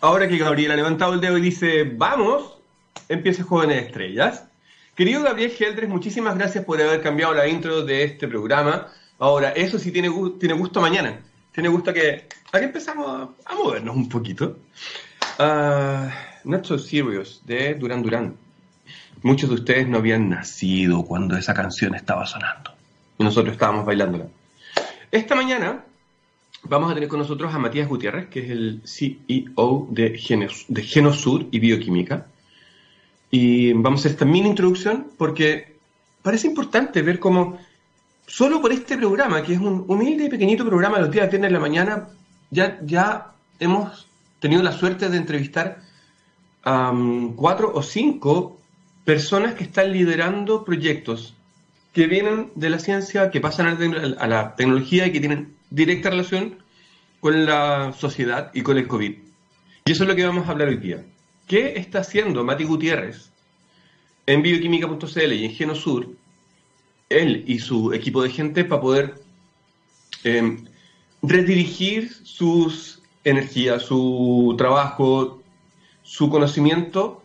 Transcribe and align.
ahora 0.00 0.28
que 0.28 0.38
Gabriel 0.38 0.72
ha 0.72 0.76
levantado 0.76 1.14
el 1.14 1.20
dedo 1.20 1.38
y 1.38 1.42
dice, 1.42 1.84
vamos, 1.84 2.58
empieza 3.08 3.42
Jóvenes 3.42 3.86
Estrellas. 3.86 4.44
Querido 4.94 5.22
Gabriel 5.22 5.50
Geldres, 5.50 5.88
muchísimas 5.88 6.36
gracias 6.36 6.64
por 6.64 6.80
haber 6.80 7.02
cambiado 7.02 7.34
la 7.34 7.46
intro 7.46 7.84
de 7.84 8.04
este 8.04 8.26
programa. 8.28 8.88
Ahora, 9.18 9.50
eso 9.50 9.78
sí 9.78 9.92
tiene, 9.92 10.10
tiene 10.38 10.54
gusto 10.54 10.80
mañana. 10.80 11.20
Tiene 11.52 11.68
gusto 11.68 11.92
que... 11.92 12.28
Aquí 12.52 12.64
empezamos 12.64 13.30
a, 13.44 13.54
movernos 13.54 13.96
un 13.96 14.08
poquito. 14.08 14.58
Uh, 15.38 16.08
Not 16.44 16.64
So 16.64 16.78
Serious, 16.78 17.42
de 17.44 17.74
Duran 17.74 18.02
Duran. 18.02 18.36
Muchos 19.22 19.48
de 19.48 19.56
ustedes 19.56 19.88
no 19.88 19.98
habían 19.98 20.28
nacido 20.28 21.04
cuando 21.04 21.36
esa 21.36 21.54
canción 21.54 21.94
estaba 21.94 22.26
sonando. 22.26 22.72
Y 23.18 23.24
nosotros 23.24 23.52
estábamos 23.52 23.84
bailándola. 23.84 24.26
Esta 25.10 25.34
mañana 25.34 25.84
vamos 26.68 26.90
a 26.90 26.94
tener 26.94 27.08
con 27.08 27.18
nosotros 27.18 27.54
a 27.54 27.58
Matías 27.58 27.88
Gutiérrez, 27.88 28.28
que 28.28 28.40
es 28.40 28.50
el 28.50 28.82
CEO 28.84 29.86
de, 29.90 30.18
de 30.68 30.82
Genosur 30.82 31.46
y 31.50 31.58
Bioquímica. 31.58 32.26
Y 33.30 33.72
vamos 33.72 34.00
a 34.00 34.02
hacer 34.02 34.12
esta 34.12 34.24
mini 34.24 34.48
introducción 34.48 35.08
porque 35.16 35.76
parece 36.22 36.46
importante 36.46 37.02
ver 37.02 37.18
cómo 37.18 37.58
solo 38.26 38.60
por 38.60 38.72
este 38.72 38.96
programa, 38.96 39.42
que 39.42 39.54
es 39.54 39.60
un 39.60 39.84
humilde 39.86 40.24
y 40.24 40.28
pequeñito 40.28 40.64
programa 40.64 40.96
de 40.96 41.02
los 41.04 41.12
días 41.12 41.30
viernes 41.30 41.50
de 41.50 41.54
la 41.54 41.60
mañana, 41.60 42.08
ya, 42.50 42.78
ya 42.82 43.32
hemos 43.58 44.08
tenido 44.40 44.62
la 44.62 44.72
suerte 44.72 45.08
de 45.08 45.16
entrevistar 45.16 45.80
a 46.64 46.92
cuatro 47.36 47.72
o 47.74 47.82
cinco 47.82 48.58
personas 49.04 49.54
que 49.54 49.64
están 49.64 49.92
liderando 49.92 50.64
proyectos 50.64 51.34
que 51.92 52.06
vienen 52.06 52.50
de 52.56 52.70
la 52.70 52.78
ciencia, 52.78 53.30
que 53.30 53.40
pasan 53.40 53.68
a 54.18 54.26
la 54.26 54.56
tecnología 54.56 55.06
y 55.06 55.12
que 55.12 55.20
tienen 55.20 55.54
directa 55.70 56.10
relación 56.10 56.58
con 57.26 57.44
la 57.44 57.92
sociedad 57.92 58.52
y 58.54 58.62
con 58.62 58.78
el 58.78 58.86
COVID. 58.86 59.12
Y 59.84 59.90
eso 59.90 60.04
es 60.04 60.08
lo 60.08 60.14
que 60.14 60.24
vamos 60.24 60.46
a 60.46 60.52
hablar 60.52 60.68
hoy 60.68 60.76
día. 60.76 61.04
¿Qué 61.48 61.72
está 61.76 61.98
haciendo 61.98 62.44
Mati 62.44 62.62
Gutiérrez 62.62 63.32
en 64.26 64.42
bioquímica.cl 64.42 65.32
y 65.32 65.44
en 65.44 65.50
Genosur, 65.50 66.14
él 67.08 67.42
y 67.48 67.58
su 67.58 67.92
equipo 67.92 68.22
de 68.22 68.30
gente, 68.30 68.64
para 68.64 68.80
poder 68.80 69.14
em, 70.22 70.66
redirigir 71.20 72.14
sus 72.22 73.02
energías, 73.24 73.82
su 73.82 74.54
trabajo, 74.56 75.42
su 76.04 76.30
conocimiento 76.30 77.24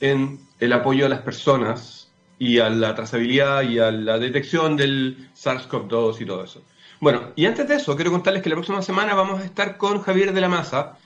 en 0.00 0.40
el 0.60 0.72
apoyo 0.72 1.04
a 1.04 1.10
las 1.10 1.20
personas 1.20 2.10
y 2.38 2.58
a 2.58 2.70
la 2.70 2.94
trazabilidad 2.94 3.68
y 3.68 3.80
a 3.80 3.90
la 3.90 4.18
detección 4.18 4.78
del 4.78 5.28
SARS-CoV-2 5.34 6.22
y 6.22 6.24
todo 6.24 6.42
eso. 6.42 6.62
Bueno, 7.02 7.32
y 7.34 7.46
antes 7.46 7.66
de 7.66 7.74
eso, 7.74 7.96
quiero 7.96 8.12
contarles 8.12 8.44
que 8.44 8.48
la 8.48 8.54
próxima 8.54 8.80
semana 8.80 9.12
vamos 9.14 9.40
a 9.40 9.44
estar 9.44 9.76
con 9.76 10.00
Javier 10.02 10.32
de 10.32 10.40
la 10.40 10.48
Maza, 10.48 10.98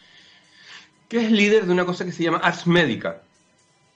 que 1.09 1.25
es 1.25 1.33
líder 1.33 1.65
de 1.65 1.73
una 1.73 1.87
cosa 1.87 2.05
que 2.05 2.13
se 2.13 2.23
llama 2.23 2.37
Ars 2.37 2.67
Médica. 2.67 3.23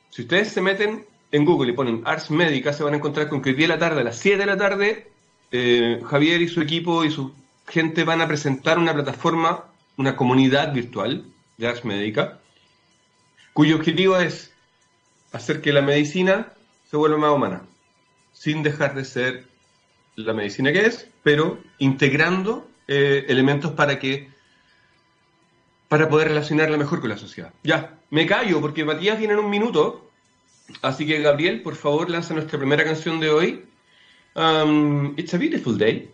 Si 0.08 0.22
ustedes 0.22 0.50
se 0.50 0.62
meten 0.62 1.04
en 1.30 1.44
Google 1.44 1.72
y 1.72 1.74
ponen 1.74 2.00
Ars 2.06 2.30
Médica, 2.30 2.72
se 2.72 2.84
van 2.84 2.94
a 2.94 2.96
encontrar 2.96 3.28
con 3.28 3.42
que 3.42 3.50
el 3.50 3.56
día 3.56 3.66
de 3.66 3.74
la 3.74 3.78
tarde, 3.78 4.00
a 4.00 4.04
las 4.04 4.16
7 4.16 4.38
de 4.38 4.46
la 4.46 4.56
tarde, 4.56 5.12
eh, 5.52 6.00
Javier 6.08 6.40
y 6.40 6.48
su 6.48 6.62
equipo 6.62 7.04
y 7.04 7.10
su 7.10 7.34
gente 7.68 8.04
van 8.04 8.22
a 8.22 8.28
presentar 8.28 8.78
una 8.78 8.94
plataforma, 8.94 9.66
una 9.98 10.16
comunidad 10.16 10.72
virtual 10.72 11.26
de 11.58 11.68
Ars 11.68 11.84
Médica, 11.84 12.38
cuyo 13.52 13.76
objetivo 13.76 14.16
es 14.16 14.54
hacer 15.32 15.60
que 15.60 15.74
la 15.74 15.82
medicina 15.82 16.54
se 16.90 16.96
vuelva 16.96 17.18
más 17.18 17.32
humana, 17.32 17.60
sin 18.32 18.62
dejar 18.62 18.94
de 18.94 19.04
ser 19.04 19.49
la 20.24 20.32
medicina 20.32 20.72
que 20.72 20.86
es, 20.86 21.08
pero 21.22 21.58
integrando 21.78 22.68
eh, 22.88 23.24
elementos 23.28 23.72
para 23.72 23.98
que 23.98 24.28
para 25.88 26.08
poder 26.08 26.28
relacionarla 26.28 26.76
mejor 26.76 27.00
con 27.00 27.10
la 27.10 27.16
sociedad. 27.16 27.52
Ya, 27.64 27.98
me 28.10 28.24
callo 28.24 28.60
porque 28.60 28.84
Matías 28.84 29.18
viene 29.18 29.34
en 29.34 29.40
un 29.40 29.50
minuto, 29.50 30.08
así 30.82 31.04
que 31.04 31.20
Gabriel, 31.20 31.62
por 31.62 31.74
favor, 31.74 32.08
lanza 32.08 32.32
nuestra 32.32 32.58
primera 32.58 32.84
canción 32.84 33.18
de 33.18 33.30
hoy. 33.30 33.64
Um, 34.36 35.14
It's 35.16 35.34
a 35.34 35.38
Beautiful 35.38 35.76
Day. 35.76 36.08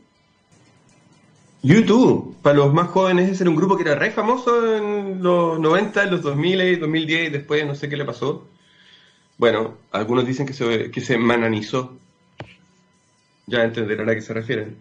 YouTube, 1.62 2.36
para 2.42 2.56
los 2.56 2.72
más 2.72 2.88
jóvenes, 2.88 3.28
ese 3.28 3.42
era 3.42 3.50
un 3.50 3.56
grupo 3.56 3.76
que 3.76 3.82
era 3.82 3.94
re 3.96 4.10
famoso 4.12 4.76
en 4.76 5.22
los 5.22 5.58
90, 5.58 6.04
en 6.04 6.10
los 6.10 6.22
2000, 6.22 6.80
2010 6.80 7.28
y 7.28 7.30
después 7.30 7.66
no 7.66 7.74
sé 7.74 7.88
qué 7.88 7.96
le 7.96 8.04
pasó. 8.04 8.46
Bueno, 9.36 9.76
algunos 9.90 10.26
dicen 10.26 10.46
que 10.46 10.52
se, 10.52 10.90
que 10.90 11.00
se 11.00 11.18
mananizó. 11.18 11.98
Ya 13.48 13.62
entenderán 13.62 14.08
a 14.08 14.14
qué 14.14 14.20
se 14.20 14.34
refieren. 14.34 14.76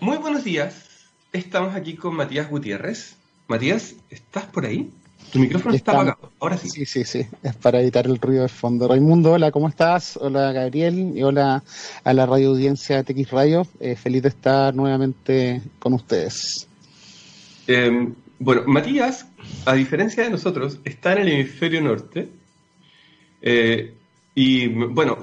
Muy 0.00 0.16
buenos 0.16 0.42
días. 0.42 1.08
Estamos 1.32 1.76
aquí 1.76 1.94
con 1.94 2.16
Matías 2.16 2.50
Gutiérrez. 2.50 3.16
Matías, 3.46 3.94
¿estás 4.10 4.46
por 4.46 4.66
ahí? 4.66 4.90
Tu 5.32 5.38
micrófono 5.38 5.72
está 5.72 5.92
apagado. 5.92 6.32
Ahora 6.40 6.56
sí. 6.56 6.68
Sí, 6.68 6.84
sí, 6.84 7.04
sí. 7.04 7.24
Es 7.40 7.54
para 7.54 7.80
evitar 7.80 8.06
el 8.06 8.18
ruido 8.18 8.42
de 8.42 8.48
fondo. 8.48 8.88
Raimundo, 8.88 9.30
hola, 9.30 9.52
¿cómo 9.52 9.68
estás? 9.68 10.16
Hola, 10.16 10.50
Gabriel. 10.50 11.12
Y 11.16 11.22
hola 11.22 11.62
a 12.02 12.12
la 12.12 12.26
radio 12.26 12.48
audiencia 12.50 13.04
TX 13.04 13.30
Radio. 13.30 13.64
Eh, 13.78 13.94
feliz 13.94 14.22
de 14.22 14.30
estar 14.30 14.74
nuevamente 14.74 15.62
con 15.78 15.92
ustedes. 15.92 16.66
Em, 17.68 18.12
bueno, 18.40 18.64
Matías, 18.66 19.28
a 19.66 19.74
diferencia 19.74 20.24
de 20.24 20.30
nosotros, 20.30 20.80
está 20.84 21.12
en 21.12 21.18
el 21.18 21.28
hemisferio 21.28 21.80
norte. 21.80 22.28
Eh, 23.40 23.94
y 24.34 24.66
bueno, 24.66 25.18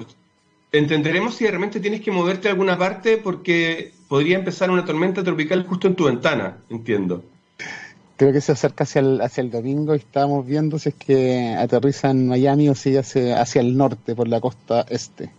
entenderemos 0.72 1.34
si 1.34 1.46
realmente 1.46 1.80
tienes 1.80 2.00
que 2.00 2.10
moverte 2.10 2.48
a 2.48 2.52
alguna 2.52 2.78
parte 2.78 3.16
porque 3.16 3.92
podría 4.08 4.36
empezar 4.36 4.70
una 4.70 4.84
tormenta 4.84 5.22
tropical 5.22 5.66
justo 5.66 5.88
en 5.88 5.94
tu 5.94 6.04
ventana, 6.04 6.58
entiendo 6.68 7.22
creo 8.20 8.34
que 8.34 8.42
se 8.42 8.52
acerca 8.52 8.84
hacia 8.84 9.00
el, 9.00 9.22
hacia 9.22 9.40
el 9.40 9.50
domingo 9.50 9.94
y 9.94 9.96
estamos 9.96 10.46
viendo 10.46 10.78
si 10.78 10.90
es 10.90 10.94
que 10.94 11.56
aterriza 11.58 12.10
en 12.10 12.28
Miami 12.28 12.68
o 12.68 12.74
si 12.74 12.94
hacia, 12.94 13.40
hacia 13.40 13.62
el 13.62 13.74
norte, 13.74 14.14
por 14.14 14.28
la 14.28 14.42
costa 14.42 14.84
este. 14.90 15.30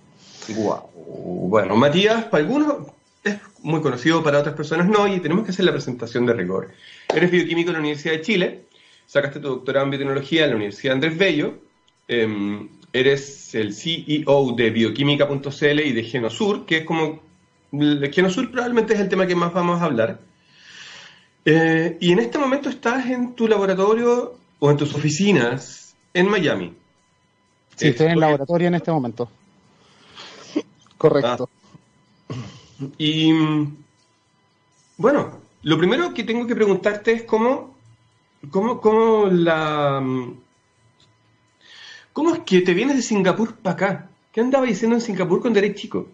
Bueno, 0.47 1.75
Matías, 1.75 2.25
para 2.25 2.43
algunos 2.43 2.87
es 3.23 3.37
muy 3.61 3.81
conocido, 3.81 4.23
para 4.23 4.39
otras 4.39 4.55
personas 4.55 4.87
no, 4.87 5.07
y 5.07 5.19
tenemos 5.19 5.45
que 5.45 5.51
hacer 5.51 5.63
la 5.63 5.73
presentación 5.73 6.25
de 6.25 6.33
rigor. 6.33 6.71
Eres 7.13 7.29
bioquímico 7.29 7.69
en 7.69 7.73
la 7.73 7.79
Universidad 7.81 8.13
de 8.13 8.21
Chile, 8.21 8.63
sacaste 9.05 9.39
tu 9.39 9.49
doctorado 9.49 9.85
en 9.85 9.91
biotecnología 9.91 10.45
en 10.45 10.49
la 10.49 10.55
Universidad 10.55 10.95
Andrés 10.95 11.15
Bello, 11.15 11.59
em, 12.07 12.67
eres 12.93 13.55
el 13.55 13.73
CEO 13.73 14.53
de 14.55 14.69
bioquímica.cl 14.69 15.79
y 15.79 15.91
de 15.93 16.03
Genosur, 16.03 16.65
que 16.65 16.77
es 16.77 16.85
como... 16.85 17.21
Genosur 17.71 18.51
probablemente 18.51 18.93
es 18.93 18.99
el 18.99 19.07
tema 19.07 19.25
que 19.25 19.35
más 19.35 19.53
vamos 19.53 19.81
a 19.81 19.85
hablar 19.85 20.19
eh, 21.45 21.97
y 21.99 22.11
en 22.11 22.19
este 22.19 22.37
momento 22.37 22.69
estás 22.69 23.05
en 23.07 23.33
tu 23.33 23.47
laboratorio 23.47 24.35
o 24.59 24.71
en 24.71 24.77
tus 24.77 24.93
oficinas 24.93 25.95
en 26.13 26.29
Miami. 26.29 26.73
Sí, 27.75 27.87
estoy 27.87 28.07
en 28.07 28.11
el 28.13 28.19
laboratorio 28.19 28.67
en 28.67 28.75
este 28.75 28.91
momento. 28.91 29.29
Correcto. 30.97 31.49
Ah. 32.29 32.35
Y 32.97 33.31
bueno, 34.97 35.39
lo 35.63 35.77
primero 35.77 36.13
que 36.13 36.23
tengo 36.23 36.45
que 36.45 36.55
preguntarte 36.55 37.11
es 37.13 37.23
cómo, 37.23 37.75
cómo, 38.51 38.79
cómo 38.79 39.25
la... 39.25 40.03
¿Cómo 42.13 42.33
es 42.33 42.39
que 42.39 42.61
te 42.61 42.73
vienes 42.73 42.97
de 42.97 43.01
Singapur 43.01 43.55
para 43.55 43.73
acá? 43.73 44.09
¿Qué 44.33 44.41
andaba 44.41 44.65
diciendo 44.65 44.95
en 44.95 45.01
Singapur 45.01 45.39
cuando 45.39 45.59
eres 45.59 45.75
chico? 45.75 46.07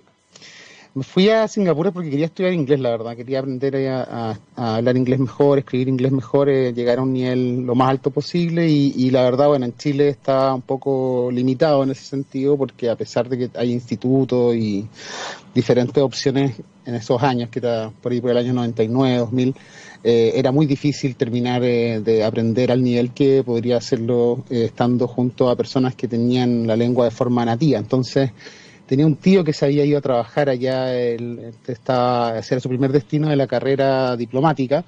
Me 0.93 1.03
fui 1.03 1.29
a 1.29 1.47
Singapur 1.47 1.91
porque 1.91 2.09
quería 2.09 2.25
estudiar 2.25 2.53
inglés, 2.53 2.79
la 2.79 2.89
verdad. 2.89 3.15
Quería 3.15 3.39
aprender 3.39 3.75
a, 3.87 4.35
hablar 4.55 4.97
inglés 4.97 5.19
mejor, 5.19 5.59
escribir 5.59 5.87
inglés 5.89 6.11
mejor, 6.11 6.49
eh, 6.49 6.73
llegar 6.73 6.99
a 6.99 7.01
un 7.01 7.13
nivel 7.13 7.61
lo 7.65 7.75
más 7.75 7.89
alto 7.89 8.11
posible. 8.11 8.67
Y, 8.67 9.09
la 9.11 9.23
verdad, 9.23 9.47
bueno, 9.47 9.65
en 9.65 9.75
Chile 9.75 10.09
está 10.09 10.53
un 10.53 10.61
poco 10.61 11.29
limitado 11.31 11.83
en 11.83 11.91
ese 11.91 12.03
sentido 12.03 12.57
porque 12.57 12.89
a 12.89 12.95
pesar 12.95 13.27
de 13.29 13.37
que 13.37 13.49
hay 13.57 13.71
institutos 13.71 14.55
y 14.55 14.87
diferentes 15.53 16.01
opciones 16.01 16.55
en 16.85 16.95
esos 16.95 17.21
años, 17.21 17.49
que 17.49 17.59
era 17.59 17.91
por 18.01 18.11
ahí 18.11 18.21
por 18.21 18.31
el 18.31 18.37
año 18.37 18.53
99, 18.53 19.17
2000, 19.17 19.55
eh, 20.09 20.39
era 20.39 20.53
muy 20.53 20.65
difícil 20.65 21.17
terminar 21.17 21.61
eh, 21.65 21.99
de 21.99 22.23
aprender 22.23 22.71
al 22.71 22.81
nivel 22.81 23.11
que 23.11 23.43
podría 23.43 23.75
hacerlo 23.75 24.45
estando 24.49 25.05
junto 25.05 25.49
a 25.49 25.57
personas 25.57 25.95
que 25.95 26.07
tenían 26.07 26.65
la 26.65 26.77
lengua 26.77 27.03
de 27.03 27.11
forma 27.11 27.43
nativa. 27.43 27.77
Entonces, 27.77 28.31
tenía 28.85 29.05
un 29.05 29.17
tío 29.17 29.43
que 29.43 29.51
se 29.51 29.65
había 29.65 29.83
ido 29.83 29.97
a 29.97 30.01
trabajar 30.01 30.47
allá, 30.47 30.97
él 30.97 31.51
estaba, 31.67 32.39
era 32.39 32.59
su 32.61 32.69
primer 32.69 32.93
destino 32.93 33.27
de 33.27 33.35
la 33.35 33.47
carrera 33.47 34.15
diplomática, 34.15 34.85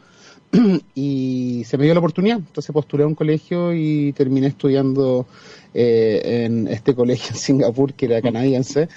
y 0.95 1.63
se 1.65 1.77
me 1.77 1.83
dio 1.83 1.93
la 1.93 1.99
oportunidad, 1.99 2.37
entonces 2.37 2.71
postulé 2.71 3.03
a 3.03 3.07
un 3.07 3.15
colegio 3.15 3.73
y 3.73 4.13
terminé 4.13 4.47
estudiando 4.47 5.27
eh, 5.73 6.45
en 6.45 6.69
este 6.69 6.95
colegio 6.95 7.31
en 7.31 7.35
Singapur, 7.35 7.93
que 7.93 8.05
era 8.05 8.21
canadiense, 8.21 8.87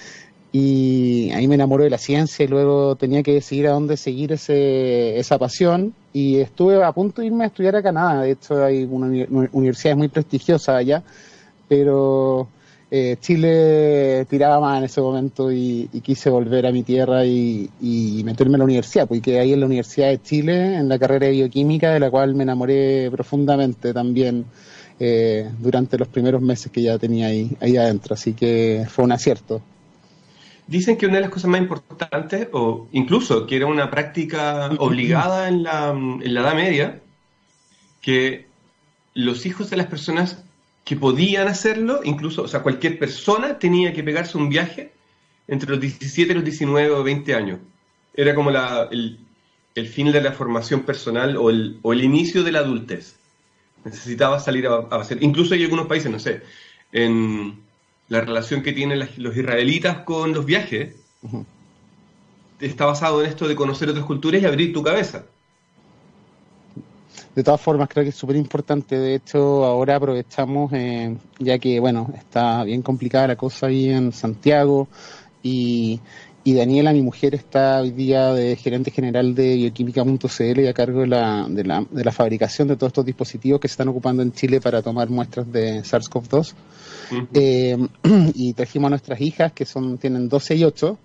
y 0.53 1.31
ahí 1.31 1.49
me 1.49 1.55
enamoré 1.55 1.85
de 1.85 1.91
la 1.91 1.99
ciencia 1.99 2.45
y 2.45 2.49
luego 2.49 2.95
tenía 2.97 3.23
que 3.23 3.33
decidir 3.33 3.69
a 3.69 3.73
dónde 3.73 3.97
seguir 3.97 4.33
ese, 4.33 5.19
esa 5.19 5.39
pasión. 5.39 5.95
Y 6.13 6.41
estuve 6.41 6.85
a 6.85 6.93
punto 6.93 7.23
de 7.23 7.29
irme 7.29 7.45
a 7.45 7.47
estudiar 7.47 7.75
a 7.77 7.83
Canadá, 7.83 8.23
de 8.23 8.33
hecho 8.33 8.63
hay 8.63 8.85
una 8.85 9.07
universidad 9.53 9.97
muy 9.97 10.09
prestigiosa 10.09 10.77
allá, 10.77 11.03
pero 11.69 12.49
eh, 12.91 13.17
Chile 13.19 14.27
tiraba 14.29 14.61
más 14.61 14.77
en 14.77 14.85
ese 14.85 15.01
momento 15.01 15.51
y, 15.51 15.89
quise 16.03 16.29
volver 16.29 16.67
a 16.67 16.73
mi 16.73 16.83
tierra 16.83 17.25
y, 17.25 17.71
meterme 18.23 18.57
en 18.57 18.59
la 18.59 18.65
universidad, 18.65 19.09
porque 19.09 19.39
ahí 19.39 19.55
en 19.55 19.61
la 19.61 19.67
Universidad 19.67 20.09
de 20.09 20.21
Chile, 20.21 20.77
en 20.77 20.91
la 20.91 20.99
carrera 20.99 21.29
de 21.29 21.33
bioquímica, 21.33 21.95
de 21.95 22.01
la 22.01 22.11
cual 22.11 22.35
me 22.35 22.43
enamoré 22.43 23.11
profundamente 23.11 23.95
también 23.95 24.45
eh, 25.01 25.51
durante 25.59 25.97
los 25.97 26.09
primeros 26.09 26.43
meses 26.43 26.71
que 26.71 26.83
ya 26.83 26.99
tenía 26.99 27.29
ahí, 27.29 27.57
ahí 27.61 27.79
adentro, 27.79 28.13
así 28.13 28.35
que 28.35 28.85
fue 28.91 29.07
un 29.07 29.13
acierto. 29.13 29.63
Dicen 30.67 30.97
que 30.97 31.07
una 31.07 31.17
de 31.17 31.23
las 31.23 31.31
cosas 31.31 31.51
más 31.51 31.61
importantes, 31.61 32.49
o 32.53 32.89
incluso 32.93 33.47
que 33.47 33.57
era 33.57 33.67
una 33.67 33.91
práctica 33.91 34.71
obligada 34.79 35.49
en 35.49 35.63
la, 35.65 35.91
en 35.91 36.35
la 36.35 36.41
Edad 36.41 36.55
Media, 36.55 37.01
que 38.01 38.47
los 39.15 39.45
hijos 39.47 39.71
de 39.71 39.77
las 39.77 39.87
personas 39.87 40.45
que 40.85 40.97
podían 40.97 41.49
hacerlo, 41.49 42.01
incluso, 42.05 42.43
o 42.43 42.49
sea, 42.49 42.63
cualquier 42.63 42.99
persona 42.99 43.59
tenía 43.59 43.93
que 43.93 44.03
pegarse 44.03 44.37
un 44.37 44.49
viaje 44.49 44.93
entre 45.49 45.71
los 45.71 45.81
17 45.81 46.33
y 46.33 46.35
los 46.35 46.45
19 46.45 46.91
o 46.91 47.03
20 47.03 47.35
años. 47.35 47.61
Era 48.15 48.35
como 48.35 48.51
la, 48.51 48.89
el, 48.91 49.19
el, 49.75 49.89
fin 49.89 50.11
de 50.11 50.21
la 50.21 50.33
formación 50.33 50.83
personal 50.83 51.37
o 51.37 51.51
el, 51.51 51.79
o 51.83 51.93
el 51.93 52.03
inicio 52.03 52.43
de 52.43 52.53
la 52.53 52.61
adultez. 52.61 53.17
Necesitaba 53.85 54.41
salir 54.41 54.67
a, 54.67 54.79
hacer, 54.91 55.23
incluso 55.23 55.55
hay 55.55 55.65
algunos 55.65 55.87
países, 55.87 56.11
no 56.11 56.19
sé, 56.19 56.43
en 56.93 57.61
la 58.13 58.21
relación 58.21 58.63
que 58.63 58.73
tienen 58.73 59.09
los 59.17 59.37
israelitas 59.37 60.01
con 60.01 60.35
los 60.35 60.45
viajes, 60.45 60.95
está 62.61 62.85
basado 62.85 63.23
en 63.23 63.31
esto 63.31 63.49
de 63.49 63.55
conocer 63.57 63.89
otras 63.89 64.05
culturas 64.05 64.43
y 64.43 64.45
abrir 64.45 64.73
tu 64.73 64.83
cabeza 64.83 65.25
de 67.35 67.43
todas 67.43 67.61
formas, 67.61 67.89
creo 67.89 68.05
que 68.05 68.11
es 68.11 68.15
súper 68.15 68.37
importante. 68.37 68.99
De 68.99 69.15
hecho, 69.15 69.65
ahora 69.65 69.97
aprovechamos, 69.97 70.71
eh, 70.75 71.17
ya 71.39 71.59
que, 71.59 71.81
bueno, 71.81 72.13
está 72.15 72.63
bien 72.65 72.83
complicada 72.83 73.29
la 73.29 73.37
cosa 73.37 73.69
ahí 73.69 73.89
en 73.89 74.13
Santiago 74.13 74.89
y, 75.43 75.99
y 76.45 76.53
Daniela, 76.53 76.93
mi 76.93 77.01
mujer, 77.01 77.35
está 77.35 77.81
hoy 77.81 77.91
día 77.91 78.35
de 78.35 78.57
gerente 78.57 78.91
general 78.91 79.35
de 79.35 79.57
bioquímica.cl 79.57 80.61
y 80.61 80.67
a 80.67 80.75
cargo 80.75 81.01
de 81.01 81.07
la, 81.07 81.47
de, 81.49 81.65
la, 81.65 81.87
de 81.91 82.05
la 82.05 82.13
fabricación 82.13 82.69
de 82.69 82.77
todos 82.77 82.91
estos 82.91 83.07
dispositivos 83.07 83.61
que 83.61 83.69
se 83.69 83.73
están 83.73 83.89
ocupando 83.89 84.23
en 84.23 84.33
Chile 84.33 84.61
para 84.61 84.83
tomar 84.83 85.09
muestras 85.09 85.51
de 85.51 85.81
SARS-CoV-2. 85.81 86.53
Eh, 87.35 87.77
y 88.35 88.53
trajimos 88.55 88.89
a 88.89 88.91
nuestras 88.91 89.21
hijas, 89.21 89.53
que 89.53 89.65
son 89.65 89.99
tienen 89.99 90.29
12 90.29 90.57
y 90.57 90.65
8, 90.65 90.99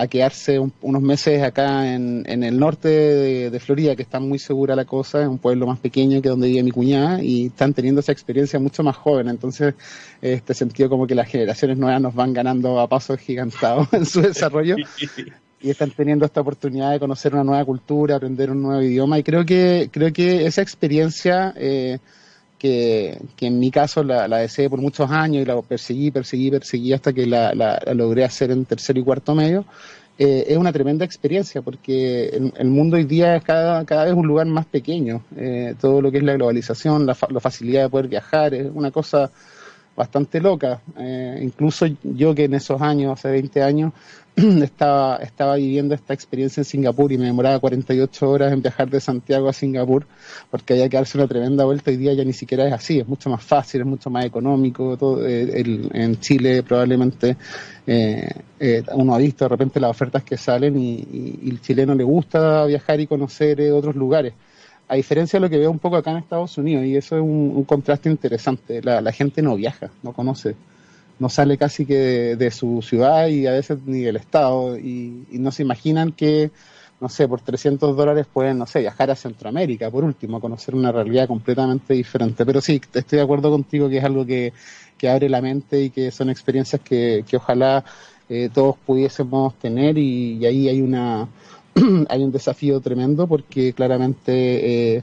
a 0.00 0.06
quedarse 0.06 0.58
unos 0.58 1.02
meses 1.02 1.42
acá 1.42 1.92
en, 1.92 2.24
en 2.26 2.42
el 2.42 2.58
norte 2.58 2.88
de, 2.88 3.60
Florida, 3.60 3.94
que 3.94 4.02
está 4.02 4.18
muy 4.18 4.38
segura 4.38 4.74
la 4.74 4.86
cosa, 4.86 5.20
es 5.20 5.28
un 5.28 5.36
pueblo 5.36 5.66
más 5.66 5.78
pequeño 5.78 6.22
que 6.22 6.30
donde 6.30 6.48
vive 6.48 6.62
mi 6.62 6.70
cuñada, 6.70 7.22
y 7.22 7.46
están 7.46 7.74
teniendo 7.74 8.00
esa 8.00 8.12
experiencia 8.12 8.58
mucho 8.58 8.82
más 8.82 8.96
joven. 8.96 9.28
Entonces, 9.28 9.74
este 10.22 10.54
sentido 10.54 10.88
como 10.88 11.06
que 11.06 11.14
las 11.14 11.28
generaciones 11.28 11.76
nuevas 11.76 12.00
nos 12.00 12.14
van 12.14 12.32
ganando 12.32 12.80
a 12.80 12.88
pasos 12.88 13.18
gigantados 13.20 13.88
en 13.92 14.06
su 14.06 14.22
desarrollo. 14.22 14.76
y 15.60 15.68
están 15.68 15.90
teniendo 15.90 16.24
esta 16.24 16.40
oportunidad 16.40 16.92
de 16.92 16.98
conocer 16.98 17.34
una 17.34 17.44
nueva 17.44 17.64
cultura, 17.66 18.16
aprender 18.16 18.50
un 18.50 18.62
nuevo 18.62 18.80
idioma, 18.80 19.18
y 19.18 19.22
creo 19.22 19.44
que, 19.44 19.90
creo 19.92 20.10
que 20.14 20.46
esa 20.46 20.62
experiencia 20.62 21.52
eh, 21.58 21.98
que, 22.60 23.18
en 23.40 23.58
mi 23.58 23.70
caso 23.70 24.04
la, 24.04 24.28
la, 24.28 24.36
deseé 24.38 24.68
por 24.68 24.80
muchos 24.80 25.10
años 25.10 25.42
y 25.42 25.46
la 25.46 25.60
perseguí, 25.62 26.10
perseguí, 26.10 26.50
perseguí 26.50 26.92
hasta 26.92 27.12
que 27.12 27.26
la, 27.26 27.54
la, 27.54 27.80
logré 27.94 28.22
hacer 28.22 28.50
en 28.50 28.66
tercero 28.66 29.00
y 29.00 29.02
cuarto 29.02 29.34
medio, 29.34 29.64
eh, 30.18 30.44
es 30.48 30.58
una 30.58 30.70
tremenda 30.70 31.06
experiencia 31.06 31.62
porque 31.62 32.28
el, 32.28 32.68
mundo 32.68 32.96
hoy 32.96 33.04
día 33.04 33.36
es 33.36 33.44
cada, 33.44 33.86
cada 33.86 34.04
vez 34.04 34.12
un 34.12 34.26
lugar 34.26 34.46
más 34.46 34.66
pequeño. 34.66 35.22
Eh, 35.36 35.74
todo 35.80 36.02
lo 36.02 36.10
que 36.12 36.18
es 36.18 36.22
la 36.22 36.34
globalización, 36.34 37.06
la, 37.06 37.16
la, 37.30 37.40
facilidad 37.40 37.84
de 37.84 37.88
poder 37.88 38.08
viajar, 38.08 38.52
es 38.52 38.70
una 38.74 38.90
cosa 38.90 39.30
bastante 39.96 40.40
loca. 40.40 40.80
Eh, 40.98 41.40
incluso 41.42 41.86
yo 42.02 42.34
que 42.34 42.44
en 42.44 42.54
esos 42.54 42.80
años, 42.80 43.12
hace 43.12 43.30
20 43.30 43.62
años, 43.62 43.92
estaba, 44.36 45.16
estaba 45.16 45.56
viviendo 45.56 45.94
esta 45.94 46.14
experiencia 46.14 46.60
en 46.60 46.64
Singapur 46.64 47.12
y 47.12 47.18
me 47.18 47.26
demoraba 47.26 47.58
48 47.58 48.30
horas 48.30 48.52
en 48.52 48.62
viajar 48.62 48.88
de 48.88 49.00
Santiago 49.00 49.48
a 49.48 49.52
Singapur 49.52 50.06
porque 50.50 50.74
había 50.74 50.88
que 50.88 50.96
darse 50.96 51.18
una 51.18 51.26
tremenda 51.26 51.64
vuelta. 51.64 51.90
Hoy 51.90 51.96
día 51.96 52.14
ya 52.14 52.24
ni 52.24 52.32
siquiera 52.32 52.66
es 52.66 52.72
así, 52.72 53.00
es 53.00 53.08
mucho 53.08 53.28
más 53.28 53.42
fácil, 53.42 53.80
es 53.82 53.86
mucho 53.86 54.10
más 54.10 54.24
económico. 54.24 54.96
Todo, 54.96 55.26
eh, 55.26 55.62
en 55.92 56.20
Chile 56.20 56.62
probablemente 56.62 57.36
eh, 57.86 58.82
uno 58.94 59.14
ha 59.14 59.18
visto 59.18 59.44
de 59.44 59.48
repente 59.48 59.80
las 59.80 59.90
ofertas 59.90 60.22
que 60.22 60.36
salen 60.36 60.78
y, 60.78 61.48
el 61.48 61.60
chileno 61.60 61.94
le 61.94 62.04
gusta 62.04 62.64
viajar 62.66 63.00
y 63.00 63.06
conocer 63.06 63.60
otros 63.72 63.96
lugares 63.96 64.32
a 64.90 64.96
diferencia 64.96 65.38
de 65.38 65.46
lo 65.46 65.48
que 65.48 65.56
veo 65.56 65.70
un 65.70 65.78
poco 65.78 65.96
acá 65.96 66.10
en 66.10 66.16
Estados 66.16 66.58
Unidos, 66.58 66.84
y 66.84 66.96
eso 66.96 67.14
es 67.14 67.22
un, 67.22 67.62
contraste 67.62 68.10
interesante, 68.10 68.82
la, 68.82 69.12
gente 69.12 69.40
no 69.40 69.54
viaja, 69.54 69.88
no 70.02 70.12
conoce, 70.12 70.56
no 71.20 71.28
sale 71.28 71.56
casi 71.56 71.86
que 71.86 72.34
de, 72.34 72.50
su 72.50 72.82
ciudad 72.82 73.28
y 73.28 73.46
a 73.46 73.52
veces 73.52 73.78
ni 73.86 74.00
del 74.00 74.16
estado, 74.16 74.76
y, 74.76 75.26
no 75.30 75.52
se 75.52 75.62
imaginan 75.62 76.10
que, 76.10 76.50
no 77.00 77.08
sé, 77.08 77.28
por 77.28 77.40
300 77.40 77.96
dólares 77.96 78.26
pueden, 78.32 78.58
no 78.58 78.66
sé, 78.66 78.80
viajar 78.80 79.12
a 79.12 79.14
Centroamérica, 79.14 79.88
por 79.92 80.02
último, 80.02 80.38
a 80.38 80.40
conocer 80.40 80.74
una 80.74 80.90
realidad 80.90 81.28
completamente 81.28 81.94
diferente. 81.94 82.44
Pero 82.44 82.60
sí, 82.60 82.80
estoy 82.92 83.18
de 83.18 83.22
acuerdo 83.22 83.48
contigo 83.48 83.88
que 83.88 83.98
es 83.98 84.04
algo 84.04 84.26
que, 84.26 84.52
abre 85.08 85.28
la 85.28 85.40
mente 85.40 85.84
y 85.84 85.90
que 85.90 86.10
son 86.10 86.30
experiencias 86.30 86.82
que, 86.82 87.24
ojalá 87.34 87.84
eh, 88.28 88.50
todos 88.52 88.74
pudiésemos 88.84 89.54
tener 89.54 89.96
y 89.98 90.44
ahí 90.44 90.68
hay 90.68 90.82
una 90.82 91.28
hay 92.08 92.22
un 92.22 92.32
desafío 92.32 92.80
tremendo 92.80 93.26
porque 93.26 93.72
claramente 93.72 94.96
eh, 94.96 95.02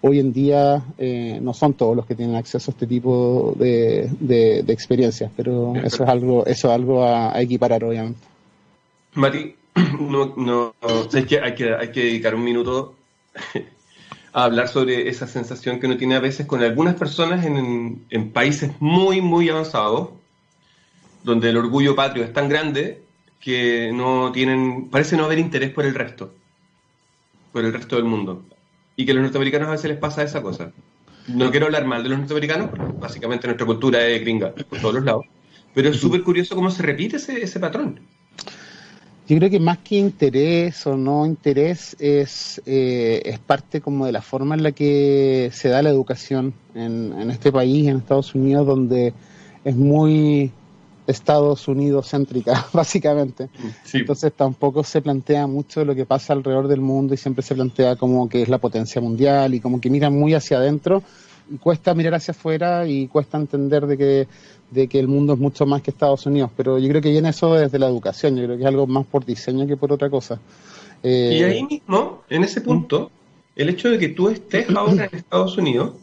hoy 0.00 0.20
en 0.20 0.32
día 0.32 0.82
eh, 0.96 1.38
no 1.42 1.54
son 1.54 1.74
todos 1.74 1.96
los 1.96 2.06
que 2.06 2.14
tienen 2.14 2.36
acceso 2.36 2.70
a 2.70 2.72
este 2.72 2.86
tipo 2.86 3.54
de, 3.58 4.10
de, 4.20 4.60
experiencias, 4.72 5.30
pero 5.36 5.74
eso 5.76 6.04
es 6.04 6.08
algo, 6.08 6.46
eso 6.46 6.68
es 6.68 6.74
algo 6.74 7.04
a, 7.04 7.40
equiparar 7.40 7.84
obviamente. 7.84 8.20
Mati, 9.14 9.54
no, 10.00 10.34
no, 10.36 10.74
hay, 11.12 11.24
que, 11.24 11.40
hay, 11.40 11.54
que, 11.54 11.74
hay 11.74 11.90
que 11.90 12.00
dedicar 12.00 12.34
un 12.34 12.44
minuto 12.44 12.94
a 14.32 14.44
hablar 14.44 14.68
sobre 14.68 15.08
esa 15.08 15.26
sensación 15.26 15.80
que 15.80 15.86
uno 15.86 15.96
tiene 15.96 16.16
a 16.16 16.20
veces 16.20 16.46
con 16.46 16.62
algunas 16.62 16.94
personas 16.94 17.44
en, 17.44 18.04
en 18.10 18.30
países 18.30 18.72
muy, 18.80 19.20
muy 19.20 19.48
avanzados, 19.48 20.10
donde 21.24 21.50
el 21.50 21.56
orgullo 21.56 21.96
patrio 21.96 22.24
es 22.24 22.32
tan 22.32 22.48
grande 22.48 23.02
que 23.40 23.92
no 23.92 24.32
tienen, 24.32 24.88
parece 24.90 25.16
no 25.16 25.24
haber 25.24 25.38
interés 25.38 25.70
por 25.70 25.84
el 25.84 25.94
resto, 25.94 26.34
por 27.52 27.64
el 27.64 27.72
resto 27.72 27.96
del 27.96 28.04
mundo. 28.04 28.44
Y 28.96 29.04
que 29.04 29.12
a 29.12 29.14
los 29.14 29.22
norteamericanos 29.22 29.68
a 29.68 29.72
veces 29.72 29.90
les 29.90 29.98
pasa 29.98 30.22
esa 30.22 30.42
cosa. 30.42 30.72
No 31.28 31.50
quiero 31.50 31.66
hablar 31.66 31.84
mal 31.84 32.02
de 32.02 32.08
los 32.08 32.18
norteamericanos, 32.18 32.70
porque 32.70 32.86
básicamente 32.98 33.46
nuestra 33.46 33.66
cultura 33.66 34.04
es 34.06 34.20
gringa 34.20 34.52
por 34.52 34.80
todos 34.80 34.94
los 34.94 35.04
lados, 35.04 35.26
pero 35.74 35.90
es 35.90 35.96
súper 35.98 36.22
curioso 36.22 36.54
cómo 36.54 36.70
se 36.70 36.82
repite 36.82 37.16
ese, 37.16 37.42
ese 37.42 37.60
patrón. 37.60 38.00
Yo 39.28 39.36
creo 39.36 39.50
que 39.50 39.60
más 39.60 39.78
que 39.78 39.96
interés 39.96 40.86
o 40.86 40.96
no 40.96 41.26
interés 41.26 41.94
es, 41.98 42.62
eh, 42.64 43.20
es 43.26 43.38
parte 43.38 43.82
como 43.82 44.06
de 44.06 44.12
la 44.12 44.22
forma 44.22 44.54
en 44.54 44.62
la 44.62 44.72
que 44.72 45.50
se 45.52 45.68
da 45.68 45.82
la 45.82 45.90
educación 45.90 46.54
en, 46.74 47.12
en 47.12 47.30
este 47.30 47.52
país, 47.52 47.88
en 47.88 47.98
Estados 47.98 48.34
Unidos, 48.34 48.66
donde 48.66 49.12
es 49.64 49.76
muy 49.76 50.50
Estados 51.08 51.66
Unidos 51.68 52.10
céntrica, 52.10 52.66
básicamente. 52.72 53.48
Entonces 53.92 54.32
tampoco 54.34 54.84
se 54.84 55.00
plantea 55.00 55.46
mucho 55.46 55.84
lo 55.84 55.94
que 55.94 56.04
pasa 56.04 56.34
alrededor 56.34 56.68
del 56.68 56.82
mundo 56.82 57.14
y 57.14 57.16
siempre 57.16 57.42
se 57.42 57.54
plantea 57.54 57.96
como 57.96 58.28
que 58.28 58.42
es 58.42 58.48
la 58.48 58.58
potencia 58.58 59.00
mundial 59.00 59.54
y 59.54 59.60
como 59.60 59.80
que 59.80 59.88
miran 59.88 60.12
muy 60.12 60.34
hacia 60.34 60.58
adentro 60.58 61.02
y 61.50 61.56
cuesta 61.56 61.94
mirar 61.94 62.14
hacia 62.14 62.32
afuera 62.32 62.86
y 62.86 63.08
cuesta 63.08 63.38
entender 63.38 63.86
de 63.86 63.96
que, 63.96 64.28
de 64.70 64.86
que 64.86 65.00
el 65.00 65.08
mundo 65.08 65.32
es 65.32 65.38
mucho 65.38 65.64
más 65.64 65.80
que 65.80 65.90
Estados 65.90 66.26
Unidos. 66.26 66.50
Pero 66.54 66.78
yo 66.78 66.88
creo 66.90 67.00
que 67.00 67.10
viene 67.10 67.30
eso 67.30 67.54
desde 67.54 67.78
la 67.78 67.86
educación, 67.86 68.36
yo 68.36 68.44
creo 68.44 68.56
que 68.58 68.62
es 68.64 68.68
algo 68.68 68.86
más 68.86 69.06
por 69.06 69.24
diseño 69.24 69.66
que 69.66 69.78
por 69.78 69.90
otra 69.90 70.10
cosa. 70.10 70.38
Eh, 71.02 71.38
y 71.40 71.42
ahí 71.42 71.62
mismo, 71.62 72.22
en 72.28 72.44
ese 72.44 72.60
punto, 72.60 73.10
el 73.56 73.70
hecho 73.70 73.88
de 73.88 73.98
que 73.98 74.10
tú 74.10 74.28
estés 74.28 74.68
ahora 74.76 75.06
en 75.10 75.18
Estados 75.18 75.56
Unidos 75.56 75.94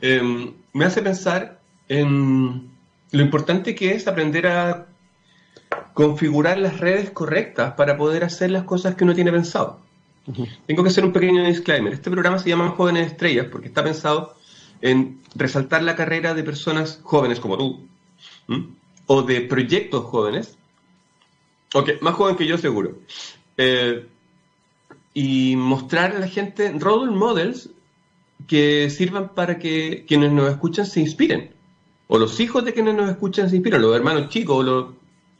em, 0.00 0.52
me 0.72 0.86
hace 0.86 1.02
pensar 1.02 1.60
en 1.88 2.73
lo 3.14 3.22
importante 3.22 3.76
que 3.76 3.94
es 3.94 4.08
aprender 4.08 4.48
a 4.48 4.88
configurar 5.92 6.58
las 6.58 6.80
redes 6.80 7.10
correctas 7.10 7.74
para 7.74 7.96
poder 7.96 8.24
hacer 8.24 8.50
las 8.50 8.64
cosas 8.64 8.96
que 8.96 9.04
uno 9.04 9.14
tiene 9.14 9.30
pensado. 9.30 9.78
Tengo 10.66 10.82
que 10.82 10.88
hacer 10.88 11.04
un 11.04 11.12
pequeño 11.12 11.44
disclaimer. 11.44 11.92
Este 11.92 12.10
programa 12.10 12.40
se 12.40 12.48
llama 12.48 12.70
Jóvenes 12.70 13.12
Estrellas 13.12 13.46
porque 13.52 13.68
está 13.68 13.84
pensado 13.84 14.34
en 14.80 15.20
resaltar 15.36 15.84
la 15.84 15.94
carrera 15.94 16.34
de 16.34 16.42
personas 16.42 16.98
jóvenes 17.04 17.38
como 17.38 17.56
tú, 17.56 17.86
o 19.06 19.22
de 19.22 19.42
proyectos 19.42 20.04
jóvenes, 20.06 20.58
ok, 21.72 21.90
más 22.00 22.14
joven 22.14 22.34
que 22.34 22.48
yo 22.48 22.58
seguro, 22.58 22.98
eh, 23.56 24.08
y 25.12 25.54
mostrar 25.54 26.16
a 26.16 26.18
la 26.18 26.26
gente 26.26 26.72
role 26.80 27.12
models 27.12 27.70
que 28.48 28.90
sirvan 28.90 29.28
para 29.34 29.60
que 29.60 30.04
quienes 30.08 30.32
nos 30.32 30.50
escuchan 30.50 30.84
se 30.84 30.98
inspiren 30.98 31.53
o 32.14 32.18
los 32.18 32.38
hijos 32.38 32.64
de 32.64 32.72
quienes 32.72 32.94
nos 32.94 33.10
escuchan 33.10 33.50
se 33.50 33.56
inspiran, 33.56 33.82
los 33.82 33.96
hermanos 33.96 34.28
chicos, 34.28 34.58
o 34.58 34.62
los... 34.62 34.86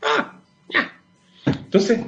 ¡Ah! 0.03 0.41
Entonces, 1.47 2.01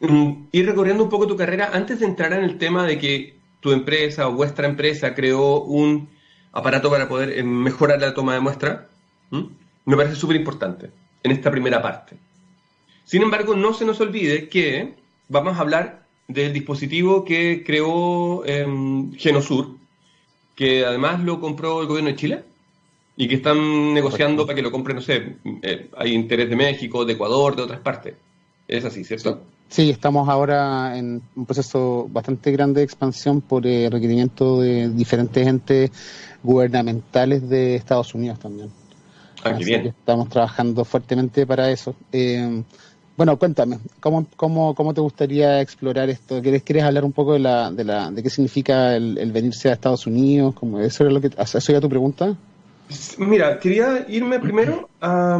mm, 0.00 0.32
ir 0.50 0.64
recorriendo 0.64 1.04
un 1.04 1.10
poco 1.10 1.26
tu 1.26 1.36
carrera 1.36 1.68
antes 1.74 2.00
de 2.00 2.06
entrar 2.06 2.32
en 2.32 2.42
el 2.42 2.56
tema 2.56 2.86
de 2.86 2.98
que 2.98 3.36
tu 3.60 3.72
empresa 3.72 4.28
o 4.28 4.32
vuestra 4.32 4.66
empresa 4.66 5.14
creó 5.14 5.60
un 5.60 6.08
aparato 6.52 6.88
para 6.88 7.06
poder 7.06 7.38
eh, 7.38 7.42
mejorar 7.42 8.00
la 8.00 8.14
toma 8.14 8.32
de 8.32 8.40
muestra. 8.40 8.88
Me 9.30 9.94
parece 9.94 10.16
súper 10.16 10.36
importante 10.36 10.90
en 11.22 11.30
esta 11.30 11.50
primera 11.50 11.82
parte. 11.82 12.16
Sin 13.04 13.20
embargo, 13.20 13.54
no 13.54 13.74
se 13.74 13.84
nos 13.84 14.00
olvide 14.00 14.48
que 14.48 14.94
vamos 15.28 15.58
a 15.58 15.60
hablar 15.60 16.06
del 16.28 16.54
dispositivo 16.54 17.26
que 17.26 17.62
creó 17.62 18.42
em, 18.46 19.12
Genosur, 19.12 19.76
que 20.54 20.86
además 20.86 21.22
lo 21.22 21.40
compró 21.40 21.82
el 21.82 21.88
gobierno 21.88 22.08
de 22.08 22.16
Chile 22.16 22.53
y 23.16 23.28
que 23.28 23.36
están 23.36 23.94
negociando 23.94 24.44
para 24.44 24.56
que 24.56 24.62
lo 24.62 24.72
compre, 24.72 24.94
no 24.94 25.00
sé, 25.00 25.36
eh, 25.62 25.90
hay 25.96 26.12
interés 26.12 26.50
de 26.50 26.56
México, 26.56 27.04
de 27.04 27.12
Ecuador, 27.12 27.54
de 27.54 27.62
otras 27.62 27.80
partes. 27.80 28.14
Es 28.66 28.84
así, 28.84 29.04
¿cierto? 29.04 29.42
Sí, 29.68 29.90
estamos 29.90 30.28
ahora 30.28 30.96
en 30.96 31.22
un 31.34 31.46
proceso 31.46 32.06
bastante 32.10 32.50
grande 32.52 32.80
de 32.80 32.84
expansión 32.84 33.40
por 33.40 33.66
eh, 33.66 33.88
requerimiento 33.90 34.60
de 34.60 34.88
diferentes 34.88 35.46
entes 35.46 35.90
gubernamentales 36.42 37.48
de 37.48 37.76
Estados 37.76 38.14
Unidos 38.14 38.38
también. 38.38 38.70
Ah, 39.42 39.52
bien. 39.52 39.86
estamos 39.86 40.28
trabajando 40.28 40.84
fuertemente 40.84 41.46
para 41.46 41.70
eso. 41.70 41.94
Eh, 42.12 42.62
bueno, 43.16 43.38
cuéntame, 43.38 43.78
¿cómo, 44.00 44.26
cómo, 44.36 44.74
cómo 44.74 44.92
te 44.92 45.00
gustaría 45.00 45.60
explorar 45.60 46.10
esto? 46.10 46.42
¿Quieres, 46.42 46.62
quieres 46.62 46.82
hablar 46.82 47.04
un 47.04 47.12
poco 47.12 47.34
de, 47.34 47.38
la, 47.38 47.70
de, 47.70 47.84
la, 47.84 48.10
de 48.10 48.22
qué 48.22 48.30
significa 48.30 48.96
el, 48.96 49.30
venirse 49.30 49.68
a 49.68 49.74
Estados 49.74 50.06
Unidos? 50.06 50.54
¿Cómo, 50.54 50.80
¿Eso 50.80 51.04
era 51.04 51.12
lo 51.12 51.20
que, 51.20 51.28
eso 51.28 51.72
era 51.72 51.80
tu 51.80 51.88
pregunta? 51.88 52.36
Mira, 53.18 53.58
quería 53.58 54.06
irme 54.08 54.38
primero 54.38 54.88
a... 55.00 55.38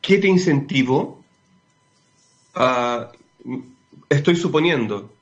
¿Qué 0.00 0.18
te 0.18 0.28
incentivó 0.28 1.20
a, 2.54 3.10
estoy 4.08 4.36
suponiendo, 4.36 5.12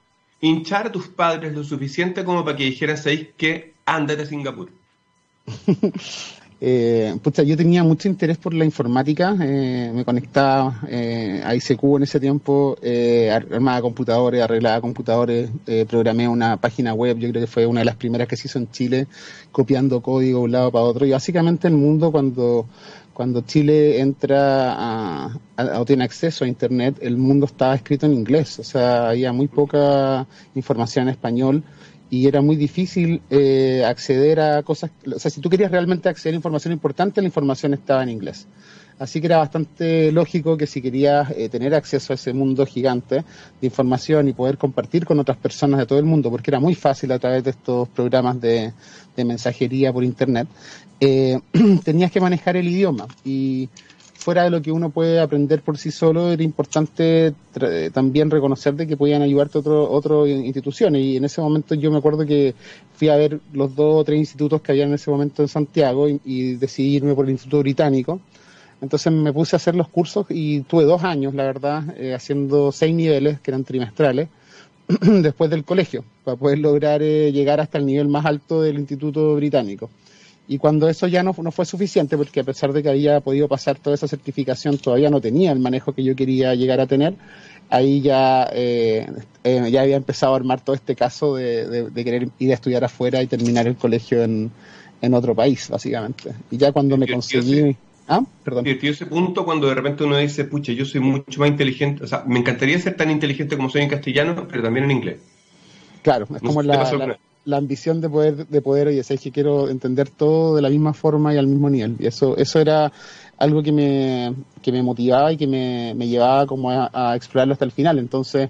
hinchar 0.41 0.89
a 0.89 0.93
tus 0.93 1.09
padres 1.09 1.55
lo 1.55 1.65
suficiente 1.65 2.25
como 2.25 2.45
para 2.45 2.57
que 2.57 2.65
dijeran, 2.65 2.99
¿sabéis 2.99 3.29
que 3.37 3.75
ándate 3.87 4.23
a 4.23 4.27
Singapur? 4.27 4.71
Eh, 6.61 7.15
yo 7.45 7.57
tenía 7.57 7.83
mucho 7.83 8.09
interés 8.09 8.39
por 8.39 8.55
la 8.55 8.65
informática, 8.65 9.37
eh, 9.41 9.91
me 9.93 10.05
conectaba 10.05 10.81
eh, 10.89 11.43
a 11.45 11.55
ICQ 11.55 11.97
en 11.97 12.03
ese 12.05 12.21
tiempo, 12.21 12.77
eh, 12.81 13.31
armaba 13.31 13.83
computadores, 13.83 14.41
arreglaba 14.41 14.81
computadores, 14.81 15.51
eh, 15.67 15.85
programé 15.89 16.29
una 16.29 16.57
página 16.57 16.95
web, 16.95 17.19
yo 17.19 17.29
creo 17.31 17.43
que 17.43 17.47
fue 17.49 17.67
una 17.67 17.81
de 17.81 17.87
las 17.87 17.97
primeras 17.97 18.29
que 18.29 18.37
se 18.37 18.47
hizo 18.47 18.59
en 18.59 18.71
Chile, 18.71 19.09
copiando 19.51 20.01
código 20.01 20.39
de 20.39 20.45
un 20.45 20.53
lado 20.53 20.71
para 20.71 20.85
otro. 20.85 21.05
Y 21.05 21.11
básicamente 21.11 21.67
el 21.69 21.75
mundo 21.75 22.13
cuando, 22.13 22.67
cuando 23.13 23.41
Chile 23.43 24.01
entra 24.01 25.31
o 25.77 25.85
tiene 25.85 26.05
acceso 26.05 26.45
a 26.45 26.49
Internet, 26.49 26.99
el 27.01 27.17
mundo 27.17 27.47
estaba 27.47 27.75
escrito 27.75 28.07
en 28.07 28.15
inglés, 28.15 28.59
o 28.61 28.65
sea, 28.65 29.09
había 29.11 29.33
muy 29.33 29.49
poca 29.49 30.27
información 30.55 31.09
en 31.09 31.11
español 31.11 31.65
y 32.11 32.27
era 32.27 32.41
muy 32.41 32.57
difícil 32.57 33.23
eh, 33.31 33.85
acceder 33.87 34.41
a 34.41 34.63
cosas, 34.63 34.91
o 35.13 35.19
sea, 35.19 35.31
si 35.31 35.41
tú 35.41 35.49
querías 35.49 35.71
realmente 35.71 36.09
acceder 36.09 36.35
a 36.35 36.37
información 36.37 36.73
importante, 36.73 37.21
la 37.21 37.27
información 37.27 37.75
estaba 37.75 38.03
en 38.03 38.11
inglés. 38.11 38.47
Así 38.99 39.21
que 39.21 39.27
era 39.27 39.39
bastante 39.39 40.13
lógico 40.13 40.57
que 40.57 40.69
si 40.69 40.81
querías 40.81 41.31
eh, 41.33 41.49
tener 41.49 41.75
acceso 41.75 42.13
a 42.13 42.15
ese 42.15 42.33
mundo 42.33 42.65
gigante 42.65 43.17
de 43.17 43.67
información 43.67 44.29
y 44.29 44.33
poder 44.33 44.57
compartir 44.57 45.05
con 45.05 45.19
otras 45.19 45.37
personas 45.37 45.81
de 45.81 45.87
todo 45.87 45.99
el 45.99 46.05
mundo, 46.05 46.31
porque 46.31 46.51
era 46.51 46.61
muy 46.61 46.77
fácil 46.77 47.11
a 47.11 47.19
través 47.19 47.43
de 47.43 47.51
estos 47.51 47.89
programas 47.89 48.41
de, 48.41 48.73
mensajería 49.17 49.93
por 49.93 50.05
Internet, 50.05 50.47
eh, 51.01 51.41
tenías 51.85 52.13
que 52.13 52.21
manejar 52.21 52.57
el 52.57 52.69
idioma. 52.69 53.09
Y 53.25 53.69
fuera 54.25 54.45
de 54.45 54.51
lo 54.51 54.63
que 54.63 54.73
uno 54.73 54.89
puede 54.89 55.21
aprender 55.21 55.61
por 55.61 55.77
sí 55.77 55.91
solo, 55.91 56.33
era 56.33 56.43
importante 56.43 57.35
también 57.93 58.31
reconocer 58.31 58.73
de 58.73 58.87
que 58.87 58.97
podían 58.97 59.21
ayudarte 59.21 59.59
otras 59.59 59.87
otro 59.91 60.27
instituciones. 60.27 61.03
Y 61.03 61.19
en 61.19 61.27
ese 61.27 61.43
momento 61.43 61.75
yo 61.75 61.91
me 61.91 61.99
acuerdo 61.99 62.25
que 62.25 62.55
fui 62.95 63.11
a 63.11 63.17
ver 63.17 63.41
los 63.53 63.77
dos 63.77 64.01
o 64.01 64.05
tres 64.05 64.19
institutos 64.19 64.63
que 64.63 64.73
había 64.73 64.85
en 64.85 64.95
ese 64.95 65.11
momento 65.11 65.43
en 65.43 65.49
Santiago 65.49 66.09
y, 66.09 66.55
decidí 66.55 66.97
irme 66.97 67.15
por 67.15 67.27
el 67.27 67.33
Instituto 67.33 67.59
Británico. 67.59 68.19
Entonces 68.81 69.13
me 69.13 69.31
puse 69.31 69.57
a 69.57 69.59
hacer 69.59 69.75
los 69.75 69.89
cursos 69.89 70.25
y 70.31 70.63
tuve 70.63 70.85
dos 70.85 71.05
años, 71.05 71.35
la 71.35 71.43
verdad, 71.43 71.83
eh, 71.99 72.15
haciendo 72.15 72.73
seis 72.73 72.95
niveles 72.95 73.41
que 73.41 73.51
eran 73.51 73.65
trimestrales 73.65 74.29
después 75.03 75.51
del 75.51 75.65
colegio, 75.65 76.03
para 76.25 76.39
poder 76.39 76.61
lograr 76.61 77.03
eh, 77.03 77.31
llegar 77.31 77.61
hasta 77.61 77.77
el 77.77 77.85
nivel 77.85 78.09
más 78.09 78.25
alto 78.25 78.63
del 78.63 78.79
Instituto 78.79 79.35
Británico. 79.37 79.91
Y 80.47 80.59
cuando 80.59 80.89
eso 80.89 81.07
ya 81.07 81.23
no, 81.23 81.35
no, 81.39 81.51
fue 81.51 81.65
suficiente, 81.65 82.19
porque 82.19 82.41
a 82.41 82.45
pesar 82.45 82.73
de 82.73 82.83
que 82.83 82.91
había 82.91 83.21
podido 83.21 83.49
pasar 83.49 83.79
toda 83.79 83.95
esa 83.95 84.09
certificación, 84.09 84.77
todavía 84.77 85.09
no 85.09 85.21
tenía 85.21 85.53
el 85.53 85.59
manejo 85.59 85.93
que 85.93 86.05
yo 86.05 86.15
quería 86.15 86.55
llegar 86.55 86.81
a 86.81 86.87
tener, 86.87 87.15
ahí 87.71 88.03
ya, 88.03 88.51
eh, 88.53 89.07
eh, 89.43 89.69
ya 89.71 89.83
había 89.83 89.97
empezado 89.97 90.35
a 90.35 90.37
armar 90.37 90.61
todo 90.61 90.77
este 90.77 90.95
caso 90.95 91.37
de, 91.37 91.91
de, 91.91 92.05
querer 92.05 92.29
ir 92.39 92.51
a 92.51 92.55
estudiar 92.55 92.85
afuera 92.85 93.23
y 93.23 93.27
terminar 93.27 93.67
el 93.67 93.77
colegio 93.77 94.23
en, 94.23 94.51
en 95.01 95.15
otro 95.15 95.35
país, 95.35 95.69
básicamente. 95.71 96.35
Y 96.51 96.59
ya 96.59 96.73
cuando 96.73 96.97
me 96.97 97.09
conseguí... 97.09 97.77
Ah, 98.07 98.21
perdón. 98.45 98.67
Y 98.67 98.87
ese 98.87 99.07
punto 99.07 99.47
cuando 99.47 99.67
de 99.67 99.75
repente 99.75 100.05
uno 100.05 100.19
dice, 100.19 100.45
pucha, 100.45 100.73
yo 100.73 100.85
soy 100.85 101.01
mucho 101.01 101.41
más 101.41 101.49
inteligente, 101.49 102.05
o 102.05 102.07
sea, 102.07 102.23
me 102.27 102.39
encantaría 102.39 102.79
ser 102.79 102.97
tan 102.97 103.11
inteligente 103.11 103.57
como 103.57 103.71
soy 103.71 103.81
en 103.81 103.89
castellano, 103.89 104.47
pero 104.47 104.63
también 104.63 104.85
en 104.85 104.91
inglés. 104.91 105.21
Claro, 106.03 106.27
es 106.35 106.43
como 106.43 106.61
la, 106.61 106.77
la 106.77 107.19
ambición 107.53 108.01
de 108.01 108.09
poder, 108.09 108.47
de 108.47 108.61
poder, 108.63 108.89
oye, 108.89 109.03
sé 109.03 109.19
que 109.19 109.31
quiero 109.31 109.69
entender 109.69 110.09
todo 110.09 110.57
de 110.57 110.63
la 110.63 110.71
misma 110.71 110.95
forma 110.95 111.35
y 111.35 111.37
al 111.37 111.47
mismo 111.47 111.69
nivel. 111.69 111.97
Y 111.99 112.07
eso, 112.07 112.37
eso 112.37 112.61
era 112.61 112.91
algo 113.39 113.63
que 113.63 113.73
me, 113.73 114.35
que 114.63 114.73
me 114.73 114.83
motivaba 114.83 115.33
y 115.33 115.37
que 115.37 115.47
me, 115.47 115.95
me 115.95 116.09
llevaba 116.09 116.47
como 116.47 116.71
a, 116.71 117.15
explorarlo 117.17 117.53
hasta 117.53 117.65
el 117.65 117.73
final. 117.73 117.99
Entonces, 117.99 118.49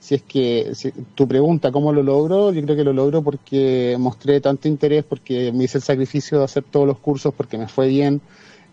si 0.00 0.16
es 0.16 0.22
que 0.22 0.72
tu 1.14 1.28
pregunta, 1.28 1.70
¿cómo 1.70 1.92
lo 1.92 2.02
logro? 2.02 2.52
Yo 2.52 2.62
creo 2.62 2.76
que 2.76 2.84
lo 2.84 2.92
logro 2.92 3.22
porque 3.22 3.96
mostré 3.98 4.40
tanto 4.40 4.68
interés, 4.68 5.04
porque 5.04 5.52
me 5.52 5.64
hice 5.64 5.78
el 5.78 5.82
sacrificio 5.82 6.38
de 6.38 6.44
hacer 6.44 6.64
todos 6.64 6.86
los 6.86 6.98
cursos, 6.98 7.32
porque 7.34 7.58
me 7.58 7.68
fue 7.68 7.88
bien. 7.88 8.20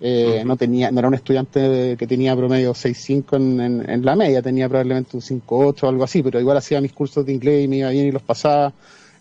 Eh, 0.02 0.44
no 0.46 0.56
tenía 0.56 0.92
no 0.92 1.00
era 1.00 1.10
un 1.10 1.14
estudiante 1.14 1.98
que 2.00 2.08
tenía 2.08 2.34
promedio 2.34 2.72
6.5 2.72 3.36
en, 3.36 3.60
en, 3.60 3.90
en 3.90 4.06
la 4.06 4.16
media, 4.16 4.42
tenía 4.42 4.70
probablemente 4.70 5.18
un 5.18 5.22
5.8 5.22 5.84
o 5.84 5.90
algo 5.90 6.06
así, 6.06 6.24
pero 6.24 6.40
igual 6.40 6.56
hacía 6.56 6.80
mis 6.80 6.94
cursos 6.94 7.26
de 7.26 7.34
inglés 7.34 7.66
y 7.66 7.68
me 7.68 7.80
iba 7.80 7.90
bien 7.90 8.08
y 8.08 8.12
los 8.12 8.22
pasaba. 8.22 8.74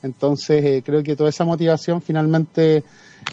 Entonces, 0.02 0.64
eh, 0.64 0.82
creo 0.84 1.02
que 1.02 1.16
toda 1.16 1.30
esa 1.30 1.44
motivación 1.44 2.00
finalmente, 2.00 2.84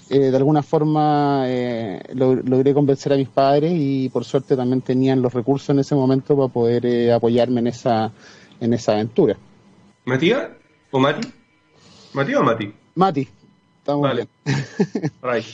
eh, 0.10 0.20
de 0.20 0.38
alguna 0.38 0.64
forma, 0.64 1.44
eh, 1.48 2.02
logré 2.14 2.74
convencer 2.74 3.14
a 3.14 3.18
mis 3.18 3.30
padres 3.30 3.74
y 3.76 4.10
por 4.10 4.26
suerte 4.26 4.56
también 4.56 4.82
tenían 4.82 5.22
los 5.22 5.34
recursos 5.34 5.70
en 5.70 5.80
ese 5.80 5.96
momento 5.96 6.36
para 6.36 6.52
poder 6.52 7.12
apoyarme 7.12 7.60
en 7.60 7.68
esa, 7.68 8.12
en 8.60 8.74
esa 8.74 8.94
aventura. 8.94 9.38
¿Matías 10.06 10.50
o 10.92 11.00
Mati? 11.00 11.28
¿Matías 12.14 12.40
o 12.40 12.44
Mati? 12.44 12.74
Mati. 12.96 13.28
Estamos 13.80 14.02
vale. 14.02 14.28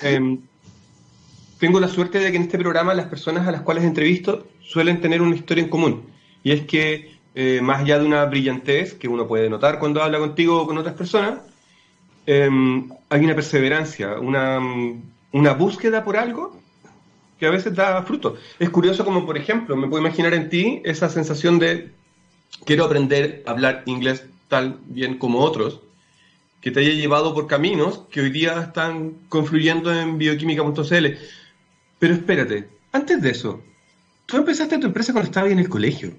Em, 0.00 0.40
tengo 1.58 1.80
la 1.80 1.88
suerte 1.88 2.20
de 2.20 2.30
que 2.30 2.36
en 2.36 2.44
este 2.44 2.56
programa 2.56 2.94
las 2.94 3.06
personas 3.06 3.48
a 3.48 3.50
las 3.50 3.62
cuales 3.62 3.82
entrevisto 3.82 4.46
suelen 4.60 5.00
tener 5.00 5.20
una 5.20 5.34
historia 5.34 5.64
en 5.64 5.70
común. 5.70 6.04
Y 6.44 6.52
es 6.52 6.66
que 6.66 7.17
eh, 7.40 7.60
más 7.62 7.82
allá 7.82 8.00
de 8.00 8.04
una 8.04 8.24
brillantez 8.24 8.94
que 8.94 9.06
uno 9.06 9.28
puede 9.28 9.48
notar 9.48 9.78
cuando 9.78 10.02
habla 10.02 10.18
contigo 10.18 10.60
o 10.60 10.66
con 10.66 10.76
otras 10.76 10.96
personas, 10.96 11.38
em, 12.26 12.90
hay 13.08 13.24
una 13.24 13.36
perseverancia, 13.36 14.18
una, 14.18 14.58
una 15.30 15.52
búsqueda 15.52 16.02
por 16.02 16.16
algo 16.16 16.60
que 17.38 17.46
a 17.46 17.50
veces 17.50 17.76
da 17.76 18.02
fruto. 18.02 18.34
Es 18.58 18.70
curioso 18.70 19.04
como, 19.04 19.24
por 19.24 19.38
ejemplo, 19.38 19.76
me 19.76 19.86
puedo 19.86 20.02
imaginar 20.02 20.34
en 20.34 20.48
ti 20.48 20.82
esa 20.84 21.08
sensación 21.08 21.60
de 21.60 21.92
quiero 22.64 22.84
aprender 22.86 23.44
a 23.46 23.52
hablar 23.52 23.84
inglés 23.86 24.24
tan 24.48 24.80
bien 24.86 25.16
como 25.16 25.38
otros, 25.38 25.80
que 26.60 26.72
te 26.72 26.80
haya 26.80 26.94
llevado 26.94 27.34
por 27.34 27.46
caminos 27.46 28.00
que 28.10 28.20
hoy 28.20 28.30
día 28.30 28.60
están 28.60 29.12
confluyendo 29.28 29.94
en 29.94 30.18
bioquímica.cl. 30.18 31.06
Pero 32.00 32.14
espérate, 32.14 32.68
antes 32.90 33.22
de 33.22 33.30
eso, 33.30 33.62
tú 34.26 34.38
empezaste 34.38 34.78
tu 34.78 34.88
empresa 34.88 35.12
cuando 35.12 35.28
estabas 35.28 35.52
en 35.52 35.60
el 35.60 35.68
colegio. 35.68 36.14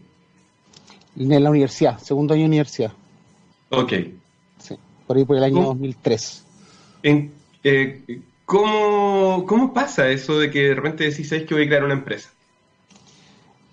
En 1.18 1.44
la 1.44 1.50
universidad, 1.50 2.00
segundo 2.00 2.34
año 2.34 2.44
de 2.44 2.48
universidad. 2.48 2.94
Ok. 3.70 3.94
Sí, 4.58 4.76
por 5.06 5.18
ahí 5.18 5.26
por 5.26 5.38
el 5.38 5.44
año 5.44 5.64
2003. 5.64 6.46
En, 7.04 7.32
eh, 7.64 8.22
¿cómo, 8.46 9.46
¿Cómo 9.46 9.74
pasa 9.74 10.10
eso 10.10 10.40
de 10.40 10.50
que 10.50 10.70
de 10.70 10.76
repente 10.76 11.10
decís, 11.10 11.30
¿sabes 11.30 11.46
que 11.46 11.54
voy 11.54 11.64
a 11.64 11.68
crear 11.68 11.84
una 11.84 11.94
empresa? 11.94 12.30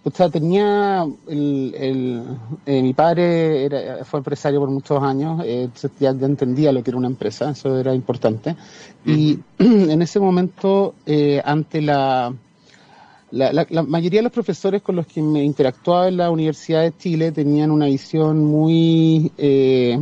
O 0.07 0.11
sea, 0.13 0.29
tenía 0.29 1.05
el, 1.27 1.75
el 1.77 2.23
eh, 2.65 2.81
mi 2.81 2.95
padre 2.95 3.65
era, 3.65 4.05
fue 4.05 4.21
empresario 4.21 4.61
por 4.61 4.71
muchos 4.71 5.03
años, 5.03 5.43
eh, 5.45 5.69
ya, 5.99 6.11
entendía 6.11 6.71
lo 6.71 6.81
que 6.85 6.91
era 6.91 6.99
una 6.99 7.09
empresa, 7.09 7.51
eso 7.51 7.77
era 7.77 7.93
importante. 7.93 8.55
Y 9.05 9.37
en 9.59 10.01
ese 10.01 10.21
momento, 10.21 10.95
eh, 11.07 11.43
ante 11.45 11.83
la, 11.83 12.33
la, 13.31 13.67
mayoría 13.87 14.21
de 14.21 14.25
los 14.25 14.33
profesores 14.33 14.83
con 14.83 14.97
los 14.97 15.07
que 15.07 15.21
me 15.21 15.43
interactuaba 15.43 16.09
en 16.09 16.17
la 16.17 16.31
Universidad 16.31 16.83
de 16.83 16.97
Chile 16.97 17.33
tenían 17.33 17.71
una 17.71 17.87
visión 17.87 18.45
muy 18.45 19.33
eh, 19.37 19.99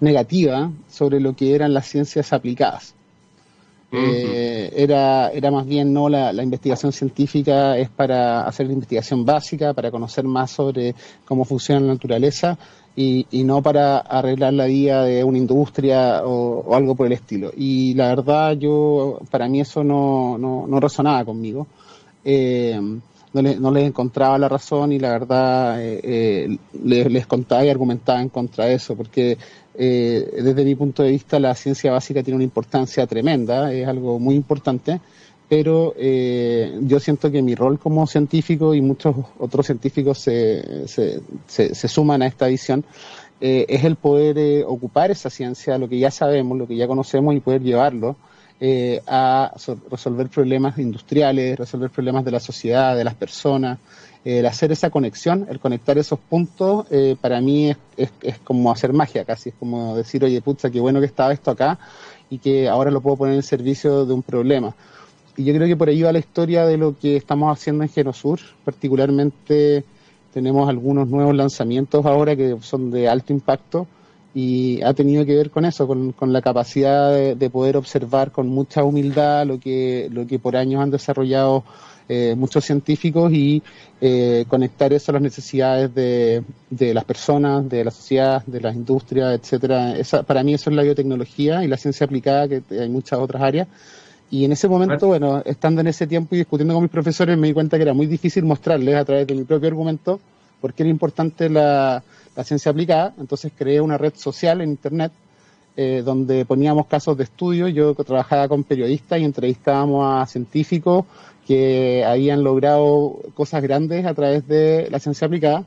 negativa 0.00 0.70
sobre 0.88 1.20
lo 1.20 1.34
que 1.34 1.54
eran 1.54 1.74
las 1.74 1.86
ciencias 1.86 2.32
aplicadas. 2.32 2.94
Eh, 3.94 4.72
era, 4.74 5.28
era 5.28 5.50
más 5.50 5.66
bien 5.66 5.92
no 5.92 6.08
la, 6.08 6.32
investigación 6.42 6.92
científica 6.92 7.76
es 7.76 7.90
para 7.90 8.46
hacer 8.46 8.66
la 8.66 8.72
investigación 8.72 9.26
básica, 9.26 9.74
para 9.74 9.90
conocer 9.90 10.24
más 10.24 10.50
sobre 10.50 10.94
cómo 11.26 11.44
funciona 11.44 11.82
la 11.82 11.92
naturaleza 11.92 12.56
y, 12.96 13.26
no 13.44 13.62
para 13.62 13.98
arreglar 13.98 14.54
la 14.54 14.64
vida 14.64 15.04
de 15.04 15.22
una 15.24 15.36
industria 15.36 16.22
o, 16.24 16.74
algo 16.74 16.94
por 16.94 17.06
el 17.06 17.12
estilo. 17.12 17.50
Y 17.54 17.92
la 17.92 18.08
verdad, 18.08 18.52
yo, 18.52 19.18
para 19.30 19.46
mí 19.46 19.60
eso 19.60 19.84
no, 19.84 20.38
no, 20.38 20.66
no 20.66 20.80
resonaba 20.80 21.22
conmigo. 21.26 21.66
Eh, 22.24 22.78
no, 23.32 23.42
le, 23.42 23.56
no 23.56 23.70
les 23.70 23.86
encontraba 23.86 24.38
la 24.38 24.48
razón 24.48 24.92
y 24.92 24.98
la 24.98 25.10
verdad 25.10 25.82
eh, 25.82 26.00
eh 26.02 26.58
les, 26.84 27.26
contaba 27.26 27.64
y 27.64 27.70
argumentaba 27.70 28.20
en 28.20 28.28
contra 28.28 28.66
de 28.66 28.74
eso, 28.74 28.96
porque 28.96 29.38
eh, 29.74 30.40
desde 30.42 30.64
mi 30.64 30.74
punto 30.74 31.02
de 31.02 31.10
vista 31.10 31.40
la 31.40 31.54
ciencia 31.54 31.92
básica 31.92 32.22
tiene 32.22 32.36
una 32.36 32.44
importancia 32.44 33.06
tremenda, 33.06 33.72
es 33.72 33.86
algo 33.88 34.18
muy 34.18 34.34
importante, 34.34 35.00
pero 35.52 35.94
eh, 35.98 36.78
yo 36.82 36.98
siento 36.98 37.30
que 37.30 37.42
mi 37.42 37.54
rol 37.54 37.78
como 37.78 38.06
científico 38.06 38.74
y 38.74 38.80
muchos 38.80 39.14
otros 39.38 39.66
científicos 39.66 40.18
se, 40.18 40.88
se, 40.88 41.20
se, 41.46 41.88
suman 41.88 42.22
a 42.22 42.26
esta 42.26 42.46
visión, 42.46 42.84
eh, 43.38 43.66
es 43.68 43.84
el 43.84 43.96
poder 43.96 44.38
eh, 44.38 44.64
ocupar 44.66 45.10
esa 45.10 45.28
ciencia, 45.28 45.76
lo 45.76 45.90
que 45.90 45.98
ya 45.98 46.10
sabemos, 46.10 46.56
lo 46.56 46.66
que 46.66 46.76
ya 46.76 46.86
conocemos 46.86 47.34
y 47.34 47.40
poder 47.40 47.60
llevarlo 47.60 48.16
a 49.06 49.52
resolver 49.90 50.28
problemas 50.28 50.78
industriales, 50.78 51.58
resolver 51.58 51.90
problemas 51.90 52.24
de 52.24 52.30
la 52.30 52.40
sociedad, 52.40 52.96
de 52.96 53.04
las 53.04 53.14
personas, 53.14 53.78
el 54.24 54.46
hacer 54.46 54.70
esa 54.70 54.90
conexión, 54.90 55.46
el 55.50 55.58
conectar 55.58 55.98
esos 55.98 56.18
puntos, 56.18 56.86
para 57.20 57.40
mí 57.40 57.70
es, 57.70 57.76
es, 57.96 58.12
es, 58.22 58.38
como 58.38 58.70
hacer 58.70 58.92
magia 58.92 59.24
casi, 59.24 59.48
es 59.48 59.54
como 59.58 59.96
decir, 59.96 60.24
oye, 60.24 60.40
pucha, 60.40 60.70
qué 60.70 60.80
bueno 60.80 61.00
que 61.00 61.06
estaba 61.06 61.32
esto 61.32 61.50
acá 61.50 61.78
y 62.30 62.38
que 62.38 62.68
ahora 62.68 62.90
lo 62.90 63.00
puedo 63.00 63.16
poner 63.16 63.34
en 63.34 63.42
servicio 63.42 64.06
de 64.06 64.14
un 64.14 64.22
problema 64.22 64.74
y 65.36 65.44
yo 65.44 65.54
creo 65.54 65.66
que 65.66 65.76
por 65.76 65.88
ahí 65.88 66.02
va 66.02 66.12
la 66.12 66.18
historia 66.18 66.66
de 66.66 66.76
lo 66.76 66.98
que 66.98 67.16
estamos 67.16 67.50
haciendo 67.50 67.84
en 67.84 67.90
Genosur. 67.90 68.40
Particularmente 68.64 69.84
tenemos 70.32 70.68
algunos 70.68 71.08
nuevos 71.08 71.34
lanzamientos 71.34 72.04
ahora 72.04 72.36
que 72.36 72.56
son 72.60 72.90
de 72.90 73.08
alto 73.08 73.32
impacto 73.32 73.86
y 74.34 74.80
ha 74.82 74.94
tenido 74.94 75.26
que 75.26 75.36
ver 75.36 75.50
con 75.50 75.64
eso, 75.64 75.86
con, 75.86 76.32
la 76.32 76.40
capacidad 76.40 77.12
de, 77.34 77.50
poder 77.50 77.76
observar 77.76 78.32
con 78.32 78.48
mucha 78.48 78.82
humildad 78.82 79.46
lo 79.46 79.60
que, 79.60 80.08
lo 80.10 80.26
que 80.26 80.38
por 80.38 80.56
años 80.56 80.82
han 80.82 80.90
desarrollado 80.90 81.64
eh, 82.08 82.34
muchos 82.36 82.64
científicos 82.64 83.32
y 83.32 83.62
eh, 84.00 84.44
conectar 84.48 84.92
eso 84.92 85.12
a 85.12 85.14
las 85.14 85.22
necesidades 85.22 85.94
de, 85.94 86.42
de, 86.70 86.94
las 86.94 87.04
personas, 87.04 87.68
de 87.68 87.84
la 87.84 87.90
sociedad, 87.90 88.42
de 88.46 88.60
las 88.60 88.74
industrias, 88.74 89.38
etcétera. 89.38 89.96
Esa, 89.96 90.22
para 90.22 90.42
mí 90.42 90.54
eso 90.54 90.70
es 90.70 90.76
la 90.76 90.82
biotecnología 90.82 91.62
y 91.62 91.68
la 91.68 91.76
ciencia 91.76 92.06
aplicada, 92.06 92.48
que 92.48 92.62
hay 92.70 92.88
muchas 92.88 93.18
otras 93.18 93.42
áreas 93.42 93.68
y 94.32 94.46
en 94.46 94.52
ese 94.52 94.66
momento, 94.66 95.08
bueno, 95.08 95.42
estando 95.44 95.82
en 95.82 95.88
ese 95.88 96.06
tiempo 96.06 96.34
y 96.34 96.38
discutiendo 96.38 96.72
con 96.72 96.82
mis 96.82 96.90
profesores, 96.90 97.36
me 97.36 97.48
di 97.48 97.52
cuenta 97.52 97.76
que 97.76 97.82
era 97.82 97.92
muy 97.92 98.06
difícil 98.06 98.44
mostrarles 98.44 98.94
a 98.96 99.04
través 99.04 99.26
de 99.26 99.34
mi 99.34 99.44
propio 99.44 99.68
argumento 99.68 100.20
por 100.58 100.72
qué 100.72 100.84
era 100.84 100.90
importante 100.90 101.50
la, 101.50 102.02
ciencia 102.44 102.70
aplicada. 102.70 103.14
Entonces 103.18 103.52
creé 103.56 103.80
una 103.80 103.98
red 103.98 104.14
social 104.16 104.60
en 104.60 104.70
Internet 104.70 105.12
eh, 105.74 106.02
donde 106.04 106.44
poníamos 106.44 106.86
casos 106.86 107.16
de 107.16 107.24
estudio. 107.24 107.66
Yo 107.68 107.94
trabajaba 107.94 108.46
con 108.48 108.62
periodistas 108.62 109.20
y 109.20 109.24
entrevistábamos 109.24 110.04
a 110.06 110.26
científicos 110.26 111.06
que 111.46 112.04
habían 112.04 112.44
logrado 112.44 113.18
cosas 113.34 113.62
grandes 113.62 114.04
a 114.04 114.14
través 114.14 114.46
de 114.46 114.88
la 114.90 114.98
ciencia 114.98 115.26
aplicada. 115.26 115.64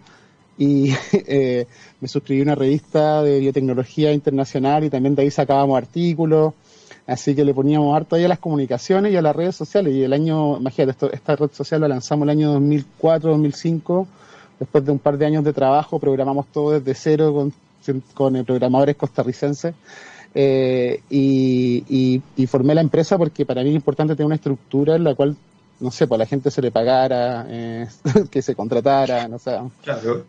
Y 0.58 0.94
eh, 1.12 1.66
me 2.00 2.08
suscribí 2.08 2.42
a 2.42 2.44
una 2.44 2.56
revista 2.56 3.24
de 3.24 3.40
biotecnología 3.40 4.14
internacional 4.14 4.84
y 4.84 4.90
también 4.90 5.16
de 5.16 5.24
ahí 5.24 5.32
sacábamos 5.32 5.78
artículos. 5.78 6.54
Así 7.08 7.36
que 7.36 7.44
le 7.44 7.54
poníamos 7.54 7.96
harto 7.96 8.16
ahí 8.16 8.26
a 8.26 8.28
las 8.28 8.40
comunicaciones 8.40 9.12
y 9.12 9.16
a 9.16 9.22
las 9.22 9.36
redes 9.36 9.56
sociales. 9.56 9.94
Y 9.94 10.04
el 10.04 10.14
año, 10.14 10.58
imagínate, 10.58 11.08
esta 11.14 11.36
red 11.36 11.52
social 11.52 11.82
la 11.82 11.88
lanzamos 11.88 12.26
el 12.26 12.30
año 12.30 12.54
2004, 12.54 13.32
2005. 13.32 14.08
Después 14.60 14.86
de 14.86 14.92
un 14.92 15.00
par 15.00 15.18
de 15.18 15.26
años 15.26 15.44
de 15.44 15.54
trabajo, 15.54 16.00
programamos 16.00 16.48
todo 16.48 16.72
desde 16.72 16.94
cero 16.94 17.34
con, 17.34 17.54
con 18.14 18.46
programadores 18.46 18.96
costarricenses. 18.96 19.74
Eh, 20.38 21.02
y, 21.10 22.22
formé 22.48 22.76
la 22.76 22.82
empresa 22.82 23.18
porque 23.18 23.46
para 23.46 23.64
mí 23.64 23.70
es 23.70 23.76
importante 23.76 24.16
tener 24.16 24.26
una 24.26 24.36
estructura 24.36 24.96
en 24.96 25.06
la 25.06 25.16
cual, 25.16 25.36
no 25.80 25.92
sé, 25.92 26.08
pues 26.08 26.18
a 26.18 26.24
la 26.24 26.26
gente 26.26 26.52
se 26.52 26.62
le 26.62 26.72
pagara, 26.72 27.46
eh, 27.50 27.88
que 28.32 28.42
se 28.42 28.54
contratara, 28.54 29.28
no 29.28 29.40
sé, 29.40 29.58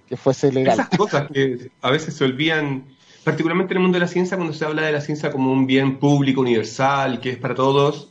que 0.09 0.17
fuese 0.17 0.53
legal. 0.53 0.79
Esas 0.79 0.97
cosas 0.97 1.29
que 1.33 1.71
a 1.83 1.91
veces 1.91 2.15
se 2.15 2.25
olvidan 2.25 2.85
particularmente 3.25 3.75
en 3.75 3.79
el 3.79 3.83
mundo 3.83 3.97
de 3.97 4.05
la 4.05 4.09
ciencia, 4.09 4.37
cuando 4.37 4.55
se 4.55 4.65
habla 4.65 4.83
de 4.83 4.93
la 4.93 5.01
ciencia 5.01 5.33
como 5.33 5.51
un 5.51 5.67
bien 5.67 5.99
público, 5.99 6.41
universal, 6.41 7.21
que 7.21 7.31
es 7.31 7.39
para 7.39 7.57
todos, 7.57 8.09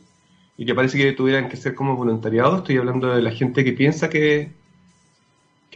y 0.58 0.66
que 0.66 0.74
parece 0.74 0.98
que 0.98 1.12
tuvieran 1.12 1.48
que 1.48 1.56
ser 1.56 1.74
como 1.74 1.96
voluntariados, 1.96 2.58
estoy 2.58 2.76
hablando 2.76 3.08
de 3.08 3.22
la 3.22 3.30
gente 3.30 3.64
que 3.64 3.72
piensa 3.72 4.10
que, 4.10 4.52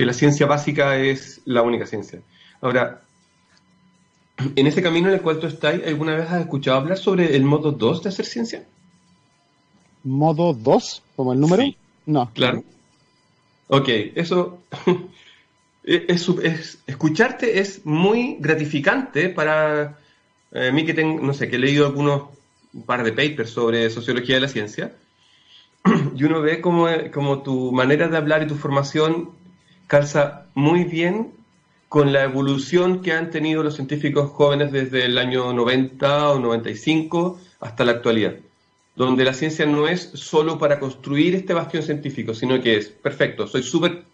que 0.01 0.07
la 0.07 0.15
ciencia 0.15 0.47
básica 0.47 0.97
es 0.97 1.43
la 1.45 1.61
única 1.61 1.85
ciencia. 1.85 2.23
Ahora, 2.63 3.03
en 4.57 4.67
ese 4.67 4.81
camino 4.81 5.09
en 5.09 5.15
el 5.17 5.21
cual 5.21 5.39
tú 5.39 5.47
estás, 5.47 5.79
¿alguna 5.87 6.15
vez 6.15 6.31
has 6.31 6.41
escuchado 6.41 6.79
hablar 6.79 6.97
sobre 6.97 7.37
el 7.37 7.45
modo 7.45 7.71
2 7.71 8.05
de 8.05 8.09
hacer 8.09 8.25
ciencia? 8.25 8.65
¿Modo 10.03 10.55
2? 10.55 11.03
¿Como 11.17 11.35
el 11.35 11.41
número? 11.41 11.65
No. 12.07 12.31
Claro. 12.33 12.65
Ok, 13.69 13.91
eso 14.15 14.63
es, 15.85 16.79
escucharte 16.87 17.61
es 17.61 17.85
muy 17.85 18.39
gratificante 18.41 19.29
para 19.29 19.99
eh, 20.53 20.73
mí 20.73 20.87
que 20.87 20.95
tengo, 20.95 21.21
no 21.21 21.35
sé, 21.35 21.51
que 21.51 21.57
he 21.57 21.59
leído 21.59 21.85
algunos 21.85 22.23
un 22.73 22.85
par 22.85 23.05
de 23.05 23.13
papers 23.13 23.51
sobre 23.51 23.91
sociología 23.91 24.37
de 24.37 24.41
la 24.41 24.49
ciencia 24.49 24.95
y 26.17 26.25
uno 26.25 26.41
ve 26.41 26.63
como, 26.63 26.89
como 27.13 27.43
tu 27.43 27.71
manera 27.71 28.09
de 28.09 28.17
hablar 28.17 28.43
y 28.43 28.47
tu 28.47 28.55
formación 28.55 29.39
calza 29.91 30.47
muy 30.55 30.85
bien 30.85 31.33
con 31.89 32.13
la 32.13 32.23
evolución 32.23 33.03
que 33.03 33.13
han 33.13 33.33
tenido 33.33 33.65
los 33.65 33.75
científicos 33.75 34.31
jóvenes 34.31 34.71
desde 34.71 35.05
el 35.05 35.19
año 35.19 35.53
90 35.53 36.31
o 36.31 36.39
95 36.39 37.41
hasta 37.59 37.85
la 37.85 37.91
actualidad, 37.91 38.37
donde 38.95 39.25
la 39.25 39.35
ciencia 39.35 39.67
no 39.67 39.89
es 39.89 40.13
solo 40.15 40.59
para 40.59 40.79
construir 40.79 41.35
este 41.35 41.55
bastión 41.55 41.83
científico, 41.83 42.35
sino 42.35 42.63
que 42.63 42.77
es, 42.77 42.87
perfecto, 42.87 43.49
soy 43.49 43.65
súper 43.65 44.05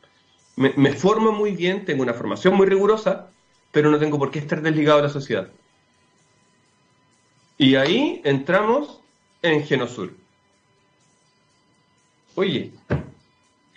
me, 0.56 0.92
formo 0.94 1.30
muy 1.32 1.50
bien, 1.50 1.84
tengo 1.84 2.02
una 2.02 2.14
formación 2.14 2.54
muy 2.54 2.66
rigurosa, 2.66 3.28
pero 3.70 3.90
no 3.90 3.98
tengo 3.98 4.18
por 4.18 4.30
qué 4.30 4.38
estar 4.38 4.62
desligado 4.62 4.96
de 4.96 5.02
la 5.02 5.10
sociedad. 5.10 5.48
Y 7.58 7.74
ahí 7.74 8.22
entramos 8.24 9.02
en 9.42 9.62
Genosur. 9.62 10.14
Oye, 12.34 12.72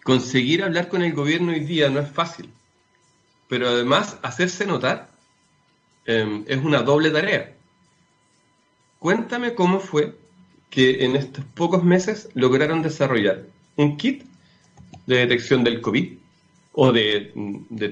conseguir 0.09 0.63
hablar 0.63 0.87
con 0.87 1.03
el 1.03 1.13
gobierno 1.13 1.51
hoy 1.51 1.59
día 1.59 1.87
no 1.87 1.99
es 1.99 2.09
fácil, 2.09 2.49
pero 3.47 3.67
además 3.67 4.17
hacerse 4.23 4.65
notar 4.65 5.07
em, 6.07 6.43
es 6.47 6.57
una 6.57 6.81
doble 6.81 7.11
tarea. 7.11 7.53
Cuéntame 8.97 9.53
cómo 9.53 9.79
fue 9.79 10.17
que 10.71 11.05
en 11.05 11.15
estos 11.15 11.45
pocos 11.53 11.83
meses 11.83 12.27
lograron 12.33 12.81
desarrollar 12.81 13.43
un 13.75 13.97
kit 13.97 14.23
de 15.05 15.17
detección 15.17 15.63
del 15.63 15.79
COVID 15.79 16.13
o 16.73 16.91
de, 16.91 17.31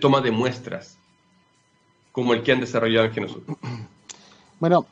toma 0.02 0.22
de 0.22 0.32
muestras 0.32 0.98
como 2.12 2.34
el 2.34 2.42
que 2.42 2.52
han 2.52 2.62
desarrollado 2.62 3.06
en 3.06 3.14
Genosur? 3.14 3.44
Bueno, 4.60 4.88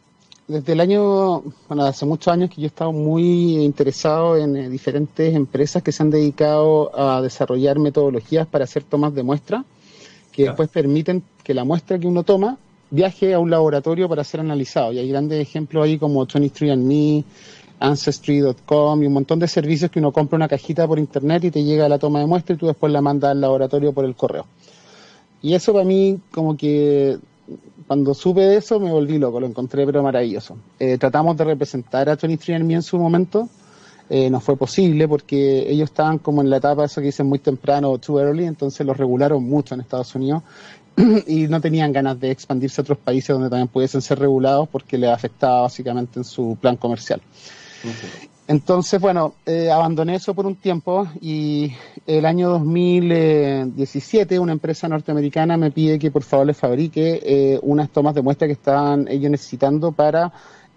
desde 0.48 0.74
el 0.74 0.80
año, 0.80 1.42
bueno, 1.68 1.86
hace 1.86 2.06
muchos 2.06 2.32
años 2.32 2.50
que 2.50 2.62
yo 2.62 2.66
he 2.66 2.68
estado 2.68 2.92
muy 2.92 3.64
interesado 3.64 4.38
en 4.38 4.56
eh, 4.56 4.70
diferentes 4.70 5.34
empresas 5.34 5.82
que 5.82 5.92
se 5.92 6.04
han 6.04 6.12
dedicado 6.12 6.92
a 6.98 7.22
desarrollar 7.22 7.80
metodologías 7.80 8.46
para 8.46 8.66
hacer 8.66 8.84
tomas 8.84 9.16
de 9.16 9.24
muestra, 9.24 9.66
que 10.32 10.44
después 10.44 10.70
permiten 10.70 11.24
que 11.44 11.54
la 11.54 11.64
muestra 11.64 11.98
que 11.98 12.08
uno 12.08 12.24
toma 12.24 12.58
viaje 12.92 13.34
a 13.34 13.40
un 13.40 13.50
laboratorio 13.50 14.08
para 14.08 14.24
ser 14.24 14.42
analizado. 14.42 14.92
Y 14.92 15.00
hay 15.00 15.10
grandes 15.10 15.42
ejemplos 15.42 15.84
ahí 15.84 15.98
como 15.98 16.26
23andMe, 16.28 17.24
Ancestry.com 17.80 19.04
y 19.04 19.08
un 19.08 19.14
montón 19.14 19.40
de 19.40 19.48
servicios 19.48 19.92
que 19.92 20.00
uno 20.00 20.12
compra 20.12 20.36
una 20.36 20.48
cajita 20.48 20.88
por 20.88 21.00
internet 21.00 21.46
y 21.46 21.52
te 21.52 21.64
llega 21.64 21.90
la 21.90 22.00
toma 22.00 22.20
de 22.20 22.26
muestra 22.26 22.56
y 22.56 22.58
tú 22.58 22.68
después 22.68 22.92
la 22.92 23.02
mandas 23.02 23.32
al 23.32 23.42
laboratorio 23.42 23.94
por 23.94 24.06
el 24.06 24.16
correo. 24.16 24.46
Y 25.42 25.54
eso 25.56 25.74
para 25.74 25.86
mí 25.86 26.20
como 26.32 26.56
que 26.56 27.18
cuando 27.88 28.13
supe 28.13 28.41
de 28.41 28.58
eso 28.58 28.80
me 28.80 28.91
volví 28.91 29.17
loco, 29.17 29.39
lo 29.39 29.45
encontré 29.45 29.86
pero 29.86 30.02
maravilloso. 30.02 30.58
Eh, 30.80 30.98
tratamos 30.98 31.38
de 31.38 31.43
representar 31.43 32.10
a 32.10 32.17
23andMe 32.17 32.74
en 32.74 32.84
su 32.84 32.98
momento, 32.98 33.48
eh, 34.10 34.30
no 34.30 34.39
fue 34.39 34.56
posible 34.56 35.08
porque 35.08 35.69
ellos 35.69 35.89
estaban 35.89 36.19
como 36.19 36.41
en 36.41 36.50
la 36.50 36.58
etapa, 36.58 36.86
eso 36.86 37.02
que 37.02 37.08
dicen 37.08 37.28
muy 37.28 37.39
temprano, 37.39 37.98
too 37.98 38.19
early, 38.19 38.45
entonces 38.45 38.86
los 38.86 38.98
regularon 38.98 39.43
mucho 39.43 39.74
en 39.74 39.82
Estados 39.82 40.13
Unidos 40.15 40.43
y 41.28 41.48
no 41.48 41.60
tenían 41.62 41.91
ganas 41.91 42.19
de 42.19 42.32
expandirse 42.32 42.82
a 42.82 42.84
otros 42.84 42.98
países 43.00 43.30
donde 43.30 43.50
también 43.50 43.67
pudiesen 43.67 44.02
ser 44.02 44.19
regulados 44.19 44.67
porque 44.69 44.98
les 44.98 45.10
afectaba 45.10 45.62
básicamente 45.62 46.19
en 46.19 46.24
su 46.24 46.58
plan 46.60 46.78
comercial. 46.78 47.21
Entonces, 48.48 49.02
bueno, 49.02 49.34
eh, 49.46 49.72
abandoné 49.72 50.16
eso 50.16 50.36
por 50.36 50.46
un 50.46 50.56
tiempo 50.56 51.08
y 51.20 51.72
el 52.06 52.26
año 52.28 52.50
2017 52.50 54.38
una 54.38 54.52
empresa 54.52 54.88
norteamericana 54.88 55.58
me 55.58 55.72
pide 55.72 55.98
que 55.98 56.12
por 56.12 56.22
favor 56.22 56.46
les 56.46 56.58
fabrique 56.58 57.22
eh, 57.24 57.60
unas 57.64 57.90
tomas 57.90 58.14
de 58.14 58.22
muestra 58.22 58.46
que 58.46 58.54
estaban 58.54 59.08
ellos 59.08 59.32
necesitando 59.32 59.92
para 59.92 60.32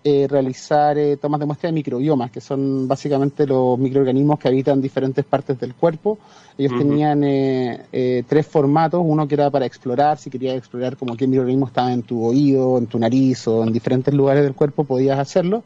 eh, 0.04 0.28
realizar 0.30 0.96
eh, 0.96 1.16
tomas 1.16 1.40
de 1.40 1.46
muestra 1.46 1.68
de 1.68 1.74
microbiomas, 1.74 2.30
que 2.30 2.40
son 2.40 2.86
básicamente 2.86 3.44
los 3.44 3.76
microorganismos 3.78 4.38
que 4.38 4.46
habitan 4.46 4.80
diferentes 4.80 5.24
partes 5.24 5.58
del 5.58 5.74
cuerpo. 5.74 6.18
Ellos 6.56 6.78
tenían 6.78 7.22
eh, 7.24 8.22
tres 8.26 8.46
formatos, 8.46 9.02
uno 9.04 9.26
que 9.26 9.34
era 9.34 9.50
para 9.50 9.66
explorar, 9.66 10.16
si 10.16 10.30
querías 10.30 10.56
explorar 10.56 10.96
como 10.96 11.16
qué 11.16 11.26
microorganismo 11.26 11.66
estaba 11.66 11.92
en 11.92 12.04
tu 12.04 12.24
oído, 12.24 12.78
en 12.78 12.86
tu 12.86 12.98
nariz 12.98 13.48
o 13.48 13.64
en 13.64 13.72
diferentes 13.72 14.14
lugares 14.14 14.44
del 14.44 14.54
cuerpo, 14.54 14.84
podías 14.84 15.18
hacerlo. 15.18 15.64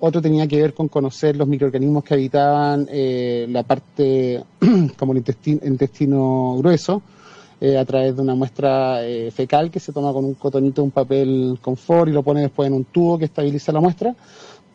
Otro 0.00 0.22
tenía 0.22 0.46
que 0.46 0.60
ver 0.60 0.74
con 0.74 0.88
conocer 0.88 1.36
los 1.36 1.48
microorganismos 1.48 2.04
que 2.04 2.14
habitaban 2.14 2.88
la 2.90 3.62
parte 3.64 4.44
como 4.96 5.12
el 5.12 5.24
intestino 5.64 6.56
grueso, 6.58 7.02
eh, 7.60 7.76
a 7.76 7.84
través 7.84 8.14
de 8.14 8.22
una 8.22 8.36
muestra 8.36 9.04
eh, 9.04 9.32
fecal 9.32 9.68
que 9.68 9.80
se 9.80 9.92
toma 9.92 10.12
con 10.12 10.24
un 10.24 10.34
cotonito, 10.34 10.84
un 10.84 10.92
papel 10.92 11.58
confort 11.60 12.08
y 12.08 12.12
lo 12.12 12.22
pone 12.22 12.42
después 12.42 12.68
en 12.68 12.74
un 12.74 12.84
tubo 12.84 13.18
que 13.18 13.24
estabiliza 13.24 13.72
la 13.72 13.80
muestra. 13.80 14.14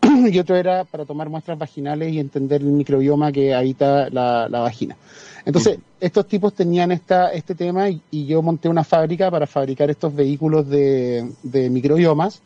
y 0.30 0.38
otro 0.38 0.58
era 0.58 0.84
para 0.84 1.06
tomar 1.06 1.30
muestras 1.30 1.58
vaginales 1.58 2.12
y 2.12 2.20
entender 2.20 2.60
el 2.60 2.68
microbioma 2.68 3.32
que 3.32 3.54
habita 3.54 4.10
la, 4.10 4.50
vagina. 4.50 4.98
Entonces, 5.46 5.80
estos 6.02 6.28
tipos 6.28 6.54
tenían 6.54 6.92
esta, 6.92 7.32
este 7.32 7.56
tema 7.56 7.90
y, 7.90 8.26
yo 8.26 8.42
monté 8.42 8.68
una 8.68 8.84
fábrica 8.84 9.32
para 9.32 9.48
fabricar 9.48 9.90
estos 9.90 10.14
vehículos 10.14 10.68
de, 10.68 11.26
microbiomas 11.72 12.42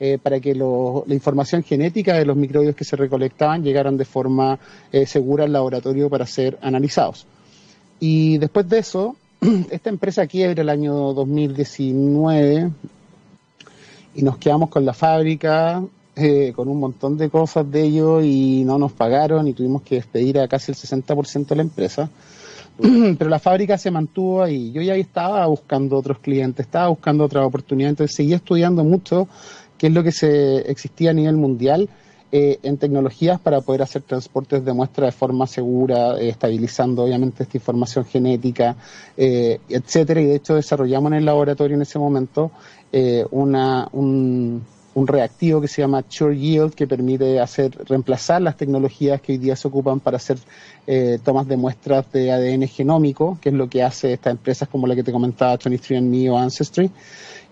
eh, 0.00 0.18
para 0.22 0.40
que 0.40 0.54
la 0.54 1.14
información 1.14 1.62
genética 1.62 2.14
de 2.14 2.24
los 2.24 2.36
microbios 2.36 2.76
que 2.76 2.84
se 2.84 2.96
recolectaban 2.96 3.62
llegaran 3.62 3.96
de 3.96 4.04
forma 4.04 4.58
segura 5.06 5.44
al 5.44 5.52
laboratorio 5.52 6.08
para 6.08 6.26
ser 6.26 6.58
analizados. 6.62 7.26
Y 8.00 8.38
después 8.38 8.68
de 8.68 8.78
eso, 8.78 9.16
esta 9.70 9.90
empresa 9.90 10.26
quiebra 10.26 10.62
el 10.62 10.68
año 10.68 10.94
2019 11.14 12.70
y 14.14 14.22
nos 14.22 14.36
quedamos 14.38 14.68
con 14.68 14.84
la 14.84 14.92
fábrica, 14.92 15.82
eh, 16.16 16.52
con 16.54 16.68
un 16.68 16.80
montón 16.80 17.16
de 17.16 17.30
cosas 17.30 17.70
de 17.70 17.82
ellos 17.82 18.24
y 18.24 18.64
no 18.64 18.78
nos 18.78 18.92
pagaron 18.92 19.46
y 19.46 19.52
tuvimos 19.52 19.82
que 19.82 19.96
despedir 19.96 20.40
a 20.40 20.48
casi 20.48 20.72
el 20.72 20.76
60% 20.76 21.46
de 21.46 21.56
la 21.56 21.62
empresa. 21.62 22.10
Pero 22.80 23.30
la 23.30 23.38
fábrica 23.38 23.78
se 23.78 23.90
mantuvo 23.90 24.42
ahí. 24.42 24.72
Yo 24.72 24.82
ya 24.82 24.94
estaba 24.94 25.46
buscando 25.46 25.96
otros 25.96 26.18
clientes, 26.18 26.66
estaba 26.66 26.88
buscando 26.88 27.24
otra 27.24 27.46
oportunidad, 27.46 27.90
entonces 27.90 28.16
seguí 28.16 28.34
estudiando 28.34 28.82
mucho 28.82 29.28
qué 29.78 29.86
es 29.86 29.92
lo 29.92 30.02
que 30.02 30.12
se 30.12 30.70
existía 30.70 31.10
a 31.10 31.14
nivel 31.14 31.36
mundial 31.36 31.88
eh, 32.30 32.58
en 32.62 32.76
tecnologías 32.76 33.40
para 33.40 33.62
poder 33.62 33.80
hacer 33.80 34.02
transportes 34.02 34.62
de 34.62 34.74
muestra 34.74 35.06
de 35.06 35.12
forma 35.12 35.46
segura, 35.46 36.18
eh, 36.18 36.28
estabilizando 36.28 37.04
obviamente 37.04 37.44
esta 37.44 37.56
información 37.56 38.04
genética, 38.04 38.76
eh, 39.16 39.58
etcétera. 39.66 40.20
Y 40.20 40.26
de 40.26 40.34
hecho 40.34 40.54
desarrollamos 40.54 41.12
en 41.12 41.18
el 41.18 41.24
laboratorio 41.24 41.76
en 41.76 41.82
ese 41.82 41.98
momento 41.98 42.50
una, 43.30 43.88
un, 43.92 44.62
un, 44.94 45.06
reactivo 45.06 45.60
que 45.60 45.68
se 45.68 45.82
llama 45.82 46.04
Sure 46.08 46.36
Yield 46.36 46.74
que 46.74 46.86
permite 46.86 47.38
hacer 47.38 47.70
reemplazar 47.86 48.40
las 48.40 48.56
tecnologías 48.56 49.20
que 49.20 49.32
hoy 49.32 49.38
día 49.38 49.56
se 49.56 49.68
ocupan 49.68 50.00
para 50.00 50.16
hacer 50.16 50.38
tomas 51.22 51.46
de 51.46 51.58
muestras 51.58 52.10
de 52.12 52.32
ADN 52.32 52.66
genómico, 52.66 53.38
que 53.42 53.50
es 53.50 53.54
lo 53.54 53.68
que 53.68 53.82
hace 53.82 54.14
estas 54.14 54.32
empresas 54.32 54.68
como 54.68 54.86
la 54.86 54.94
que 54.94 55.02
te 55.02 55.12
comentaba 55.12 55.58
23andMe 55.58 56.30
o 56.30 56.38
Ancestry. 56.38 56.90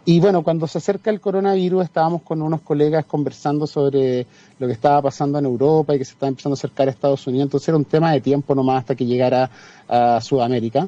Y 0.09 0.21
bueno, 0.21 0.45
cuando 0.45 0.69
se 0.69 0.79
acerca 0.79 1.11
el 1.11 1.21
coronavirus, 1.21 1.83
estábamos 1.83 2.23
con 2.23 2.40
unos 2.40 2.61
colegas 2.61 3.05
conversando 3.07 3.66
sobre 3.66 4.25
lo 4.57 4.69
que 4.69 4.73
estaba 4.73 5.03
pasando 5.03 5.37
en 5.40 5.47
Europa 5.47 5.97
y 5.97 5.99
que 5.99 6.05
se 6.05 6.12
estaba 6.12 6.29
empezando 6.29 6.55
a 6.55 6.59
acercar 6.59 6.87
a 6.87 6.92
Estados 6.92 7.27
Unidos. 7.27 7.47
Entonces 7.47 7.69
era 7.69 7.77
un 7.77 7.85
tema 7.85 8.12
de 8.12 8.21
tiempo 8.21 8.55
nomás 8.55 8.79
hasta 8.79 8.95
que 8.95 9.05
llegara 9.05 9.51
a 9.88 10.21
Sudamérica. 10.21 10.87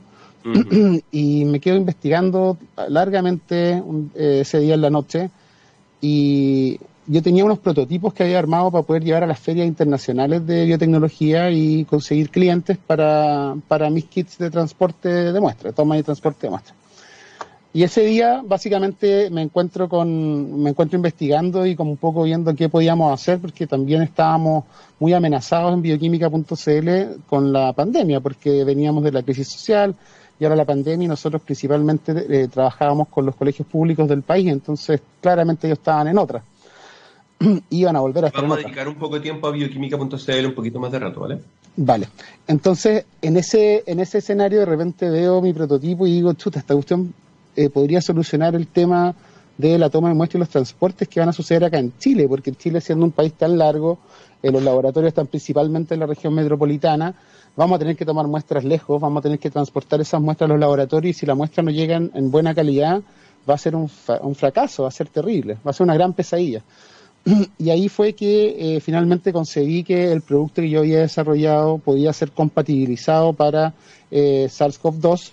y 1.10 1.44
me 1.44 1.58
quedo 1.58 1.74
investigando 1.74 2.58
largamente 2.88 3.82
eh, 4.14 4.38
ese 4.42 4.60
día 4.60 4.74
en 4.74 4.82
la 4.82 4.90
noche. 4.90 5.30
Y 6.00 6.78
yo 7.08 7.20
tenía 7.20 7.44
unos 7.44 7.58
prototipos 7.58 8.14
que 8.14 8.22
había 8.22 8.38
armado 8.38 8.70
para 8.70 8.84
poder 8.84 9.02
llevar 9.02 9.24
a 9.24 9.26
las 9.26 9.40
ferias 9.40 9.66
internacionales 9.66 10.46
de 10.46 10.64
biotecnología 10.64 11.50
y 11.50 11.84
conseguir 11.86 12.30
clientes 12.30 12.78
para, 12.78 13.56
para 13.66 13.90
mis 13.90 14.04
kits 14.04 14.38
de 14.38 14.48
transporte 14.48 15.08
de 15.08 15.40
muestra, 15.40 15.72
toma 15.72 15.98
y 15.98 16.04
transporte 16.04 16.46
de 16.46 16.50
muestra. 16.50 16.77
Y 17.78 17.84
ese 17.84 18.04
día 18.04 18.42
básicamente 18.44 19.30
me 19.30 19.40
encuentro 19.40 19.88
con, 19.88 20.60
me 20.64 20.70
encuentro 20.70 20.96
investigando 20.96 21.64
y 21.64 21.76
como 21.76 21.92
un 21.92 21.96
poco 21.96 22.24
viendo 22.24 22.52
qué 22.56 22.68
podíamos 22.68 23.14
hacer, 23.14 23.38
porque 23.38 23.68
también 23.68 24.02
estábamos 24.02 24.64
muy 24.98 25.12
amenazados 25.12 25.74
en 25.74 25.82
bioquímica.cl 25.82 27.20
con 27.28 27.52
la 27.52 27.72
pandemia, 27.72 28.18
porque 28.18 28.64
veníamos 28.64 29.04
de 29.04 29.12
la 29.12 29.22
crisis 29.22 29.46
social 29.46 29.94
y 30.40 30.44
ahora 30.44 30.56
la 30.56 30.64
pandemia 30.64 31.04
y 31.04 31.08
nosotros 31.08 31.40
principalmente 31.40 32.12
eh, 32.28 32.48
trabajábamos 32.48 33.06
con 33.06 33.24
los 33.24 33.36
colegios 33.36 33.68
públicos 33.68 34.08
del 34.08 34.22
país, 34.22 34.48
entonces 34.48 35.00
claramente 35.20 35.68
ellos 35.68 35.78
estaban 35.78 36.08
en 36.08 36.18
otra. 36.18 36.42
Iban 37.70 37.94
a 37.94 38.00
volver 38.00 38.24
a 38.24 38.26
estar 38.26 38.42
Vamos 38.42 38.58
a 38.58 38.62
dedicar 38.62 38.88
un 38.88 38.96
poco 38.96 39.14
de 39.14 39.20
tiempo 39.20 39.46
a 39.46 39.52
bioquímica.cl, 39.52 40.46
un 40.46 40.54
poquito 40.56 40.80
más 40.80 40.90
de 40.90 40.98
rato, 40.98 41.20
¿vale? 41.20 41.38
Vale. 41.76 42.08
Entonces, 42.48 43.06
en 43.22 43.36
ese, 43.36 43.84
en 43.86 44.00
ese 44.00 44.18
escenario 44.18 44.58
de 44.58 44.66
repente 44.66 45.08
veo 45.08 45.40
mi 45.40 45.52
prototipo 45.52 46.08
y 46.08 46.14
digo, 46.14 46.32
chuta, 46.32 46.58
esta 46.58 46.74
cuestión 46.74 47.14
eh, 47.58 47.70
podría 47.70 48.00
solucionar 48.00 48.54
el 48.54 48.68
tema 48.68 49.16
de 49.56 49.76
la 49.78 49.90
toma 49.90 50.10
de 50.10 50.14
muestras 50.14 50.36
y 50.36 50.38
los 50.38 50.48
transportes 50.48 51.08
que 51.08 51.18
van 51.18 51.28
a 51.28 51.32
suceder 51.32 51.64
acá 51.64 51.80
en 51.80 51.92
Chile, 51.98 52.28
porque 52.28 52.52
Chile 52.52 52.80
siendo 52.80 53.04
un 53.04 53.10
país 53.10 53.32
tan 53.32 53.58
largo, 53.58 53.98
eh, 54.40 54.52
los 54.52 54.62
laboratorios 54.62 55.08
están 55.08 55.26
principalmente 55.26 55.94
en 55.94 56.00
la 56.00 56.06
región 56.06 56.34
metropolitana, 56.34 57.16
vamos 57.56 57.74
a 57.74 57.78
tener 57.80 57.96
que 57.96 58.04
tomar 58.04 58.28
muestras 58.28 58.62
lejos, 58.62 59.00
vamos 59.00 59.18
a 59.18 59.22
tener 59.22 59.40
que 59.40 59.50
transportar 59.50 60.00
esas 60.00 60.20
muestras 60.20 60.48
a 60.48 60.52
los 60.52 60.60
laboratorios 60.60 61.16
y 61.16 61.18
si 61.18 61.26
las 61.26 61.36
muestras 61.36 61.66
no 61.66 61.72
llegan 61.72 62.12
en 62.14 62.30
buena 62.30 62.54
calidad, 62.54 63.02
va 63.50 63.54
a 63.54 63.58
ser 63.58 63.74
un, 63.74 63.88
fracaso, 63.88 64.84
va 64.84 64.88
a 64.90 64.92
ser 64.92 65.08
terrible, 65.08 65.54
va 65.66 65.72
a 65.72 65.74
ser 65.74 65.82
una 65.82 65.94
gran 65.94 66.12
pesadilla. 66.12 66.62
Y 67.58 67.70
ahí 67.70 67.88
fue 67.88 68.12
que 68.12 68.76
eh, 68.76 68.80
finalmente 68.80 69.32
conseguí 69.32 69.82
que 69.82 70.12
el 70.12 70.22
producto 70.22 70.62
que 70.62 70.70
yo 70.70 70.78
había 70.78 71.00
desarrollado 71.00 71.78
podía 71.78 72.12
ser 72.12 72.30
compatibilizado 72.30 73.32
para 73.32 73.74
SARS-CoV-2 74.12 75.32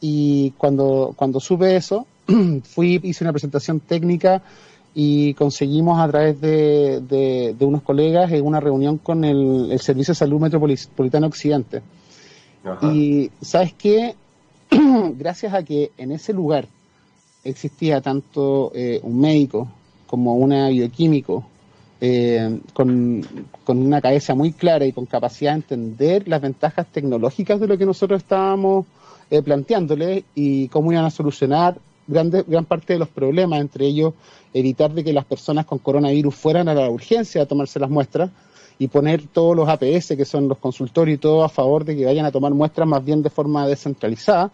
y 0.00 0.52
cuando, 0.52 1.12
cuando 1.16 1.40
supe 1.40 1.76
eso, 1.76 2.06
fui, 2.64 3.00
hice 3.02 3.24
una 3.24 3.32
presentación 3.32 3.80
técnica 3.80 4.42
y 4.94 5.34
conseguimos 5.34 6.00
a 6.00 6.08
través 6.08 6.40
de, 6.40 7.00
de, 7.00 7.64
unos 7.64 7.82
colegas 7.82 8.32
en 8.32 8.44
una 8.44 8.60
reunión 8.60 8.98
con 8.98 9.24
el, 9.24 9.78
Servicio 9.78 10.12
de 10.12 10.18
Salud 10.18 10.40
Metropolitano 10.40 11.26
Occidente. 11.26 11.82
Y 12.82 13.30
sabes 13.40 13.72
qué, 13.74 14.14
gracias 15.16 15.54
a 15.54 15.62
que 15.62 15.92
en 15.96 16.12
ese 16.12 16.32
lugar 16.32 16.66
existía 17.44 18.00
tanto 18.00 18.72
eh, 18.74 19.00
un 19.02 19.18
médico 19.18 19.68
como 20.06 20.34
una 20.34 20.68
bioquímico 20.68 21.44
eh, 22.02 22.60
con, 22.74 23.24
con, 23.64 23.78
una 23.78 24.00
cabeza 24.00 24.34
muy 24.34 24.52
clara 24.52 24.84
y 24.84 24.92
con 24.92 25.06
capacidad 25.06 25.52
de 25.52 25.56
entender 25.56 26.28
las 26.28 26.40
ventajas 26.40 26.86
tecnológicas 26.86 27.60
de 27.60 27.66
lo 27.66 27.78
que 27.78 27.86
nosotros 27.86 28.22
estábamos 28.22 28.86
eh, 29.30 29.42
planteándole 29.42 30.24
y 30.34 30.68
cómo 30.68 30.92
iban 30.92 31.04
a 31.04 31.10
solucionar 31.10 31.78
grande, 32.06 32.44
gran 32.46 32.64
parte 32.64 32.94
de 32.94 32.98
los 32.98 33.08
problemas, 33.08 33.60
entre 33.60 33.86
ellos 33.86 34.14
evitar 34.52 34.92
de 34.92 35.04
que 35.04 35.12
las 35.12 35.24
personas 35.24 35.66
con 35.66 35.78
coronavirus 35.78 36.34
fueran 36.34 36.68
a 36.68 36.74
la 36.74 36.90
urgencia 36.90 37.42
a 37.42 37.46
tomarse 37.46 37.78
las 37.78 37.90
muestras 37.90 38.30
y 38.78 38.88
poner 38.88 39.26
todos 39.26 39.54
los 39.54 39.68
APS, 39.68 40.16
que 40.16 40.24
son 40.24 40.48
los 40.48 40.58
consultorios 40.58 41.16
y 41.16 41.20
todo, 41.20 41.44
a 41.44 41.48
favor 41.48 41.84
de 41.84 41.96
que 41.96 42.06
vayan 42.06 42.24
a 42.24 42.32
tomar 42.32 42.52
muestras 42.52 42.88
más 42.88 43.04
bien 43.04 43.22
de 43.22 43.30
forma 43.30 43.66
descentralizada. 43.66 44.50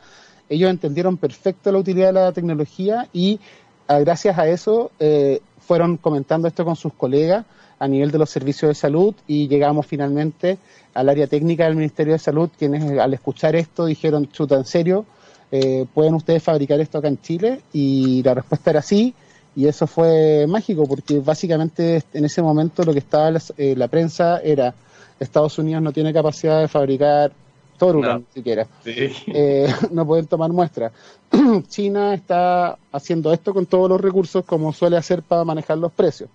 Ellos 0.49 0.69
entendieron 0.69 1.17
perfecto 1.17 1.73
la 1.73 1.79
utilidad 1.79 2.09
de 2.09 2.12
la 2.12 2.33
tecnología 2.33 3.09
y 3.12 3.41
ah, 3.89 4.01
gracias 4.01 4.37
a 4.37 4.49
eso 4.49 4.91
eh, 4.99 5.41
fueron 5.61 5.97
comentando 5.97 6.49
esto 6.49 6.65
con 6.65 6.77
sus 6.77 6.93
colegas 6.93 7.47
a 7.79 7.89
nivel 7.89 8.11
de 8.11 8.19
los 8.19 8.31
servicios 8.31 8.71
de 8.71 8.75
salud 8.75 9.15
y 9.27 9.49
llegamos 9.49 9.87
finalmente 9.87 10.59
al 10.95 11.09
área 11.09 11.27
técnica 11.27 11.65
del 11.65 11.77
Ministerio 11.77 12.15
de 12.15 12.19
Salud, 12.19 12.49
quienes 12.59 12.99
al 12.99 13.12
escuchar 13.12 13.55
esto 13.55 13.85
dijeron, 13.85 14.31
chuta, 14.31 14.57
en 14.57 14.65
serio, 14.65 15.05
eh, 15.53 15.85
¿pueden 15.93 16.15
ustedes 16.15 16.43
fabricar 16.43 16.81
esto 16.81 16.99
acá 16.99 17.09
en 17.09 17.21
Chile? 17.21 17.61
Y 17.73 18.23
la 18.23 18.35
respuesta 18.35 18.71
era 18.71 18.83
sí, 18.83 19.15
y 19.55 19.67
eso 19.67 19.87
fue 19.87 20.47
mágico, 20.49 20.87
porque 20.87 21.21
básicamente 21.21 22.03
en 22.15 22.25
ese 22.25 22.41
momento 22.41 22.83
lo 22.83 22.93
que 22.93 23.01
estaba 23.01 23.31
la, 23.31 23.43
eh, 23.59 23.75
la 23.77 23.89
prensa 23.89 24.41
era, 24.41 24.75
Estados 25.21 25.59
Unidos 25.59 25.83
no 25.83 25.93
tiene 25.93 26.12
capacidad 26.12 26.61
de 26.61 26.69
fabricar 26.69 27.33
Torula, 27.77 28.19
ni 28.19 28.25
siquiera. 28.33 28.67
Eh, 28.85 29.67
no 29.91 30.07
pueden 30.07 30.27
tomar 30.27 30.51
muestras. 30.51 30.93
China 31.69 32.15
está 32.15 32.79
haciendo 32.93 33.33
esto 33.33 33.53
con 33.53 33.67
todos 33.67 33.89
los 33.89 34.01
recursos 34.01 34.45
como 34.45 34.73
suele 34.73 34.97
hacer 34.97 35.23
para 35.23 35.45
manejar 35.45 35.79
los 35.79 35.93
precios. 35.93 36.31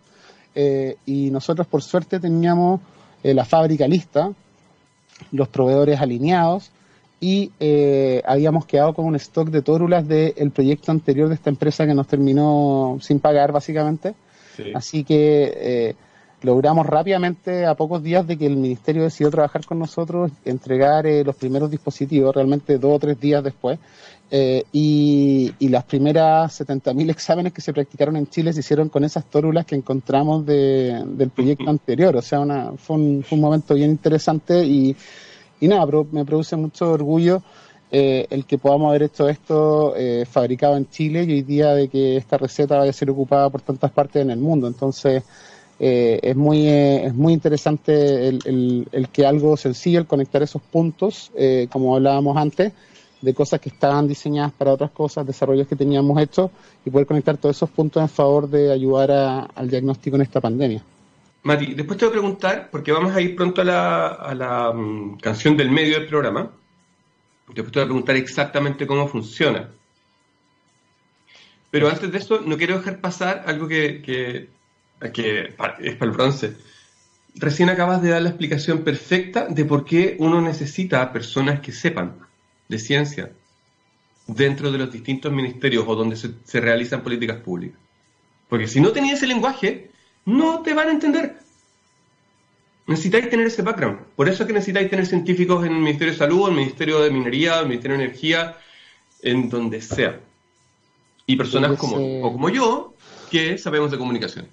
Y 0.54 1.30
nosotros 1.32 1.68
por 1.68 1.82
suerte 1.82 2.20
teníamos 2.20 2.82
la 3.24 3.46
fábrica 3.46 3.88
lista, 3.88 4.32
los 5.32 5.48
proveedores 5.48 6.00
alineados 6.00 6.72
y 7.22 7.52
eh, 7.60 8.24
habíamos 8.26 8.66
quedado 8.66 8.96
con 8.96 9.06
un 9.06 9.16
stock 9.16 9.50
de 9.50 9.62
tórulas 9.62 10.08
del 10.08 10.50
proyecto 10.50 10.92
anterior 10.92 11.30
de 11.30 11.36
esta 11.36 11.52
empresa 11.52 11.86
que 11.86 11.94
nos 11.94 12.08
terminó 12.08 12.98
sin 13.00 13.20
pagar 13.20 13.52
básicamente. 13.52 14.16
Así 14.74 15.04
que 15.04 15.54
eh, 15.56 15.96
logramos 16.44 16.86
rápidamente, 16.86 17.66
a 17.66 17.76
pocos 17.76 18.02
días 18.02 18.26
de 18.26 18.38
que 18.38 18.48
el 18.48 18.56
ministerio 18.56 19.04
decidió 19.04 19.30
trabajar 19.30 19.66
con 19.66 19.80
nosotros, 19.80 20.32
entregar 20.44 21.06
eh, 21.06 21.24
los 21.24 21.36
primeros 21.36 21.70
dispositivos, 21.70 22.34
realmente 22.34 22.78
dos 22.78 22.96
o 22.96 23.00
tres 23.00 23.20
días 23.20 23.44
después. 23.44 23.80
Eh, 24.34 24.64
y, 24.72 25.54
las 25.60 25.84
primeras 25.84 26.60
70.000 26.62 27.10
exámenes 27.10 27.54
que 27.54 27.62
se 27.62 27.74
practicaron 27.74 28.16
en 28.18 28.28
Chile 28.28 28.52
se 28.54 28.62
hicieron 28.62 28.90
con 28.90 29.04
esas 29.04 29.26
tórulas 29.26 29.66
que 29.66 29.76
encontramos 29.76 30.46
del 30.46 31.32
proyecto 31.34 31.70
anterior. 31.70 32.16
O 32.16 32.22
sea, 32.22 32.40
una, 32.40 32.72
fue, 32.78 32.96
un, 32.98 33.24
momento 33.32 33.74
bien 33.74 33.92
interesante 33.92 34.66
y, 34.66 34.96
y 35.60 35.68
nada, 35.68 35.86
me 36.12 36.26
produce 36.26 36.56
mucho 36.56 36.92
orgullo 36.92 37.42
eh, 37.90 38.26
el 38.30 38.46
que 38.46 38.58
podamos 38.58 38.90
haber 38.90 39.04
hecho 39.04 39.30
esto 39.30 39.94
fabricado 40.30 40.76
en 40.78 40.90
Chile 40.90 41.24
y 41.24 41.32
hoy 41.34 41.42
día 41.44 41.74
de 41.74 41.88
que 41.90 42.18
esta 42.18 42.38
receta 42.38 42.78
vaya 42.78 42.90
a 42.90 42.94
ser 42.94 43.10
ocupada 43.10 43.50
por 43.50 43.62
tantas 43.62 43.92
partes 43.92 44.22
en 44.22 44.32
el 44.32 44.40
mundo. 44.40 44.68
Entonces, 44.68 45.24
eh, 45.84 46.20
es, 46.22 46.36
muy, 46.36 46.68
eh, 46.68 47.08
es 47.08 47.16
muy 47.16 47.34
interesante 47.34 48.28
el, 48.28 49.10
que 49.12 49.26
algo 49.26 49.58
sencillo, 49.58 49.98
el 49.98 50.06
conectar 50.06 50.44
esos 50.44 50.62
puntos, 50.62 51.32
eh, 51.36 51.68
como 51.72 51.96
hablábamos 51.96 52.38
antes, 52.38 52.72
de 53.20 53.34
cosas 53.34 53.60
que 53.60 53.70
estaban 53.70 54.08
diseñadas 54.08 54.52
para 54.52 54.74
otras 54.74 54.92
cosas, 54.92 55.26
desarrollos 55.26 55.68
que 55.68 55.76
teníamos 55.76 56.22
hechos, 56.22 56.52
y 56.86 56.92
poder 56.92 57.08
conectar 57.08 57.36
todos 57.38 57.56
esos 57.56 57.72
puntos 57.72 58.00
en 58.00 58.10
favor 58.10 58.48
de 58.48 58.72
ayudar 58.72 59.50
al 59.56 59.70
diagnóstico 59.72 60.18
en 60.18 60.22
esta 60.22 60.40
pandemia. 60.40 60.84
Mati, 61.42 61.74
después 61.74 61.98
te 61.98 62.06
voy 62.06 62.12
a 62.12 62.20
preguntar, 62.20 62.70
porque 62.72 62.92
vamos 62.92 63.16
a 63.16 63.20
ir 63.20 63.36
pronto 63.36 63.62
a 63.62 63.66
la, 63.66 64.08
a 64.10 64.36
la 64.36 64.72
mm, 64.72 65.18
canción 65.18 65.58
del 65.58 65.72
medio 65.72 65.98
del 66.00 66.08
programa, 66.08 66.52
después 67.48 67.72
te 67.72 67.80
voy 67.80 67.86
a 67.86 67.88
preguntar 67.88 68.16
exactamente 68.18 68.86
cómo 68.86 69.08
funciona. 69.08 69.72
Pero 71.72 71.90
antes 71.90 72.12
de 72.12 72.20
eso, 72.20 72.40
no 72.42 72.56
quiero 72.56 72.78
dejar 72.78 73.00
pasar 73.00 73.46
algo 73.48 73.68
que 73.68 74.61
que 75.10 75.42
es 75.42 75.56
para 75.56 75.78
el 75.80 76.12
bronce. 76.12 76.56
Recién 77.36 77.70
acabas 77.70 78.02
de 78.02 78.10
dar 78.10 78.22
la 78.22 78.30
explicación 78.30 78.84
perfecta 78.84 79.48
de 79.48 79.66
por 79.66 79.86
qué 79.86 80.18
uno 80.20 80.42
necesita 80.42 81.12
personas 81.14 81.62
que 81.62 81.72
sepan 81.72 82.18
de 82.68 82.78
ciencia 82.78 83.32
dentro 84.28 84.72
de 84.72 84.78
los 84.78 84.92
distintos 84.92 85.32
ministerios 85.32 85.86
o 85.88 85.96
donde 85.96 86.16
se, 86.16 86.60
realizan 86.60 87.02
políticas 87.02 87.38
públicas. 87.38 87.80
Porque 88.50 88.68
si 88.68 88.82
no 88.82 88.92
tenías 88.92 89.18
ese 89.18 89.28
lenguaje, 89.28 89.92
no 90.26 90.62
te 90.62 90.74
van 90.74 90.90
a 90.90 90.92
entender. 90.92 91.38
Necesitáis 92.88 93.30
tener 93.30 93.48
ese 93.48 93.62
background. 93.62 94.00
Por 94.16 94.28
eso 94.28 94.44
es 94.44 94.48
que 94.48 94.54
necesitáis 94.54 94.90
tener 94.90 95.06
científicos 95.06 95.66
en 95.66 95.74
el 95.74 95.80
Ministerio 95.80 96.12
de 96.12 96.20
Salud, 96.20 96.48
en 96.48 96.54
el 96.56 96.60
Ministerio 96.60 97.00
de 97.00 97.12
Minería, 97.12 97.56
en 97.56 97.60
el 97.60 97.68
Ministerio 97.68 97.98
de 97.98 98.04
Energía, 98.04 98.58
en 99.22 99.50
donde 99.50 99.82
sea. 99.82 100.20
Y 101.26 101.36
personas 101.38 101.78
como, 101.78 101.96
o 102.24 102.34
como 102.34 102.50
yo 102.50 102.94
que 103.30 103.58
sabemos 103.58 103.92
de 103.92 103.98
comunicación. 103.98 104.48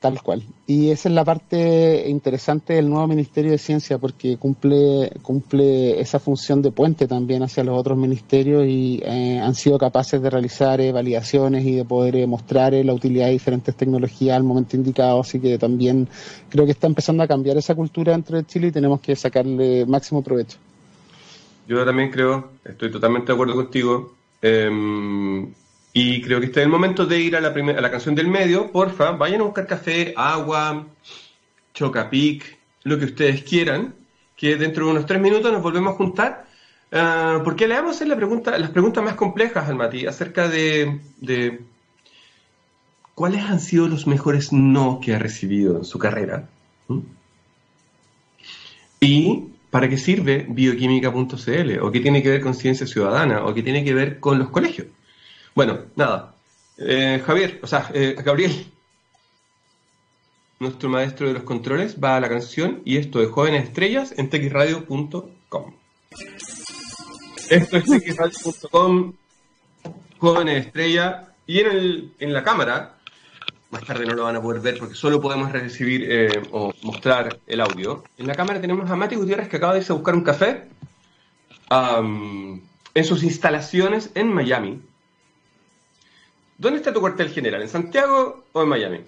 Tal 0.00 0.22
cual. 0.22 0.42
Y 0.66 0.90
esa 0.90 1.10
es 1.10 1.14
la 1.14 1.26
parte 1.26 2.08
interesante 2.08 2.72
del 2.72 2.88
nuevo 2.88 3.06
Ministerio 3.06 3.50
de 3.50 3.58
Ciencia 3.58 3.98
porque 3.98 4.38
cumple, 4.38 5.12
cumple 5.20 6.00
esa 6.00 6.18
función 6.18 6.62
de 6.62 6.72
puente 6.72 7.06
también 7.06 7.42
hacia 7.42 7.64
los 7.64 7.78
otros 7.78 7.98
ministerios 7.98 8.64
y 8.66 9.02
eh, 9.04 9.38
han 9.38 9.54
sido 9.54 9.76
capaces 9.76 10.22
de 10.22 10.30
realizar 10.30 10.80
eh, 10.80 10.90
validaciones 10.90 11.66
y 11.66 11.76
de 11.76 11.84
poder 11.84 12.16
eh, 12.16 12.26
mostrar 12.26 12.72
la 12.72 12.94
utilidad 12.94 13.26
de 13.26 13.32
diferentes 13.32 13.76
tecnologías 13.76 14.38
al 14.38 14.42
momento 14.42 14.74
indicado. 14.74 15.20
Así 15.20 15.38
que 15.38 15.58
también 15.58 16.08
creo 16.48 16.64
que 16.64 16.72
está 16.72 16.86
empezando 16.86 17.22
a 17.22 17.28
cambiar 17.28 17.58
esa 17.58 17.74
cultura 17.74 18.12
dentro 18.12 18.38
de 18.38 18.46
Chile 18.46 18.68
y 18.68 18.72
tenemos 18.72 19.02
que 19.02 19.14
sacarle 19.14 19.84
máximo 19.84 20.22
provecho. 20.22 20.56
Yo 21.68 21.84
también 21.84 22.10
creo, 22.10 22.52
estoy 22.64 22.90
totalmente 22.90 23.26
de 23.26 23.34
acuerdo 23.34 23.54
contigo. 23.54 24.14
Y 25.92 26.22
creo 26.22 26.38
que 26.38 26.46
este 26.46 26.60
es 26.60 26.66
el 26.66 26.70
momento 26.70 27.04
de 27.06 27.18
ir 27.18 27.36
a 27.36 27.40
la, 27.40 27.48
a 27.48 27.80
la 27.80 27.90
canción 27.90 28.14
del 28.14 28.28
medio. 28.28 28.70
Porfa, 28.70 29.12
vayan 29.12 29.40
a 29.40 29.44
buscar 29.44 29.66
café, 29.66 30.14
agua, 30.16 30.86
chocapic, 31.74 32.58
lo 32.84 32.98
que 32.98 33.06
ustedes 33.06 33.42
quieran, 33.42 33.94
que 34.36 34.56
dentro 34.56 34.86
de 34.86 34.92
unos 34.92 35.06
tres 35.06 35.20
minutos 35.20 35.52
nos 35.52 35.62
volvemos 35.62 35.94
a 35.94 35.96
juntar. 35.96 36.46
Uh, 36.92 37.44
porque 37.44 37.68
le 37.68 37.74
vamos 37.74 37.92
a 37.92 37.94
hacer 37.94 38.08
la 38.08 38.16
pregunta, 38.16 38.58
las 38.58 38.70
preguntas 38.70 39.04
más 39.04 39.14
complejas 39.14 39.68
al 39.68 39.76
Mati 39.76 40.06
acerca 40.06 40.48
de, 40.48 41.00
de 41.20 41.60
cuáles 43.14 43.44
han 43.44 43.60
sido 43.60 43.86
los 43.86 44.08
mejores 44.08 44.52
no 44.52 44.98
que 45.00 45.14
ha 45.14 45.18
recibido 45.18 45.76
en 45.76 45.84
su 45.84 45.98
carrera. 45.98 46.48
¿Mm? 46.88 46.98
Y 49.00 49.44
para 49.70 49.88
qué 49.88 49.96
sirve 49.98 50.46
bioquímica.cl, 50.48 51.78
o 51.80 51.92
qué 51.92 52.00
tiene 52.00 52.22
que 52.22 52.28
ver 52.28 52.40
con 52.40 52.54
ciencia 52.54 52.86
ciudadana, 52.86 53.44
o 53.44 53.54
qué 53.54 53.62
tiene 53.62 53.84
que 53.84 53.94
ver 53.94 54.18
con 54.18 54.38
los 54.38 54.50
colegios. 54.50 54.88
Bueno, 55.54 55.80
nada. 55.96 56.34
Eh, 56.78 57.22
Javier, 57.24 57.60
o 57.62 57.66
sea, 57.66 57.90
eh, 57.92 58.16
Gabriel, 58.24 58.66
nuestro 60.58 60.88
maestro 60.88 61.26
de 61.26 61.34
los 61.34 61.42
controles, 61.42 61.96
va 62.02 62.16
a 62.16 62.20
la 62.20 62.28
canción 62.28 62.82
y 62.84 62.96
esto 62.96 63.18
de 63.18 63.26
Jóvenes 63.26 63.64
Estrellas 63.64 64.14
en 64.16 64.30
texradio.com. 64.30 65.74
Esto 67.50 67.76
es 67.76 67.84
texradio.com, 67.84 69.12
Jóvenes 70.18 70.66
Estrellas, 70.66 71.26
y 71.46 71.60
en, 71.60 71.66
el, 71.66 72.12
en 72.20 72.32
la 72.32 72.44
cámara, 72.44 72.96
más 73.70 73.84
tarde 73.84 74.06
no 74.06 74.14
lo 74.14 74.24
van 74.24 74.36
a 74.36 74.42
poder 74.42 74.62
ver 74.62 74.78
porque 74.78 74.94
solo 74.94 75.20
podemos 75.20 75.50
recibir 75.52 76.06
eh, 76.08 76.42
o 76.52 76.72
mostrar 76.82 77.40
el 77.46 77.60
audio. 77.60 78.04
En 78.16 78.26
la 78.26 78.34
cámara 78.34 78.60
tenemos 78.60 78.88
a 78.90 78.96
Mati 78.96 79.16
Gutiérrez 79.16 79.48
que 79.48 79.56
acaba 79.56 79.74
de 79.74 79.80
irse 79.80 79.92
a 79.92 79.96
buscar 79.96 80.14
un 80.14 80.22
café 80.22 80.68
en 81.70 83.04
sus 83.04 83.22
instalaciones 83.22 84.10
en 84.14 84.32
Miami 84.32 84.80
¿Dónde 86.60 86.80
está 86.80 86.92
tu 86.92 87.00
cuartel 87.00 87.30
general? 87.30 87.62
¿En 87.62 87.70
Santiago 87.70 88.44
o 88.52 88.62
en 88.62 88.68
Miami? 88.68 88.98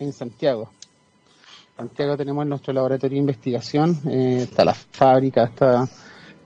En 0.00 0.12
Santiago. 0.12 0.70
En 1.78 1.86
Santiago 1.86 2.16
tenemos 2.16 2.44
nuestro 2.44 2.72
laboratorio 2.72 3.14
de 3.14 3.20
investigación, 3.20 3.96
eh, 4.08 4.40
está 4.42 4.64
la 4.64 4.74
fábrica, 4.74 5.44
está, 5.44 5.88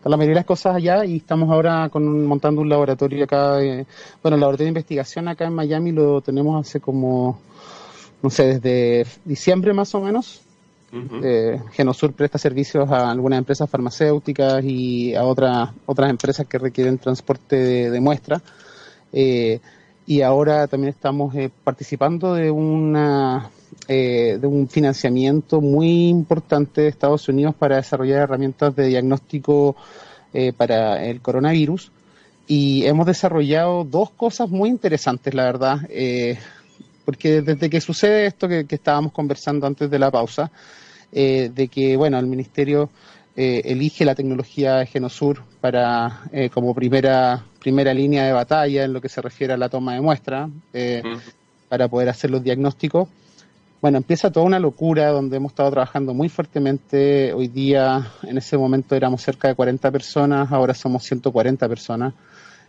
la 0.04 0.16
mayoría 0.18 0.34
de 0.34 0.40
las 0.40 0.44
cosas 0.44 0.76
allá 0.76 1.02
y 1.06 1.16
estamos 1.16 1.50
ahora 1.50 1.88
con, 1.88 2.26
montando 2.26 2.60
un 2.60 2.68
laboratorio 2.68 3.24
acá. 3.24 3.62
Eh, 3.62 3.86
bueno, 4.22 4.34
el 4.34 4.40
laboratorio 4.42 4.66
de 4.66 4.68
investigación 4.68 5.28
acá 5.28 5.46
en 5.46 5.54
Miami 5.54 5.92
lo 5.92 6.20
tenemos 6.20 6.60
hace 6.60 6.78
como, 6.78 7.40
no 8.20 8.28
sé, 8.28 8.58
desde 8.58 9.06
diciembre 9.24 9.72
más 9.72 9.94
o 9.94 10.02
menos. 10.02 10.42
Eh, 11.22 11.58
Genosur 11.72 12.12
presta 12.12 12.36
servicios 12.36 12.88
a 12.90 13.10
algunas 13.10 13.38
empresas 13.38 13.68
farmacéuticas 13.68 14.62
y 14.62 15.14
a 15.14 15.24
otras 15.24 15.70
otras 15.86 16.10
empresas 16.10 16.46
que 16.46 16.58
requieren 16.58 16.98
transporte 16.98 17.56
de, 17.56 17.90
de 17.90 18.00
muestras 18.00 18.42
y 20.06 20.20
ahora 20.22 20.66
también 20.66 20.92
estamos 20.92 21.34
eh, 21.34 21.50
participando 21.62 22.34
de 22.34 22.50
una 22.50 23.50
eh, 23.88 24.38
de 24.40 24.46
un 24.46 24.68
financiamiento 24.68 25.60
muy 25.60 26.08
importante 26.08 26.82
de 26.82 26.88
Estados 26.88 27.28
Unidos 27.28 27.54
para 27.54 27.76
desarrollar 27.76 28.22
herramientas 28.22 28.76
de 28.76 28.86
diagnóstico 28.88 29.76
eh, 30.32 30.52
para 30.52 31.04
el 31.04 31.20
coronavirus. 31.20 31.90
Y 32.46 32.84
hemos 32.84 33.06
desarrollado 33.06 33.84
dos 33.84 34.10
cosas 34.10 34.50
muy 34.50 34.68
interesantes, 34.68 35.32
la 35.32 35.44
verdad, 35.44 35.78
porque 37.06 37.40
desde 37.40 37.70
que 37.70 37.80
sucede 37.80 38.26
esto 38.26 38.46
que, 38.46 38.66
estábamos 38.68 39.12
conversando 39.12 39.66
antes 39.66 39.90
de 39.90 39.98
la 39.98 40.10
pausa, 40.10 40.50
de 41.10 41.70
que 41.72 41.96
bueno 41.96 42.18
el 42.18 42.26
ministerio 42.26 42.90
eh, 43.36 43.62
elige 43.64 44.04
la 44.04 44.14
tecnología 44.14 44.86
Genosur 44.86 45.42
para 45.60 46.22
eh, 46.30 46.50
como 46.50 46.72
primera 46.72 47.44
primera 47.64 47.94
línea 47.94 48.26
de 48.26 48.32
batalla 48.32 48.84
en 48.84 48.92
lo 48.92 49.00
que 49.00 49.08
se 49.08 49.22
refiere 49.22 49.54
a 49.54 49.56
la 49.56 49.70
toma 49.70 49.94
de 49.94 50.02
muestra 50.02 50.50
eh, 50.74 51.02
para 51.66 51.88
poder 51.88 52.10
hacer 52.10 52.30
los 52.30 52.44
diagnósticos. 52.44 53.08
Bueno, 53.80 53.96
empieza 53.96 54.30
toda 54.30 54.44
una 54.44 54.58
locura 54.58 55.08
donde 55.08 55.38
hemos 55.38 55.52
estado 55.52 55.70
trabajando 55.70 56.12
muy 56.12 56.28
fuertemente. 56.28 57.32
Hoy 57.32 57.48
día, 57.48 58.06
en 58.22 58.36
ese 58.36 58.58
momento 58.58 58.94
éramos 58.94 59.22
cerca 59.22 59.48
de 59.48 59.54
40 59.54 59.90
personas, 59.90 60.52
ahora 60.52 60.74
somos 60.74 61.04
140 61.04 61.66
personas. 61.66 62.12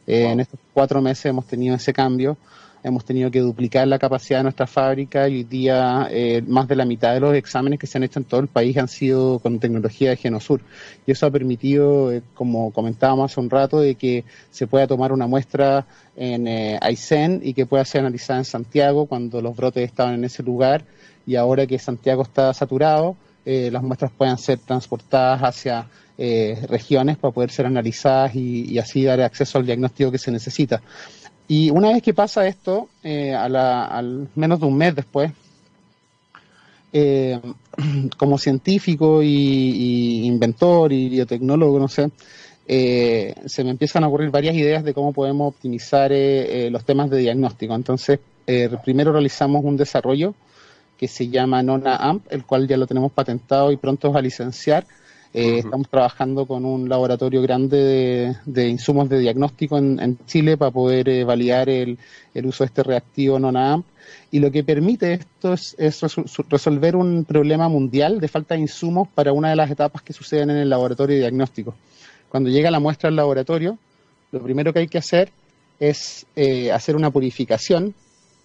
En 0.08 0.40
estos 0.40 0.62
cuatro 0.74 1.02
meses 1.02 1.26
hemos 1.26 1.46
tenido 1.46 1.76
ese 1.76 1.92
cambio 1.92 2.38
hemos 2.86 3.04
tenido 3.04 3.32
que 3.32 3.40
duplicar 3.40 3.88
la 3.88 3.98
capacidad 3.98 4.40
de 4.40 4.44
nuestra 4.44 4.68
fábrica 4.68 5.28
y 5.28 5.38
hoy 5.38 5.44
día 5.44 6.08
eh, 6.12 6.44
más 6.46 6.68
de 6.68 6.76
la 6.76 6.86
mitad 6.86 7.16
de 7.16 7.20
los 7.20 7.34
exámenes 7.34 7.80
que 7.80 7.88
se 7.88 7.98
han 7.98 8.04
hecho 8.04 8.20
en 8.20 8.26
todo 8.26 8.42
el 8.42 8.48
país 8.48 8.78
han 8.78 8.88
sido 8.88 9.40
con 9.40 9.60
tecnología 9.60 10.12
de 10.12 10.18
Genosur. 10.18 10.62
Y 11.08 11.12
eso 11.12 11.26
ha 11.26 11.32
permitido, 11.32 12.12
eh, 12.12 12.22
como 12.36 12.72
comentábamos 12.72 13.32
hace 13.32 13.40
un 13.40 13.50
rato, 13.50 13.80
de 13.80 13.96
que 13.96 14.24
se 14.52 14.68
pueda 14.68 14.86
tomar 14.86 15.12
una 15.12 15.26
muestra 15.26 15.88
en 16.16 16.48
eh, 16.48 16.78
Aysén 16.80 17.42
y 17.44 17.56
que 17.56 17.66
pueda 17.66 17.84
ser 17.86 18.02
analizada 18.02 18.38
en 18.38 18.46
Santiago 18.46 19.08
cuando 19.08 19.42
los 19.42 19.56
brotes 19.56 19.84
estaban 19.84 20.14
en 20.14 20.24
ese 20.24 20.44
lugar 20.44 20.86
y 21.26 21.38
ahora 21.38 21.66
que 21.66 21.80
Santiago 21.80 22.22
está 22.22 22.54
saturado, 22.54 23.18
las 23.46 23.84
muestras 23.84 24.12
puedan 24.12 24.40
ser 24.40 24.58
transportadas 24.58 25.42
hacia 25.42 25.88
regiones 26.18 27.18
para 27.18 27.32
poder 27.32 27.52
ser 27.52 27.68
analizadas 27.68 28.36
y, 28.36 28.78
así 28.80 29.04
dar 29.04 29.22
acceso 29.22 29.60
al 29.60 29.66
diagnóstico 29.68 30.12
que 30.12 30.18
se 30.18 30.32
necesita. 30.32 30.82
Y 31.48 31.70
una 31.70 31.90
vez 31.92 32.02
que 32.02 32.14
pasa 32.14 32.48
esto, 32.48 32.90
eh, 33.04 33.34
al 33.34 34.30
menos 34.36 34.60
de 34.60 34.66
un 34.66 34.78
mes 34.78 34.96
después, 34.96 35.32
eh, 36.92 37.40
como 38.18 38.38
científico 38.38 39.22
y, 39.22 40.26
inventor 40.26 40.92
y 40.92 41.10
biotecnólogo, 41.10 41.80
no 41.80 41.88
sé, 41.88 42.10
eh, 42.68 43.36
se 43.46 43.64
me 43.64 43.70
empiezan 43.72 44.04
a 44.04 44.08
ocurrir 44.08 44.32
varias 44.32 44.56
ideas 44.56 44.84
de 44.84 44.94
cómo 44.94 45.14
podemos 45.14 45.50
optimizar 45.50 46.12
los 46.12 46.84
temas 46.84 47.10
de 47.12 47.20
diagnóstico. 47.20 47.76
Entonces, 47.76 48.20
primero 48.84 49.12
realizamos 49.12 49.64
un 49.64 49.78
desarrollo 49.78 50.34
que 50.98 51.08
se 51.08 51.28
llama 51.28 51.62
Nona 51.62 51.98
AMP, 51.98 52.26
el 52.32 52.46
cual 52.46 52.68
ya 52.68 52.78
lo 52.78 52.88
tenemos 52.88 53.12
patentado 53.12 53.72
y 53.72 53.78
pronto 53.78 54.16
a 54.16 54.22
licenciar. 54.22 54.88
Eh, 55.38 55.58
estamos 55.58 55.90
trabajando 55.90 56.46
con 56.46 56.64
un 56.64 56.88
laboratorio 56.88 57.42
grande 57.42 58.38
de, 58.46 58.70
insumos 58.70 59.10
de 59.10 59.20
diagnóstico 59.20 59.78
en, 59.78 60.18
Chile 60.26 60.56
para 60.56 60.72
poder 60.72 61.10
eh, 61.10 61.26
validar 61.26 61.68
el, 61.68 61.98
uso 62.36 62.64
de 62.64 62.68
este 62.68 62.84
reactivo 62.84 63.38
NONA-AMP. 63.38 63.86
Y 64.32 64.40
lo 64.40 64.50
que 64.50 64.64
permite 64.64 65.12
esto 65.12 65.52
es, 65.52 65.76
resolver 66.48 66.96
un 66.96 67.26
problema 67.26 67.68
mundial 67.68 68.22
de 68.22 68.30
falta 68.30 68.56
de 68.56 68.62
insumos 68.62 69.10
para 69.10 69.34
una 69.34 69.50
de 69.50 69.58
las 69.58 69.70
etapas 69.70 70.04
que 70.04 70.14
suceden 70.14 70.52
en 70.52 70.56
el 70.56 70.70
laboratorio 70.70 71.16
de 71.16 71.24
diagnóstico. 71.24 71.76
Cuando 72.30 72.50
llega 72.50 72.72
la 72.72 72.80
muestra 72.80 73.10
al 73.10 73.18
laboratorio, 73.18 73.78
lo 74.32 74.42
primero 74.42 74.72
que 74.72 74.80
hay 74.80 74.88
que 74.88 75.00
hacer 75.00 75.34
es 75.82 76.26
eh, 76.38 76.72
hacer 76.72 76.96
una 76.96 77.12
purificación 77.12 77.94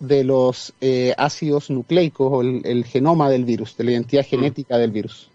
de 0.00 0.24
los 0.24 0.72
ácidos 1.16 1.70
nucleicos 1.70 2.32
o 2.32 2.40
el, 2.40 2.84
genoma 2.84 3.30
del 3.30 3.44
virus, 3.44 3.76
de 3.76 3.84
la 3.84 3.92
identidad 3.92 4.22
mm. 4.22 4.28
genética 4.28 4.76
del 4.76 4.90
virus. 4.90 5.29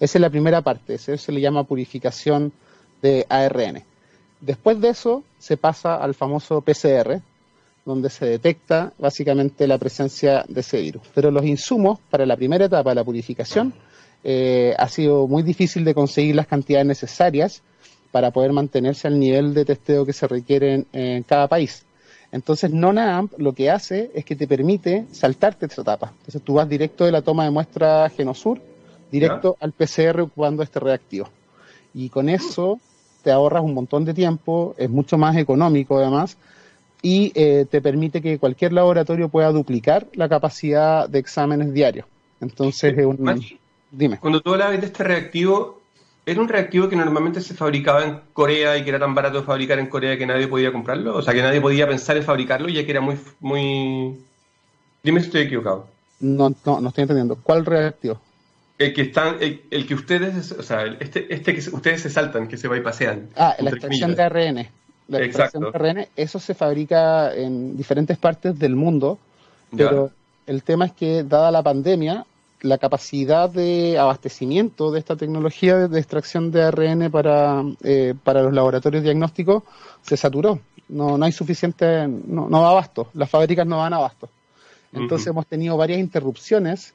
Esa 0.00 0.18
es 0.18 0.22
la 0.22 0.30
primera 0.30 0.62
parte, 0.62 0.94
eso 0.94 1.16
se 1.16 1.32
le 1.32 1.40
llama 1.40 1.64
purificación 1.64 2.52
de 3.02 3.26
ARN. 3.28 3.82
Después 4.40 4.80
de 4.80 4.90
eso 4.90 5.24
se 5.38 5.56
pasa 5.56 5.96
al 5.96 6.14
famoso 6.14 6.60
PCR, 6.60 7.20
donde 7.84 8.10
se 8.10 8.26
detecta 8.26 8.92
básicamente 8.98 9.66
la 9.66 9.78
presencia 9.78 10.44
de 10.46 10.60
ese 10.60 10.80
virus. 10.80 11.02
Pero 11.14 11.30
los 11.30 11.44
insumos 11.44 11.98
para 12.10 12.26
la 12.26 12.36
primera 12.36 12.66
etapa 12.66 12.94
la 12.94 13.02
purificación 13.02 13.72
eh, 14.22 14.74
ha 14.78 14.88
sido 14.88 15.26
muy 15.26 15.42
difícil 15.42 15.84
de 15.84 15.94
conseguir 15.94 16.36
las 16.36 16.46
cantidades 16.46 16.86
necesarias 16.86 17.62
para 18.12 18.30
poder 18.30 18.52
mantenerse 18.52 19.08
al 19.08 19.18
nivel 19.18 19.54
de 19.54 19.64
testeo 19.64 20.06
que 20.06 20.12
se 20.12 20.28
requiere 20.28 20.84
en, 20.92 21.22
cada 21.24 21.48
país. 21.48 21.84
Entonces, 22.30 22.70
NONAAMP 22.70 23.32
lo 23.38 23.52
que 23.54 23.70
hace 23.70 24.10
es 24.14 24.24
que 24.24 24.36
te 24.36 24.46
permite 24.46 25.06
saltarte 25.12 25.66
esta 25.66 25.82
etapa. 25.82 26.12
Entonces, 26.18 26.42
tú 26.42 26.54
vas 26.54 26.68
directo 26.68 27.04
de 27.04 27.12
la 27.12 27.22
toma 27.22 27.44
de 27.44 27.50
muestra 27.50 28.08
Genosur 28.10 28.60
directo 29.10 29.56
al 29.60 29.72
PCR 29.72 30.20
ocupando 30.20 30.62
este 30.62 30.80
reactivo. 30.80 31.28
Y 31.94 32.08
con 32.10 32.28
eso 32.28 32.80
te 33.22 33.30
ahorras 33.32 33.62
un 33.62 33.74
montón 33.74 34.04
de 34.04 34.14
tiempo, 34.14 34.74
es 34.78 34.88
mucho 34.88 35.18
más 35.18 35.36
económico 35.36 35.98
además, 35.98 36.36
y 37.02 37.32
eh, 37.34 37.66
te 37.70 37.80
permite 37.80 38.20
que 38.20 38.38
cualquier 38.38 38.72
laboratorio 38.72 39.28
pueda 39.28 39.50
duplicar 39.52 40.06
la 40.14 40.28
capacidad 40.28 41.08
de 41.08 41.18
exámenes 41.18 41.72
diarios. 41.72 42.06
Entonces, 42.40 42.96
es 42.96 43.04
un... 43.04 43.44
dime. 43.90 44.18
Cuando 44.18 44.40
tú 44.40 44.52
hablabas 44.52 44.80
de 44.80 44.86
este 44.86 45.04
reactivo, 45.04 45.80
¿era 46.26 46.40
un 46.40 46.48
reactivo 46.48 46.88
que 46.88 46.96
normalmente 46.96 47.40
se 47.40 47.54
fabricaba 47.54 48.04
en 48.04 48.20
Corea 48.32 48.76
y 48.76 48.84
que 48.84 48.90
era 48.90 48.98
tan 48.98 49.14
barato 49.14 49.38
de 49.38 49.46
fabricar 49.46 49.78
en 49.78 49.86
Corea 49.86 50.18
que 50.18 50.26
nadie 50.26 50.48
podía 50.48 50.72
comprarlo? 50.72 51.16
O 51.16 51.22
sea, 51.22 51.34
que 51.34 51.42
nadie 51.42 51.60
podía 51.60 51.86
pensar 51.86 52.16
en 52.16 52.24
fabricarlo 52.24 52.68
ya 52.68 52.84
que 52.84 52.90
era 52.90 53.00
muy... 53.00 53.16
muy... 53.40 54.18
Dime 55.02 55.20
si 55.20 55.26
estoy 55.26 55.42
equivocado. 55.42 55.86
No, 56.20 56.52
no, 56.64 56.80
no 56.80 56.88
estoy 56.88 57.02
entendiendo. 57.02 57.36
¿Cuál 57.42 57.64
reactivo? 57.64 58.20
El 58.78 58.94
que 58.94 59.02
están, 59.02 59.36
el, 59.40 59.86
que 59.86 59.94
ustedes, 59.94 60.52
o 60.52 60.62
sea, 60.62 60.84
este, 61.00 61.32
este 61.34 61.52
que 61.52 61.60
ustedes 61.70 62.02
se 62.02 62.10
saltan, 62.10 62.46
que 62.46 62.56
se 62.56 62.68
va 62.68 62.76
y 62.76 62.80
pasean. 62.80 63.28
Ah, 63.36 63.56
la 63.58 63.70
extracción 63.70 64.14
de 64.14 64.22
ARN. 64.22 64.68
La 65.08 65.18
extracción 65.24 65.64
de 65.64 65.70
ARN, 65.74 66.06
eso 66.14 66.38
se 66.38 66.54
fabrica 66.54 67.34
en 67.34 67.76
diferentes 67.76 68.16
partes 68.18 68.56
del 68.56 68.76
mundo, 68.76 69.18
pero 69.76 70.12
el 70.46 70.62
tema 70.62 70.86
es 70.86 70.92
que, 70.92 71.24
dada 71.24 71.50
la 71.50 71.62
pandemia, 71.62 72.24
la 72.62 72.78
capacidad 72.78 73.50
de 73.50 73.98
abastecimiento 73.98 74.92
de 74.92 75.00
esta 75.00 75.16
tecnología 75.16 75.88
de, 75.88 75.98
extracción 75.98 76.52
de 76.52 76.62
ARN 76.62 77.10
para, 77.10 77.64
eh, 77.82 78.14
para 78.22 78.42
los 78.42 78.52
laboratorios 78.52 79.02
diagnósticos 79.02 79.64
se 80.02 80.16
saturó. 80.16 80.60
No, 80.88 81.18
no 81.18 81.24
hay 81.24 81.32
suficiente, 81.32 82.06
no, 82.08 82.48
no 82.48 82.66
abasto, 82.66 83.08
las 83.14 83.28
fábricas 83.28 83.66
no 83.66 83.78
van 83.78 83.92
abasto. 83.92 84.28
Entonces 84.92 85.26
hemos 85.26 85.46
tenido 85.46 85.76
varias 85.76 85.98
interrupciones 85.98 86.94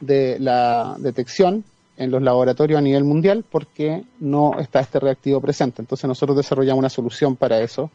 de 0.00 0.38
la 0.38 0.96
detección 0.98 1.64
en 1.96 2.10
los 2.10 2.22
laboratorios 2.22 2.78
a 2.78 2.82
nivel 2.82 3.04
mundial 3.04 3.44
porque 3.50 4.02
no 4.20 4.58
está 4.58 4.80
este 4.80 5.00
reactivo 5.00 5.40
presente. 5.40 5.82
Entonces 5.82 6.06
nosotros 6.06 6.36
desarrollamos 6.36 6.80
una 6.80 6.90
solución 6.90 7.36
para 7.36 7.60
eso, 7.60 7.90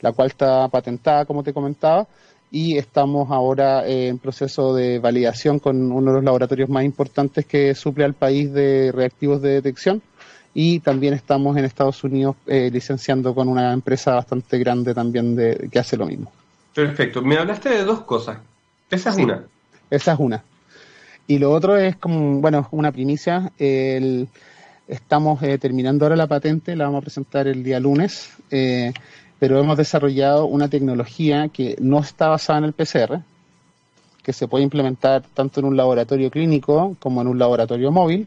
la 0.00 0.12
cual 0.12 0.28
está 0.28 0.68
patentada, 0.68 1.24
como 1.24 1.42
te 1.42 1.52
comentaba, 1.52 2.06
y 2.50 2.76
estamos 2.78 3.30
ahora 3.30 3.86
en 3.86 4.18
proceso 4.18 4.74
de 4.74 4.98
validación 4.98 5.58
con 5.58 5.90
uno 5.90 6.10
de 6.10 6.16
los 6.16 6.24
laboratorios 6.24 6.68
más 6.68 6.84
importantes 6.84 7.46
que 7.46 7.74
suple 7.74 8.04
al 8.04 8.14
país 8.14 8.52
de 8.52 8.92
reactivos 8.92 9.42
de 9.42 9.54
detección 9.54 10.02
y 10.54 10.78
también 10.78 11.14
estamos 11.14 11.56
en 11.56 11.64
Estados 11.64 12.04
Unidos 12.04 12.36
eh, 12.46 12.70
licenciando 12.72 13.34
con 13.34 13.48
una 13.48 13.72
empresa 13.72 14.14
bastante 14.14 14.56
grande 14.58 14.94
también 14.94 15.34
de, 15.34 15.68
que 15.70 15.78
hace 15.80 15.96
lo 15.96 16.06
mismo. 16.06 16.30
Perfecto. 16.72 17.22
Me 17.22 17.36
hablaste 17.36 17.70
de 17.70 17.84
dos 17.84 18.02
cosas. 18.02 18.38
Esa 18.88 19.10
es 19.10 19.16
una. 19.16 19.44
Esa 19.90 20.12
es 20.12 20.18
una. 20.20 20.44
Y 21.26 21.38
lo 21.38 21.52
otro 21.52 21.76
es 21.76 21.96
como, 21.96 22.40
bueno, 22.40 22.68
una 22.70 22.92
primicia. 22.92 23.52
El, 23.58 24.28
estamos 24.88 25.42
eh, 25.42 25.58
terminando 25.58 26.04
ahora 26.04 26.16
la 26.16 26.26
patente, 26.26 26.76
la 26.76 26.84
vamos 26.84 26.98
a 26.98 27.02
presentar 27.02 27.48
el 27.48 27.64
día 27.64 27.80
lunes, 27.80 28.30
eh, 28.50 28.92
pero 29.38 29.58
hemos 29.58 29.76
desarrollado 29.76 30.46
una 30.46 30.68
tecnología 30.68 31.48
que 31.48 31.76
no 31.80 32.00
está 32.00 32.28
basada 32.28 32.58
en 32.58 32.64
el 32.66 32.72
PCR, 32.74 33.22
que 34.22 34.32
se 34.32 34.48
puede 34.48 34.64
implementar 34.64 35.22
tanto 35.34 35.60
en 35.60 35.66
un 35.66 35.76
laboratorio 35.76 36.30
clínico 36.30 36.96
como 36.98 37.22
en 37.22 37.28
un 37.28 37.38
laboratorio 37.38 37.90
móvil. 37.90 38.26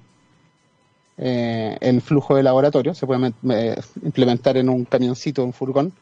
Eh, 1.20 1.78
el 1.82 2.02
flujo 2.02 2.36
de 2.36 2.44
laboratorio 2.44 2.94
se 2.94 3.08
puede 3.08 3.34
implementar 4.04 4.58
en 4.58 4.70
un 4.70 4.86
camioncito, 4.86 5.44
un 5.44 5.54
furgón, 5.54 5.94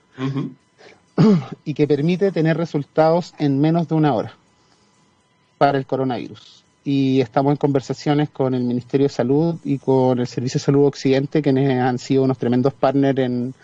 y 1.63 1.73
que 1.73 1.87
permite 1.87 2.31
tener 2.31 2.57
resultados 2.57 3.33
en 3.37 3.59
menos 3.59 3.87
de 3.87 3.95
una 3.95 4.13
hora 4.13 4.33
para 5.57 5.77
el 5.77 5.85
coronavirus 5.85 6.64
y 6.87 7.19
estamos 7.19 7.51
en 7.51 7.57
conversaciones 7.57 8.29
con 8.29 8.53
el 8.53 8.63
Ministerio 8.63 9.07
de 9.07 9.13
Salud 9.13 9.55
y 9.63 9.79
con 9.79 10.19
el 10.19 10.27
Servicio 10.27 10.59
de 10.59 10.65
Salud 10.65 10.85
Occidente, 10.85 11.41
quienes 11.41 11.81
han 11.81 11.97
sido 11.97 12.23
unos 12.23 12.37
tremendos 12.37 12.73
partners 12.73 13.17
en, 13.17 13.55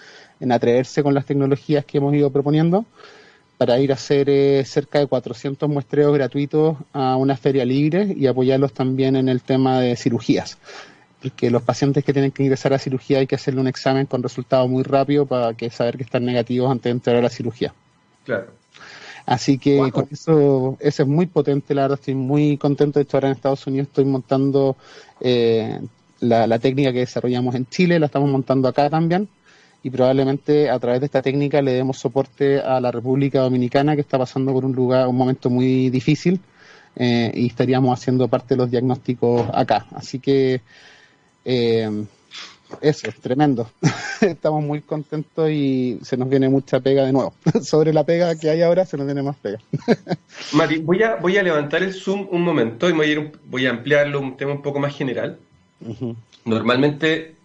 atreverse 0.51 1.03
con 1.03 1.13
las 1.13 1.27
tecnologías 1.27 1.86
que 1.86 1.99
hemos 1.99 2.15
ido 2.15 2.31
proponiendo 2.31 2.84
para 3.60 3.79
ir 3.79 3.91
a 3.91 3.93
hacer 3.93 4.27
eh, 4.27 4.65
cerca 4.65 4.97
de 4.97 5.05
400 5.05 5.69
muestreos 5.69 6.12
gratuitos 6.15 6.77
a 6.93 7.15
una 7.15 7.38
feria 7.38 7.63
libre 7.63 8.12
y 8.17 8.25
apoyarlos 8.25 8.73
también 8.73 9.15
en 9.15 9.29
el 9.29 9.41
tema 9.41 9.79
de 9.79 9.95
cirugías. 9.95 10.57
Porque 11.21 11.51
los 11.51 11.62
pacientes 11.62 12.03
que 12.03 12.13
tienen 12.13 12.31
que 12.31 12.41
ingresar 12.41 12.73
a 12.73 12.79
cirugía 12.79 13.19
hay 13.19 13.27
que 13.27 13.36
hacerle 13.36 13.62
un 13.62 13.67
examen 13.67 14.07
con 14.07 14.23
resultados 14.23 14.67
muy 14.67 14.81
rápido 14.81 15.27
para 15.27 15.53
que 15.53 15.69
saber 15.69 15.95
que 15.95 16.03
están 16.03 16.25
negativos 16.25 16.71
antes 16.71 16.86
de 16.86 16.89
entrar 16.89 17.17
a 17.17 17.21
la 17.21 17.29
cirugía. 17.29 17.71
Claro. 18.25 18.61
Así 19.25 19.57
que 19.57 19.91
con 19.91 20.07
eso, 20.12 20.77
eso 20.79 21.03
es 21.03 21.07
muy 21.07 21.25
potente, 21.27 21.75
la 21.75 21.84
verdad 21.84 21.99
estoy 21.99 22.15
muy 22.15 22.57
contento 22.57 22.99
de 22.99 23.03
estar 23.03 23.23
en 23.23 23.31
Estados 23.31 23.65
Unidos, 23.67 23.88
estoy 23.88 24.05
montando 24.05 24.75
eh, 25.19 25.79
la, 26.19 26.60
técnica 26.60 26.91
que 26.91 26.99
desarrollamos 26.99 27.55
en 27.55 27.67
Chile, 27.67 27.99
la 27.99 28.07
estamos 28.07 28.29
montando 28.29 28.67
acá 28.67 28.89
también 28.89 29.29
y 29.84 29.89
probablemente 29.89 30.69
a 30.69 30.79
través 30.79 30.99
de 30.99 31.05
esta 31.07 31.21
técnica 31.21 31.62
le 31.62 31.73
demos 31.73 31.97
soporte 31.97 32.60
a 32.60 32.79
la 32.79 32.91
República 32.91 33.41
Dominicana 33.41 33.95
que 33.95 34.01
está 34.01 34.17
pasando 34.17 34.53
por 34.53 34.65
un 34.65 34.73
lugar, 34.73 35.07
un 35.07 35.17
momento 35.17 35.49
muy 35.49 35.89
difícil 35.89 36.39
eh, 36.95 37.31
y 37.34 37.47
estaríamos 37.47 37.97
haciendo 37.97 38.27
parte 38.27 38.55
de 38.55 38.57
los 38.57 38.69
diagnósticos 38.69 39.47
acá. 39.53 39.88
Así 39.91 40.19
que 40.19 40.62
eh, 41.45 42.05
eso, 42.81 43.10
es 43.10 43.15
tremendo. 43.19 43.69
Estamos 44.21 44.63
muy 44.63 44.81
contentos 44.81 45.49
y 45.49 45.99
se 46.03 46.17
nos 46.17 46.29
viene 46.29 46.49
mucha 46.49 46.79
pega 46.79 47.05
de 47.05 47.13
nuevo. 47.13 47.34
Sobre 47.62 47.93
la 47.93 48.05
pega 48.05 48.36
que 48.36 48.49
hay 48.49 48.62
ahora, 48.62 48.86
se 48.86 48.97
nos 48.97 49.05
viene 49.05 49.23
más 49.23 49.36
pega. 49.38 49.60
Mati, 50.53 50.77
voy 50.77 51.03
a, 51.03 51.15
voy 51.15 51.38
a 51.38 51.43
levantar 51.43 51.84
el 51.84 51.93
zoom 51.93 52.27
un 52.31 52.43
momento 52.43 52.89
y 52.89 52.93
voy 52.93 53.13
a, 53.13 53.31
voy 53.45 53.65
a 53.65 53.71
ampliarlo 53.71 54.19
a 54.19 54.21
un 54.21 54.38
tema 54.38 54.53
un 54.53 54.62
poco 54.62 54.79
más 54.79 54.95
general. 54.95 55.38
Normalmente, 56.45 57.36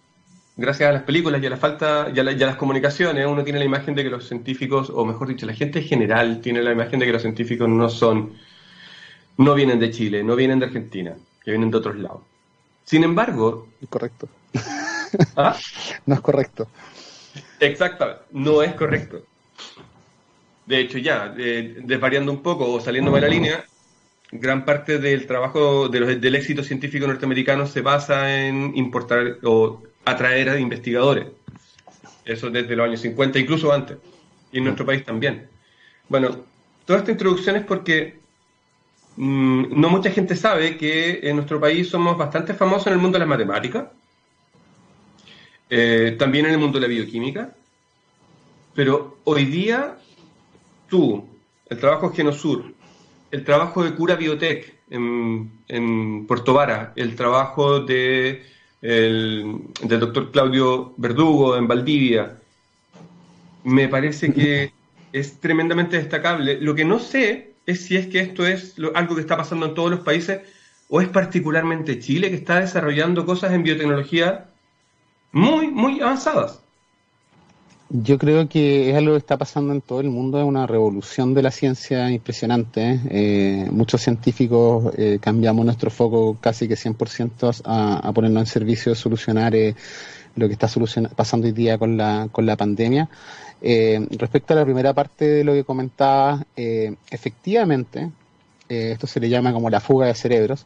gracias 0.55 0.89
a 0.89 0.93
las 0.93 1.03
películas 1.03 1.41
y 1.41 1.45
a 1.47 1.49
la 1.49 1.57
falta, 1.57 2.11
y 2.13 2.19
a, 2.19 2.23
las 2.23 2.55
comunicaciones, 2.55 3.25
uno 3.25 3.43
tiene 3.43 3.59
la 3.59 3.65
imagen 3.65 3.95
de 3.95 4.03
que 4.03 4.09
los 4.09 4.27
científicos, 4.27 4.91
o 4.93 5.05
mejor 5.05 5.27
dicho, 5.27 5.45
la 5.45 5.53
gente 5.53 5.79
en 5.79 5.85
general 5.85 6.41
tiene 6.41 6.61
la 6.61 6.71
imagen 6.71 6.99
de 6.99 7.05
que 7.05 7.11
los 7.11 7.21
científicos 7.21 7.67
no 7.67 7.89
son, 7.89 8.33
no 9.37 9.53
vienen 9.55 9.79
de 9.79 9.91
Chile, 9.91 10.23
no 10.23 10.35
vienen 10.35 10.59
de 10.59 10.65
Argentina, 10.67 11.15
que 11.43 11.51
vienen 11.51 11.71
de 11.71 11.77
otros 11.77 11.97
lados. 11.97 12.21
Sin 12.83 13.03
embargo, 13.03 13.67
correcto. 13.89 14.29
¿Ah? 15.35 15.55
No 16.05 16.15
es 16.15 16.21
correcto. 16.21 16.67
Exactamente, 17.59 18.21
no 18.31 18.61
es 18.61 18.73
correcto. 18.73 19.23
De 20.65 20.79
hecho, 20.79 20.97
ya, 20.97 21.29
desvariando 21.29 22.31
un 22.31 22.41
poco 22.41 22.69
o 22.71 22.79
saliéndome 22.79 23.17
de 23.17 23.21
la 23.21 23.33
línea, 23.33 23.65
gran 24.31 24.65
parte 24.65 24.99
del 24.99 25.25
trabajo 25.25 25.87
del 25.87 26.35
éxito 26.35 26.63
científico 26.63 27.07
norteamericano 27.07 27.65
se 27.65 27.81
basa 27.81 28.45
en 28.45 28.75
importar 28.75 29.37
o 29.43 29.81
atraer 30.05 30.49
a 30.49 30.59
investigadores. 30.59 31.27
Eso 32.25 32.49
desde 32.49 32.75
los 32.75 32.85
años 32.85 33.01
50, 33.01 33.39
incluso 33.39 33.71
antes. 33.71 33.97
Y 34.51 34.57
en 34.57 34.65
nuestro 34.65 34.85
país 34.85 35.05
también. 35.05 35.49
Bueno, 36.09 36.45
toda 36.85 36.99
esta 36.99 37.11
introducción 37.11 37.55
es 37.55 37.63
porque 37.63 38.19
mm, 39.15 39.79
no 39.79 39.89
mucha 39.89 40.11
gente 40.11 40.35
sabe 40.35 40.77
que 40.77 41.21
en 41.23 41.37
nuestro 41.37 41.59
país 41.59 41.89
somos 41.89 42.17
bastante 42.17 42.53
famosos 42.53 42.87
en 42.87 42.93
el 42.93 42.99
mundo 42.99 43.15
de 43.15 43.19
las 43.19 43.29
matemáticas 43.29 43.85
eh, 45.69 46.15
también 46.17 46.45
en 46.45 46.53
el 46.53 46.59
mundo 46.59 46.79
de 46.79 46.87
la 46.87 46.93
bioquímica, 46.93 47.53
pero 48.73 49.17
hoy 49.23 49.45
día 49.45 49.97
tú, 50.87 51.27
el 51.69 51.79
trabajo 51.79 52.11
Genosur 52.11 52.77
el 53.31 53.43
trabajo 53.43 53.83
de 53.83 53.93
Cura 53.93 54.15
Biotech 54.15 54.73
en, 54.89 55.51
en 55.67 56.25
Puerto 56.27 56.53
Vara, 56.53 56.93
el 56.95 57.15
trabajo 57.15 57.81
de 57.81 58.43
el, 58.81 59.59
del 59.83 59.99
doctor 59.99 60.31
Claudio 60.31 60.93
Verdugo 60.97 61.57
en 61.57 61.67
Valdivia, 61.67 62.37
me 63.63 63.87
parece 63.87 64.31
que 64.33 64.71
es 65.11 65.39
tremendamente 65.39 65.97
destacable. 65.97 66.61
Lo 66.61 66.75
que 66.75 66.85
no 66.85 66.99
sé 66.99 67.53
es 67.65 67.85
si 67.85 67.97
es 67.97 68.07
que 68.07 68.19
esto 68.19 68.45
es 68.45 68.75
algo 68.95 69.15
que 69.15 69.21
está 69.21 69.35
pasando 69.35 69.65
en 69.65 69.73
todos 69.73 69.91
los 69.91 69.99
países 70.01 70.41
o 70.89 71.01
es 71.01 71.09
particularmente 71.09 71.99
Chile 71.99 72.29
que 72.29 72.37
está 72.37 72.61
desarrollando 72.61 73.25
cosas 73.25 73.51
en 73.51 73.63
biotecnología 73.63 74.45
muy, 75.31 75.67
muy 75.67 76.01
avanzadas. 76.01 76.59
Yo 77.89 78.17
creo 78.17 78.49
que 78.49 78.89
es 78.89 78.97
algo 78.97 79.13
que 79.13 79.19
está 79.19 79.37
pasando 79.37 79.71
en 79.71 79.79
todo 79.79 80.01
el 80.01 80.09
mundo, 80.09 80.39
es 80.39 80.45
una 80.45 80.67
revolución 80.67 81.33
de 81.33 81.41
la 81.41 81.51
ciencia 81.51 82.11
impresionante. 82.11 82.81
¿eh? 82.81 82.99
Eh, 83.09 83.67
muchos 83.71 84.01
científicos 84.01 84.93
eh, 84.97 85.19
cambiamos 85.21 85.63
nuestro 85.63 85.89
foco 85.89 86.37
casi 86.41 86.67
que 86.67 86.75
100% 86.75 87.61
a, 87.63 87.99
a 87.99 88.11
ponernos 88.11 88.41
en 88.41 88.47
servicio 88.47 88.91
de 88.91 88.97
solucionar 88.97 89.53
lo 90.35 90.47
que 90.47 90.53
está 90.53 90.67
pasando 91.15 91.47
hoy 91.47 91.53
día 91.53 91.77
con 91.77 91.95
la, 91.95 92.27
con 92.29 92.45
la 92.45 92.57
pandemia. 92.57 93.07
respecto 93.61 94.53
a 94.53 94.57
la 94.57 94.65
primera 94.65 94.93
parte 94.93 95.25
de 95.25 95.43
lo 95.45 95.53
que 95.53 95.63
comentaba, 95.63 96.45
efectivamente, 96.55 98.11
esto 98.67 99.07
se 99.07 99.21
le 99.21 99.29
llama 99.29 99.53
como 99.53 99.69
la 99.69 99.79
fuga 99.79 100.07
de 100.07 100.13
cerebros. 100.13 100.65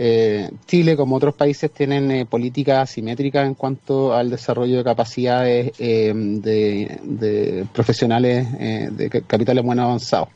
Eh, 0.00 0.48
Chile, 0.64 0.96
como 0.96 1.16
otros 1.16 1.34
países, 1.34 1.72
tienen 1.72 2.08
eh, 2.12 2.24
políticas 2.24 2.88
asimétricas 2.88 3.44
en 3.44 3.54
cuanto 3.54 4.14
al 4.14 4.30
desarrollo 4.30 4.76
de 4.76 4.84
capacidades 4.84 5.72
eh, 5.80 6.12
de, 6.14 7.66
profesionales 7.72 8.46
de 8.96 9.10
capital 9.26 9.58
humano 9.58 9.82
avanzado. 9.82 10.28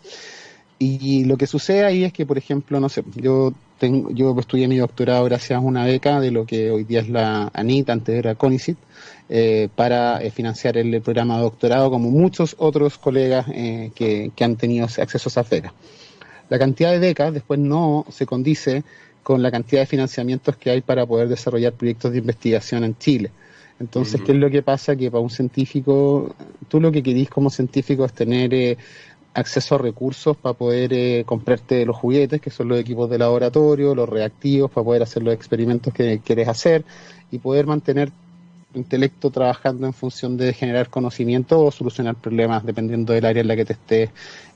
Y, 0.81 1.25
lo 1.27 1.37
que 1.37 1.47
sucede 1.47 1.85
ahí 1.85 2.03
es 2.03 2.13
que, 2.13 2.27
por 2.27 2.39
ejemplo, 2.39 2.81
no 2.81 2.89
sé, 2.89 3.05
yo 3.15 3.53
tengo, 3.79 4.11
yo 4.11 4.37
estudié 4.37 4.67
mi 4.67 4.79
doctorado 4.79 5.25
gracias 5.27 5.57
a 5.57 5.61
una 5.61 5.85
beca 5.85 6.19
de 6.19 6.33
lo 6.33 6.45
que 6.45 6.73
hoy 6.73 6.83
día 6.83 7.01
es 7.01 7.09
la 7.09 7.49
ANIT, 7.55 7.89
antes 7.89 8.17
era 8.17 8.35
CONICIT, 8.35 8.77
para 9.77 10.19
financiar 10.33 10.77
el, 10.77 11.01
programa 11.03 11.37
de 11.37 11.43
doctorado, 11.43 11.89
como 11.89 12.11
muchos 12.11 12.57
otros 12.59 12.99
colegas 12.99 13.47
que, 13.47 14.33
que 14.35 14.45
han 14.45 14.57
tenido 14.57 14.87
acceso 14.87 15.29
a 15.29 15.31
esas 15.31 15.49
becas. 15.49 15.73
La 16.49 16.59
cantidad 16.59 16.91
de 16.91 16.99
becas 16.99 17.33
después 17.33 17.61
no 17.61 18.05
se 18.11 18.27
condice 18.27 18.83
con 19.23 19.43
la 19.43 19.51
cantidad 19.51 19.83
de 19.83 19.87
financiamientos 19.87 20.57
que 20.57 20.71
hay 20.71 20.81
para 20.81 21.07
poder 21.07 21.29
desarrollar 21.29 21.73
proyectos 21.75 22.13
de 22.13 22.19
investigación 22.19 22.85
en 22.85 22.97
Chile. 22.99 23.31
Entonces, 23.79 24.21
¿qué 24.21 24.33
es 24.33 24.39
lo 24.39 24.51
que 24.51 24.63
pasa? 24.63 24.95
Que 24.95 25.11
para 25.11 25.23
un 25.23 25.31
científico, 25.31 26.35
tú 26.69 26.81
lo 26.81 26.93
que 26.93 27.03
querís 27.03 27.29
como 27.29 27.51
científico 27.51 28.05
es 28.05 28.13
tener 28.13 28.55
eh, 28.55 28.79
acceso 29.35 29.75
a 29.75 29.79
recursos 29.79 30.37
para 30.37 30.53
poder 30.53 30.93
eh, 30.93 31.25
comprarte 31.27 31.85
los 31.85 31.97
juguetes, 31.97 32.41
que 32.41 32.51
son 32.51 32.69
los 32.69 32.79
equipos 32.79 33.11
de 33.11 33.19
laboratorio, 33.19 33.95
los 33.95 34.09
reactivos, 34.09 34.71
para 34.71 34.85
poder 34.85 35.03
hacer 35.03 35.23
los 35.23 35.35
experimentos 35.35 35.93
que 35.93 36.21
quieres 36.25 36.49
hacer 36.49 36.85
y 37.31 37.39
poder 37.39 37.67
mantener 37.67 38.13
tu 38.73 38.79
intelecto 38.79 39.31
trabajando 39.31 39.87
en 39.87 39.93
función 39.93 40.37
de 40.37 40.53
generar 40.53 40.89
conocimiento 40.89 41.61
o 41.61 41.71
solucionar 41.73 42.15
problemas 42.15 42.65
dependiendo 42.65 43.13
del 43.13 43.25
área 43.25 43.41
en 43.41 43.49
la 43.49 43.57
que 43.57 43.65
te 43.65 43.73
estés 43.73 44.11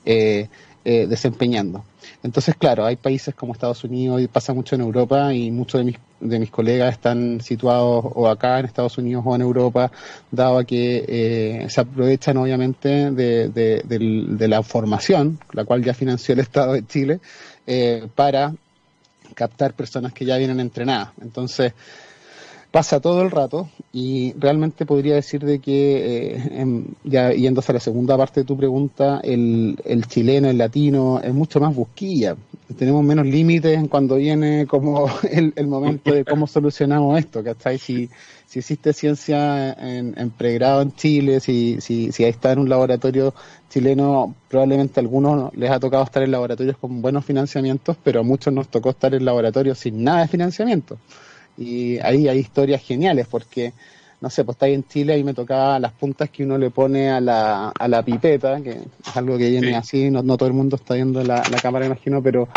eh, 0.05 0.47
desempeñando. 0.85 1.83
Entonces, 2.23 2.55
claro, 2.55 2.85
hay 2.85 2.95
países 2.95 3.33
como 3.35 3.53
Estados 3.53 3.83
Unidos 3.83 4.21
y 4.21 4.27
pasa 4.27 4.53
mucho 4.53 4.75
en 4.75 4.81
Europa 4.81 5.33
y 5.33 5.51
muchos 5.51 5.79
de 5.79 5.85
mis, 5.85 5.97
de 6.19 6.39
mis 6.39 6.49
colegas 6.49 6.93
están 6.93 7.41
situados 7.41 8.05
o 8.13 8.27
acá 8.27 8.59
en 8.59 8.65
Estados 8.65 8.97
Unidos 8.97 9.23
o 9.25 9.35
en 9.35 9.41
Europa, 9.41 9.91
dado 10.31 10.65
que 10.65 11.05
eh, 11.07 11.69
se 11.69 11.81
aprovechan 11.81 12.37
obviamente 12.37 13.11
de, 13.11 13.49
de, 13.49 14.47
la 14.47 14.63
formación, 14.63 15.39
la 15.53 15.65
cual 15.65 15.83
ya 15.83 15.93
financió 15.93 16.33
el 16.33 16.39
Estado 16.39 16.73
de 16.73 16.85
Chile, 16.85 17.19
eh, 17.65 18.07
para 18.15 18.53
captar 19.35 19.73
personas 19.73 20.13
que 20.13 20.25
ya 20.25 20.37
vienen 20.37 20.59
entrenadas. 20.59 21.09
Entonces, 21.21 21.73
pasa 22.71 22.99
todo 22.99 23.21
el 23.21 23.31
rato 23.31 23.69
y 23.93 24.33
realmente 24.37 24.85
podría 24.85 25.15
decir 25.15 25.43
de 25.43 25.59
que, 25.59 26.35
eh, 26.35 26.83
ya 27.03 27.31
yéndose 27.31 27.71
a 27.71 27.73
la 27.73 27.79
segunda 27.79 28.17
parte 28.17 28.41
de 28.41 28.45
tu 28.45 28.57
pregunta, 28.57 29.19
el, 29.23 29.79
el 29.85 30.05
chileno, 30.07 30.49
el 30.49 30.57
latino, 30.57 31.19
es 31.23 31.33
mucho 31.33 31.59
más 31.59 31.73
busquilla. 31.73 32.35
Tenemos 32.77 33.03
menos 33.03 33.25
límites 33.25 33.77
en 33.77 33.87
cuando 33.87 34.15
viene 34.15 34.67
como 34.67 35.09
el, 35.31 35.53
el 35.55 35.67
momento 35.67 36.13
de 36.13 36.25
cómo 36.25 36.47
solucionamos 36.47 37.17
esto, 37.17 37.43
¿cachai? 37.43 37.77
Si, 37.77 38.09
si 38.47 38.59
existe 38.59 38.93
ciencia 38.93 39.73
en, 39.73 40.29
pregrado 40.31 40.81
en 40.81 40.93
Chile, 40.93 41.39
si, 41.39 41.81
si, 41.81 42.11
si 42.11 42.23
está 42.23 42.53
en 42.53 42.59
un 42.59 42.69
laboratorio 42.69 43.33
chileno, 43.69 44.35
probablemente 44.47 44.99
a 44.99 45.01
algunos 45.01 45.53
les 45.55 45.69
ha 45.69 45.79
tocado 45.79 46.03
estar 46.03 46.23
en 46.23 46.31
laboratorios 46.31 46.77
con 46.77 47.01
buenos 47.01 47.25
financiamientos, 47.25 47.97
pero 48.03 48.21
a 48.21 48.23
muchos 48.23 48.53
nos 48.53 48.69
tocó 48.69 48.91
estar 48.91 49.13
en 49.13 49.25
laboratorios 49.25 49.79
sin 49.79 50.03
nada 50.03 50.21
de 50.21 50.27
financiamiento. 50.29 50.97
Y 51.57 51.97
ahí 51.99 52.27
hay 52.27 52.39
historias 52.39 52.83
geniales 52.83 53.27
porque, 53.27 53.73
no 54.21 54.29
sé, 54.29 54.43
pues 54.43 54.55
está 54.55 54.67
ahí 54.67 54.73
en 54.73 54.87
Chile 54.87 55.17
y 55.17 55.23
me 55.23 55.33
tocaba 55.33 55.79
las 55.79 55.93
puntas 55.93 56.29
que 56.29 56.43
uno 56.43 56.57
le 56.57 56.69
pone 56.69 57.09
a 57.09 57.19
la, 57.19 57.69
a 57.69 57.87
la 57.87 58.03
pipeta, 58.03 58.61
que 58.61 58.71
es 58.71 59.17
algo 59.17 59.37
que 59.37 59.49
viene 59.49 59.75
así, 59.75 60.09
no, 60.09 60.21
no 60.21 60.37
todo 60.37 60.47
el 60.47 60.55
mundo 60.55 60.75
está 60.75 60.93
viendo 60.93 61.23
la, 61.23 61.43
la 61.49 61.59
cámara, 61.59 61.85
imagino, 61.85 62.21
pero 62.21 62.47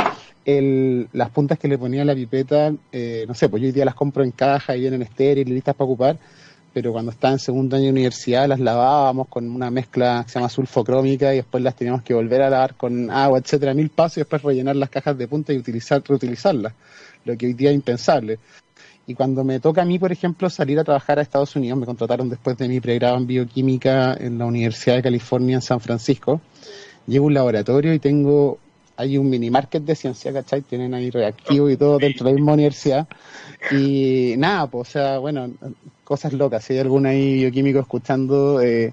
el, 0.44 1.09
las 1.12 1.30
puntas 1.30 1.59
que 1.59 1.68
le 1.68 1.78
ponía 1.78 2.03
a 2.03 2.05
la 2.05 2.14
pipeta, 2.14 2.72
eh, 2.92 3.24
no 3.26 3.34
sé, 3.34 3.48
pues 3.48 3.62
yo 3.62 3.66
hoy 3.66 3.72
día 3.72 3.84
las 3.84 3.94
compro 3.94 4.24
en 4.24 4.30
caja 4.32 4.76
y 4.76 4.80
vienen 4.80 5.03
estériles 5.03 5.53
listas 5.53 5.74
para 5.74 5.86
ocupar, 5.86 6.18
pero 6.72 6.92
cuando 6.92 7.11
estaba 7.11 7.32
en 7.32 7.38
segundo 7.38 7.76
año 7.76 7.86
de 7.86 7.90
universidad 7.90 8.46
las 8.46 8.61
lavábamos 8.61 9.28
con 9.28 9.51
una 9.51 9.70
mezcla 9.70 10.22
que 10.24 10.32
se 10.32 10.38
llama 10.38 10.48
sulfocrómica 10.48 11.32
y 11.32 11.38
después 11.38 11.62
las 11.62 11.74
teníamos 11.74 12.03
que 12.03 12.14
volver 12.14 12.42
a 12.42 12.51
lavar 12.51 12.74
con 12.74 13.11
agua, 13.11 13.38
etcétera, 13.38 13.74
mil 13.74 13.90
pasos 13.90 14.18
y 14.18 14.20
después 14.20 14.42
rellenar 14.42 14.76
las 14.76 14.90
cajas 14.90 15.18
de 15.18 15.26
punta 15.26 15.53
y 15.53 15.59
utilizar, 15.59 16.03
reutilizarlas, 16.07 16.72
lo 17.24 17.36
que 17.36 17.46
hoy 17.46 17.55
día 17.55 17.70
es 17.70 17.76
impensable. 17.76 18.38
Y 19.07 19.14
cuando 19.14 19.42
me 19.42 19.59
toca 19.61 19.82
a 19.82 19.84
mí, 19.84 19.98
por 19.98 20.12
ejemplo, 20.12 20.48
salir 20.48 20.78
a 20.78 20.84
trabajar 20.84 21.18
a 21.18 21.22
Estados 21.22 21.57
Unidos, 21.57 21.78
me 21.78 21.86
contrataron 21.86 22.28
después 22.28 22.57
de 22.57 22.68
mi 22.68 22.80
pregrado 22.80 23.16
en 23.16 23.26
bioquímica 23.26 24.14
en 24.14 24.38
la 24.38 24.46
Universidad 24.46 24.96
de 24.96 25.03
California 25.03 25.57
en 25.57 25.62
San 25.62 25.80
Francisco, 25.80 26.40
llevo 27.07 27.26
un 27.26 27.34
laboratorio 27.34 27.92
y 27.92 27.98
tengo, 27.98 28.59
hay 28.96 29.18
un 29.18 29.28
mini 29.28 29.51
market 29.51 29.82
de 29.82 29.94
ciencia, 29.94 30.32
¿cachai? 30.32 30.62
Tienen 30.62 30.94
ahí 30.94 31.11
reactivos 31.11 31.72
y 31.72 31.76
todo 31.76 31.98
dentro 31.98 32.26
de 32.26 32.32
la 32.32 32.36
misma 32.36 32.53
universidad. 32.53 33.09
Y 33.72 34.34
nada, 34.38 34.66
pues, 34.68 34.88
o 34.88 34.92
sea, 34.92 35.18
bueno, 35.18 35.51
cosas 36.05 36.32
locas. 36.32 36.64
Si 36.64 36.74
hay 36.74 36.80
algún 36.80 37.07
ahí 37.07 37.34
bioquímico 37.34 37.80
escuchando, 37.80 38.61
eh, 38.61 38.92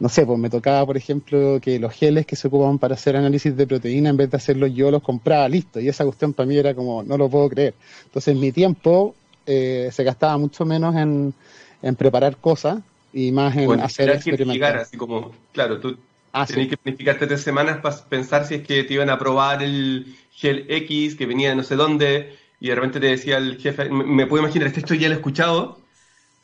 no 0.00 0.08
sé, 0.08 0.26
pues 0.26 0.38
me 0.38 0.50
tocaba, 0.50 0.84
por 0.84 0.96
ejemplo, 0.96 1.60
que 1.60 1.78
los 1.78 1.92
geles 1.92 2.26
que 2.26 2.34
se 2.34 2.48
ocupaban 2.48 2.78
para 2.78 2.94
hacer 2.94 3.16
análisis 3.16 3.56
de 3.56 3.66
proteína, 3.66 4.10
en 4.10 4.16
vez 4.16 4.30
de 4.30 4.36
hacerlos 4.36 4.74
yo, 4.74 4.90
los 4.90 5.02
compraba 5.02 5.48
listo. 5.48 5.78
Y 5.78 5.88
esa 5.88 6.04
cuestión 6.04 6.32
para 6.32 6.48
mí 6.48 6.56
era 6.56 6.74
como, 6.74 7.04
no 7.04 7.16
lo 7.16 7.28
puedo 7.28 7.48
creer. 7.48 7.74
Entonces, 8.06 8.36
mi 8.36 8.50
tiempo 8.50 9.14
eh, 9.46 9.90
se 9.92 10.04
gastaba 10.04 10.36
mucho 10.38 10.64
menos 10.64 10.94
en, 10.96 11.34
en, 11.82 11.96
preparar 11.96 12.36
cosas 12.36 12.80
y 13.12 13.32
más 13.32 13.56
en 13.56 13.80
hacer 13.80 14.10
experimentos. 14.10 14.82
Así 14.82 14.96
como, 14.96 15.32
claro, 15.52 15.78
tú 15.78 15.96
ah, 16.32 16.46
tenías 16.46 16.68
que 16.68 16.76
planificarte 16.76 17.26
tres 17.26 17.42
semanas 17.42 17.78
para 17.78 17.96
pensar 18.04 18.46
si 18.46 18.56
es 18.56 18.66
que 18.66 18.84
te 18.84 18.94
iban 18.94 19.10
a 19.10 19.18
probar 19.18 19.62
el 19.62 20.16
gel 20.32 20.66
X 20.68 21.14
que 21.16 21.26
venía 21.26 21.50
de 21.50 21.56
no 21.56 21.62
sé 21.62 21.76
dónde 21.76 22.36
y 22.60 22.68
de 22.68 22.74
repente 22.74 23.00
te 23.00 23.06
decía 23.06 23.38
el 23.38 23.58
jefe, 23.58 23.88
me, 23.90 24.26
puedo 24.26 24.44
imaginar, 24.44 24.68
este 24.68 24.80
esto 24.80 24.94
ya 24.94 25.08
lo 25.08 25.14
he 25.14 25.18
escuchado, 25.18 25.78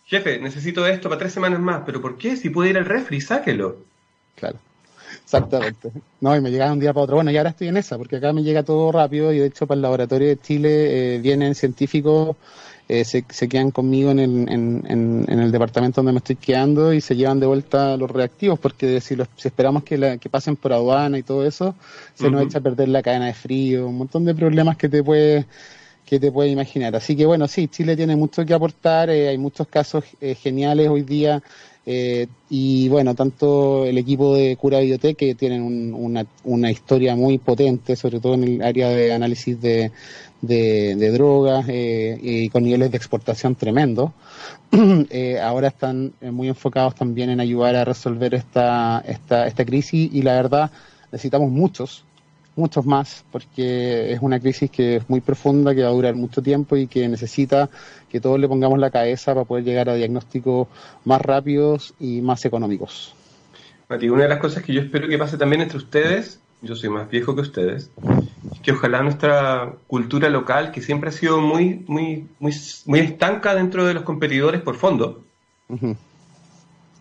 jefe, 0.05 0.40
necesito 0.40 0.86
esto 0.86 1.09
para 1.09 1.20
tres 1.20 1.32
semanas 1.32 1.61
más, 1.61 1.82
pero 1.86 2.01
¿por 2.01 2.18
qué? 2.18 2.36
Si 2.36 2.51
puede 2.51 2.70
ir 2.70 2.78
al 2.78 2.86
refri, 2.86 3.20
sáquelo. 3.20 3.76
Claro. 4.34 4.59
Exactamente. 5.22 5.90
No, 6.20 6.34
y 6.34 6.40
me 6.40 6.51
llegaba 6.51 6.72
un 6.72 6.80
día 6.80 6.92
para 6.92 7.05
otro. 7.05 7.16
Bueno, 7.16 7.30
y 7.30 7.36
ahora 7.36 7.51
estoy 7.51 7.68
en 7.68 7.76
esa, 7.76 7.99
porque 7.99 8.16
acá 8.16 8.32
me 8.32 8.42
llega 8.42 8.62
todo 8.62 8.90
rápido 8.90 9.32
y 9.32 9.38
de 9.38 9.46
hecho 9.46 9.66
para 9.66 9.76
el 9.76 9.82
laboratorio 9.82 10.28
de 10.28 10.38
Chile 10.38 11.16
eh, 11.16 11.18
vienen 11.18 11.55
científicos 11.55 12.36
eh, 12.89 13.05
se, 13.05 13.24
se, 13.28 13.49
quedan 13.49 13.70
conmigo 13.70 14.11
en 14.11 14.18
el, 14.18 14.49
en, 14.49 15.26
en, 15.28 15.39
el 15.39 15.53
departamento 15.53 16.01
donde 16.01 16.12
me 16.12 16.18
estoy 16.18 16.36
quedando 16.36 16.95
y 16.95 17.03
se 17.03 17.16
llevan 17.16 17.39
de 17.39 17.47
vuelta 17.47 17.97
los 17.99 18.11
reactivos, 18.11 18.59
porque 18.59 19.01
si, 19.03 19.14
los, 19.14 19.28
si 19.36 19.49
esperamos 19.49 19.84
que, 19.84 19.99
la, 19.99 20.16
que 20.16 20.30
pasen 20.30 20.57
por 20.57 20.72
aduana 20.72 21.18
y 21.18 21.22
todo 21.22 21.45
eso, 21.47 21.74
se 22.14 22.30
nos 22.30 22.43
echa 22.43 22.59
a 22.59 22.62
perder 22.62 22.89
la 22.89 23.03
cadena 23.03 23.26
de 23.26 23.34
frío, 23.34 23.86
un 23.89 23.99
montón 23.99 24.24
de 24.24 24.34
problemas 24.34 24.76
que 24.76 24.89
te 24.89 25.03
puede 25.03 25.47
que 26.07 26.18
te 26.18 26.32
puedes 26.32 26.51
imaginar. 26.51 26.97
Así 26.97 27.14
que 27.14 27.26
bueno, 27.26 27.47
sí, 27.49 27.68
Chile 27.68 27.95
tiene 27.95 28.16
mucho 28.16 28.47
que 28.47 28.55
aportar, 28.55 29.11
eh, 29.11 29.28
hay 29.28 29.36
muchos 29.36 29.68
casos 29.68 30.05
eh, 30.22 30.34
geniales 30.34 30.89
hoy 30.89 31.03
día 31.03 31.43
eh, 31.91 32.26
y 32.51 32.86
bueno, 32.91 33.14
tanto 33.14 33.86
el 33.86 33.97
equipo 33.97 34.34
de 34.36 34.57
Cura 34.57 34.80
Biotech 34.80 35.16
que 35.16 35.34
tienen 35.34 35.62
una, 35.95 36.26
una 36.45 36.70
historia 36.70 37.16
muy 37.16 37.39
potente, 37.39 37.97
sobre 37.97 38.20
todo 38.20 38.34
en 38.34 38.45
el 38.45 38.62
área 38.62 38.91
de 38.91 39.11
análisis 39.11 39.59
de, 39.59 39.91
de, 40.43 41.11
drogas 41.12 41.64
eh, 41.68 42.18
y 42.20 42.51
con 42.51 42.64
niveles 42.64 42.91
de 42.91 42.99
exportación 42.99 43.55
tremendos. 43.55 44.11
Eh, 45.11 45.41
ahora 45.41 45.68
están 45.68 46.12
eh, 46.20 46.30
muy 46.30 46.49
enfocados 46.49 46.95
también 46.95 47.30
en 47.30 47.41
ayudar 47.41 47.74
a 47.74 47.86
resolver 47.86 48.34
esta, 48.34 49.03
esta, 49.07 49.47
esta 49.47 49.64
crisis 49.64 50.11
y 50.12 50.20
la 50.20 50.34
verdad 50.34 50.70
necesitamos 51.11 51.51
muchos, 51.51 52.05
muchos 52.55 52.84
más, 52.84 53.24
porque 53.32 54.12
es 54.12 54.20
una 54.20 54.39
crisis 54.39 54.70
que 54.70 54.97
es 54.97 55.09
muy 55.09 55.22
profunda, 55.22 55.74
que 55.74 55.82
va 55.82 55.89
a 55.89 55.93
durar 55.93 56.14
mucho 56.16 56.43
tiempo 56.43 56.76
y 56.76 56.86
que 56.86 57.09
necesita 57.09 57.70
que 58.09 58.20
todos 58.20 58.38
le 58.38 58.48
pongamos 58.48 58.78
la 58.78 58.90
cabeza 58.90 59.34
para 59.34 59.44
poder 59.44 59.64
llegar 59.64 59.88
a 59.88 59.94
diagnósticos 59.94 60.68
más 61.04 61.20
rápidos 61.22 61.94
y 62.00 62.20
más 62.20 62.44
económicos. 62.44 63.14
Mati, 63.88 64.09
una 64.09 64.24
de 64.24 64.28
las 64.28 64.38
cosas 64.38 64.62
que 64.62 64.72
yo 64.72 64.80
espero 64.80 65.09
que 65.09 65.18
pase 65.18 65.38
también 65.38 65.62
entre 65.62 65.78
ustedes 65.78 66.40
yo 66.61 66.74
soy 66.74 66.90
más 66.90 67.09
viejo 67.09 67.34
que 67.34 67.42
ustedes, 67.42 67.90
que 68.62 68.72
ojalá 68.72 69.02
nuestra 69.02 69.74
cultura 69.86 70.28
local, 70.28 70.72
que 70.72 70.82
siempre 70.82 71.11
ha 71.11 71.12
sido 71.12 71.40
muy, 71.40 71.84
muy, 71.86 72.26
muy, 72.40 72.52
muy 72.86 73.00
estanca 73.00 73.54
dentro 73.54 73.86
de 73.86 73.94
los 73.94 74.02
competidores 74.02 74.61
por 74.62 74.76
fondo, 74.76 75.24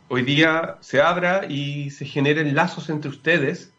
hoy 0.10 0.22
día 0.22 0.78
se 0.82 1.02
abra 1.02 1.46
y 1.48 1.90
se 1.90 2.06
generen 2.06 2.56
lazos 2.56 2.90
entre 2.90 3.10
ustedes. 3.10 3.72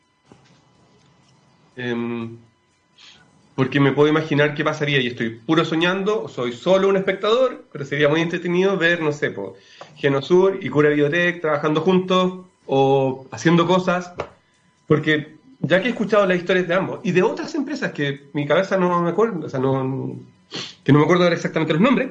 Em, 1.76 2.38
porque 3.58 3.80
me 3.80 3.90
puedo 3.90 4.08
imaginar 4.08 4.54
qué 4.54 4.62
pasaría, 4.62 5.00
y 5.00 5.08
estoy 5.08 5.30
puro 5.30 5.64
soñando, 5.64 6.28
soy 6.28 6.52
solo 6.52 6.88
un 6.88 6.96
espectador, 6.96 7.64
pero 7.72 7.84
sería 7.84 8.08
muy 8.08 8.20
entretenido 8.20 8.76
ver, 8.76 9.02
no 9.02 9.10
sé, 9.10 9.32
por 9.32 9.56
Genosur 9.96 10.60
y 10.62 10.68
Cura 10.68 10.90
Biotech 10.90 11.40
trabajando 11.40 11.80
juntos 11.80 12.46
o 12.66 13.26
haciendo 13.32 13.66
cosas, 13.66 14.12
porque 14.86 15.34
ya 15.58 15.82
que 15.82 15.88
he 15.88 15.90
escuchado 15.90 16.24
las 16.24 16.38
historias 16.38 16.68
de 16.68 16.74
ambos 16.74 17.00
y 17.02 17.10
de 17.10 17.24
otras 17.24 17.52
empresas 17.56 17.90
que 17.90 18.28
mi 18.32 18.46
cabeza 18.46 18.76
no 18.76 19.02
me 19.02 19.10
acuerdo, 19.10 19.46
o 19.46 19.48
sea, 19.48 19.58
no, 19.58 20.20
que 20.84 20.92
no 20.92 21.00
me 21.00 21.04
acuerdo 21.04 21.26
exactamente 21.26 21.72
los 21.72 21.82
nombres, 21.82 22.10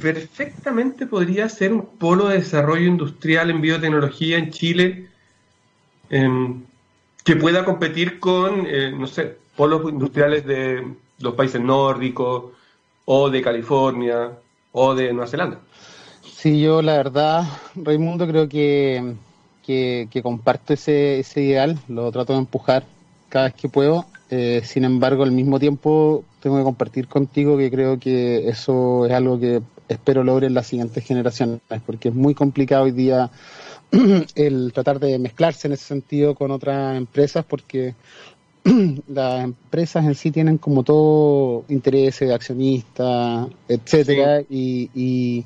perfectamente 0.00 1.08
podría 1.08 1.48
ser 1.48 1.72
un 1.72 1.98
polo 1.98 2.28
de 2.28 2.38
desarrollo 2.38 2.86
industrial 2.86 3.50
en 3.50 3.60
biotecnología 3.60 4.38
en 4.38 4.50
Chile 4.52 5.08
em, 6.10 6.62
que 7.24 7.36
pueda 7.36 7.64
competir 7.64 8.20
con, 8.20 8.66
eh, 8.66 8.92
no 8.92 9.06
sé, 9.06 9.36
polos 9.56 9.90
industriales 9.90 10.44
de 10.44 10.86
los 11.20 11.34
países 11.34 11.60
nórdicos 11.60 12.52
o 13.06 13.30
de 13.30 13.42
California 13.42 14.30
o 14.72 14.94
de 14.94 15.12
Nueva 15.12 15.26
Zelanda. 15.26 15.58
Sí, 16.22 16.60
yo 16.60 16.82
la 16.82 16.96
verdad, 16.96 17.44
Raimundo, 17.74 18.26
creo 18.26 18.48
que, 18.48 19.14
que, 19.64 20.20
comparto 20.22 20.74
ese, 20.74 21.20
ese 21.20 21.42
ideal, 21.42 21.78
lo 21.88 22.12
trato 22.12 22.34
de 22.34 22.40
empujar 22.40 22.84
cada 23.30 23.46
vez 23.46 23.54
que 23.54 23.68
puedo. 23.68 24.04
Eh, 24.30 24.60
sin 24.64 24.84
embargo, 24.84 25.22
al 25.22 25.32
mismo 25.32 25.58
tiempo 25.58 26.24
tengo 26.40 26.58
que 26.58 26.64
compartir 26.64 27.08
contigo 27.08 27.56
que 27.56 27.70
creo 27.70 27.98
que 27.98 28.48
eso 28.48 29.06
es 29.06 29.12
algo 29.12 29.40
que 29.40 29.62
espero 29.88 30.24
logren 30.24 30.54
las 30.54 30.66
siguientes 30.66 31.04
generaciones, 31.04 31.60
porque 31.86 32.08
es 32.08 32.14
muy 32.14 32.34
complicado 32.34 32.84
hoy 32.84 32.92
día 32.92 33.30
el 34.34 34.72
tratar 34.72 34.98
de 34.98 35.18
mezclarse 35.18 35.68
en 35.68 35.74
ese 35.74 35.84
sentido 35.84 36.34
con 36.34 36.50
otras 36.50 36.96
empresas, 36.96 37.44
porque 37.44 37.94
las 39.08 39.44
empresas 39.44 40.04
en 40.04 40.14
sí 40.14 40.30
tienen 40.30 40.58
como 40.58 40.82
todo 40.82 41.64
intereses, 41.68 42.30
accionistas, 42.30 43.48
etcétera, 43.68 44.42
y, 44.48 44.90
y, 44.94 45.44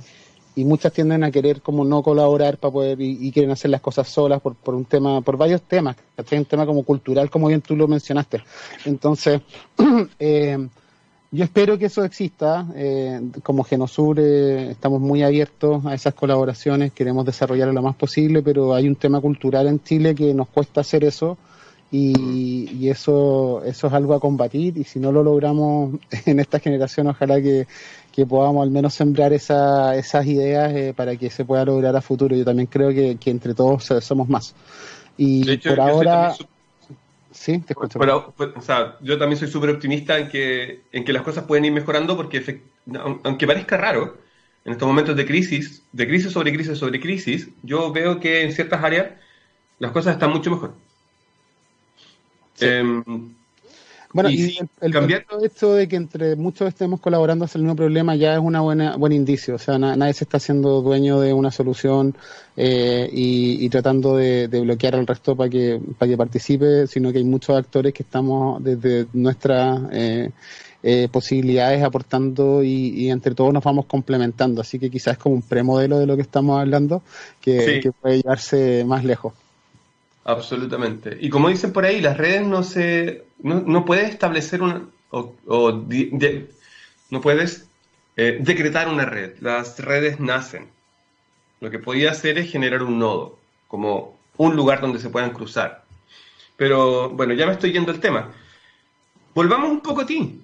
muchas 0.64 0.92
tienden 0.92 1.22
a 1.22 1.30
querer 1.30 1.62
como 1.62 1.84
no 1.84 2.02
colaborar 2.02 2.58
para 2.58 2.72
poder 2.72 3.00
y, 3.00 3.30
quieren 3.30 3.52
hacer 3.52 3.70
las 3.70 3.80
cosas 3.80 4.08
solas 4.08 4.40
por, 4.40 4.56
por 4.56 4.74
un 4.74 4.84
tema, 4.84 5.20
por 5.20 5.36
varios 5.36 5.62
temas, 5.62 5.96
un 6.32 6.44
tema 6.46 6.66
como 6.66 6.82
cultural, 6.82 7.30
como 7.30 7.46
bien 7.46 7.60
tú 7.60 7.76
lo 7.76 7.86
mencionaste. 7.86 8.42
Entonces, 8.84 9.40
eh, 10.18 10.58
yo 11.30 11.44
espero 11.44 11.78
que 11.78 11.86
eso 11.86 12.04
exista. 12.04 12.66
Eh, 12.74 13.20
como 13.42 13.64
Genosur 13.64 14.18
eh, 14.18 14.70
estamos 14.70 15.00
muy 15.00 15.22
abiertos 15.22 15.84
a 15.84 15.94
esas 15.94 16.14
colaboraciones, 16.14 16.92
queremos 16.92 17.26
desarrollar 17.26 17.68
lo 17.68 17.82
más 17.82 17.96
posible, 17.96 18.42
pero 18.42 18.74
hay 18.74 18.88
un 18.88 18.96
tema 18.96 19.20
cultural 19.20 19.66
en 19.66 19.82
Chile 19.82 20.14
que 20.14 20.32
nos 20.32 20.48
cuesta 20.48 20.80
hacer 20.80 21.04
eso 21.04 21.36
y, 21.90 22.88
eso, 22.88 23.62
eso 23.64 23.86
es 23.86 23.92
algo 23.92 24.14
a 24.14 24.20
combatir 24.20 24.76
y 24.76 24.84
si 24.84 24.98
no 24.98 25.10
lo 25.12 25.22
logramos 25.22 25.94
en 26.26 26.40
esta 26.40 26.60
generación, 26.60 27.08
ojalá 27.08 27.40
que, 27.40 27.66
podamos 28.28 28.64
al 28.64 28.72
menos 28.72 28.94
sembrar 28.94 29.32
esa, 29.32 29.94
esas 29.94 30.26
ideas 30.26 30.74
eh, 30.74 30.92
para 30.92 31.14
que 31.14 31.30
se 31.30 31.44
pueda 31.44 31.64
lograr 31.64 31.94
a 31.94 32.00
futuro. 32.00 32.34
Yo 32.34 32.44
también 32.44 32.66
creo 32.66 32.88
que, 32.90 33.16
entre 33.30 33.54
todos 33.54 33.84
somos 34.00 34.28
más. 34.28 34.56
Y 35.16 35.56
por 35.58 35.78
ahora... 35.78 36.34
Sí, 37.30 37.58
te 37.60 37.72
escucho. 37.72 37.98
Pero, 37.98 38.32
pues, 38.36 38.50
o 38.56 38.62
sea, 38.62 38.96
yo 39.00 39.18
también 39.18 39.38
soy 39.38 39.48
súper 39.48 39.70
optimista 39.70 40.18
en 40.18 40.28
que, 40.28 40.82
en 40.92 41.04
que 41.04 41.12
las 41.12 41.22
cosas 41.22 41.44
pueden 41.44 41.64
ir 41.64 41.72
mejorando 41.72 42.16
porque, 42.16 42.62
aunque 43.24 43.46
parezca 43.46 43.76
raro, 43.76 44.16
en 44.64 44.72
estos 44.72 44.88
momentos 44.88 45.16
de 45.16 45.26
crisis, 45.26 45.82
de 45.92 46.06
crisis 46.06 46.32
sobre 46.32 46.52
crisis 46.52 46.78
sobre 46.78 47.00
crisis, 47.00 47.48
yo 47.62 47.92
veo 47.92 48.20
que 48.20 48.42
en 48.42 48.52
ciertas 48.52 48.82
áreas 48.82 49.12
las 49.78 49.92
cosas 49.92 50.14
están 50.14 50.30
mucho 50.30 50.50
mejor. 50.50 50.74
Em, 52.60 53.34
bueno, 54.22 54.30
y, 54.30 54.58
el, 54.80 54.92
cambiar... 54.92 55.26
hecho 55.44 55.74
de 55.74 55.86
que 55.86 55.96
entre 55.96 56.34
muchos 56.36 56.68
estemos 56.68 57.00
colaborando 57.00 57.44
hacia 57.44 57.58
el 57.58 57.64
mismo 57.64 57.76
problema 57.76 58.16
ya 58.16 58.34
es 58.34 58.40
una 58.40 58.60
buena 58.60 58.96
buen 58.96 59.12
indicio. 59.12 59.54
O 59.54 59.58
sea, 59.58 59.78
nadie 59.78 60.12
se 60.12 60.24
está 60.24 60.38
haciendo 60.38 60.82
dueño 60.82 61.20
de 61.20 61.32
una 61.32 61.50
solución 61.50 62.16
eh, 62.56 63.08
y, 63.12 63.68
tratando 63.68 64.16
de, 64.16 64.48
bloquear 64.48 64.96
al 64.96 65.06
resto 65.06 65.36
para 65.36 65.48
que 65.48 65.80
para 65.98 66.10
que 66.10 66.16
participe, 66.16 66.86
sino 66.86 67.12
que 67.12 67.18
hay 67.18 67.24
muchos 67.24 67.56
actores 67.56 67.94
que 67.94 68.02
estamos 68.02 68.62
desde 68.62 69.06
nuestras 69.12 69.82
eh, 69.92 70.30
eh, 70.82 71.08
posibilidades 71.10 71.82
aportando 71.82 72.62
y, 72.64 73.10
entre 73.10 73.34
todos 73.34 73.52
nos 73.52 73.62
vamos 73.62 73.86
complementando. 73.86 74.60
Así 74.60 74.78
que 74.78 74.90
quizás 74.90 75.12
es 75.12 75.18
como 75.18 75.36
un 75.36 75.42
premodelo 75.42 75.98
de 75.98 76.06
lo 76.06 76.16
que 76.16 76.22
estamos 76.22 76.60
hablando 76.60 77.02
que 77.40 77.92
puede 78.00 78.16
llevarse 78.16 78.84
más 78.84 79.04
lejos. 79.04 79.32
Absolutamente. 80.28 81.16
Y 81.18 81.30
como 81.30 81.48
dicen 81.48 81.72
por 81.72 81.86
ahí, 81.86 82.02
las 82.02 82.18
redes 82.18 82.46
no 82.46 82.62
se. 82.62 83.24
No, 83.38 83.60
no 83.60 83.86
puedes 83.86 84.10
establecer 84.10 84.60
una. 84.60 84.82
O, 85.08 85.32
no 87.10 87.20
puedes 87.22 87.66
eh, 88.14 88.36
decretar 88.38 88.88
una 88.88 89.06
red. 89.06 89.38
Las 89.40 89.78
redes 89.78 90.20
nacen. 90.20 90.68
Lo 91.60 91.70
que 91.70 91.78
podía 91.78 92.10
hacer 92.10 92.36
es 92.36 92.52
generar 92.52 92.82
un 92.82 92.98
nodo, 92.98 93.38
como 93.68 94.18
un 94.36 94.54
lugar 94.54 94.82
donde 94.82 94.98
se 94.98 95.08
puedan 95.08 95.30
cruzar. 95.30 95.84
Pero 96.58 97.08
bueno, 97.08 97.32
ya 97.32 97.46
me 97.46 97.52
estoy 97.52 97.72
yendo 97.72 97.90
al 97.90 98.00
tema. 98.00 98.30
Volvamos 99.34 99.70
un 99.70 99.80
poco 99.80 100.02
a 100.02 100.06
ti. 100.06 100.42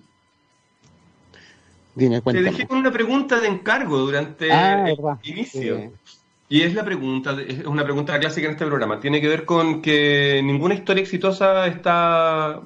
Dime, 1.95 2.23
Te 2.23 2.41
dejé 2.41 2.67
con 2.67 2.79
una 2.79 2.91
pregunta 2.91 3.39
de 3.39 3.49
encargo 3.49 3.99
durante 3.99 4.51
ah, 4.51 4.89
el 4.89 5.31
inicio. 5.31 5.93
Y 6.49 6.63
es 6.63 6.75
la 6.75 6.85
pregunta, 6.85 7.37
es 7.47 7.65
una 7.65 7.85
pregunta 7.85 8.19
clásica 8.19 8.47
en 8.47 8.53
este 8.53 8.67
programa. 8.67 9.01
Tiene 9.01 9.21
que 9.21 9.29
ver 9.29 9.45
con 9.45 9.81
que 9.81 10.41
ninguna 10.45 10.75
historia 10.75 11.03
exitosa 11.03 11.67
está 11.67 12.61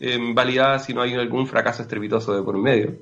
eh, 0.00 0.18
validada 0.34 0.78
si 0.78 0.92
no 0.92 1.00
hay 1.00 1.14
algún 1.14 1.46
fracaso 1.46 1.82
estrepitoso 1.82 2.34
de 2.34 2.42
por 2.42 2.58
medio. 2.58 2.94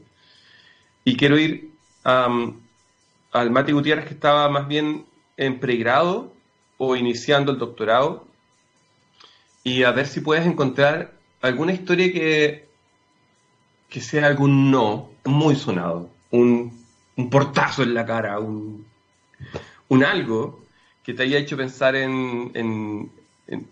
Y 1.04 1.16
quiero 1.16 1.38
ir 1.38 1.70
al 2.04 3.50
Mati 3.50 3.72
Gutiérrez 3.72 4.06
que 4.06 4.14
estaba 4.14 4.48
más 4.48 4.68
bien 4.68 5.04
en 5.36 5.58
pregrado 5.58 6.32
o 6.78 6.96
iniciando 6.96 7.52
el 7.52 7.58
doctorado 7.58 8.26
y 9.64 9.82
a 9.82 9.90
ver 9.90 10.06
si 10.06 10.20
puedes 10.20 10.46
encontrar 10.46 11.12
alguna 11.42 11.72
historia 11.72 12.12
que, 12.12 12.68
que 13.88 14.00
sea 14.00 14.26
algún 14.26 14.70
no 14.70 15.10
muy 15.24 15.56
sonado, 15.56 16.08
un, 16.30 16.84
un 17.16 17.30
portazo 17.30 17.82
en 17.82 17.94
la 17.94 18.06
cara, 18.06 18.38
un, 18.38 18.86
un 19.90 20.04
algo 20.04 20.60
que 21.02 21.14
te 21.14 21.24
haya 21.24 21.38
hecho 21.38 21.56
pensar 21.56 21.94
en, 21.94 23.10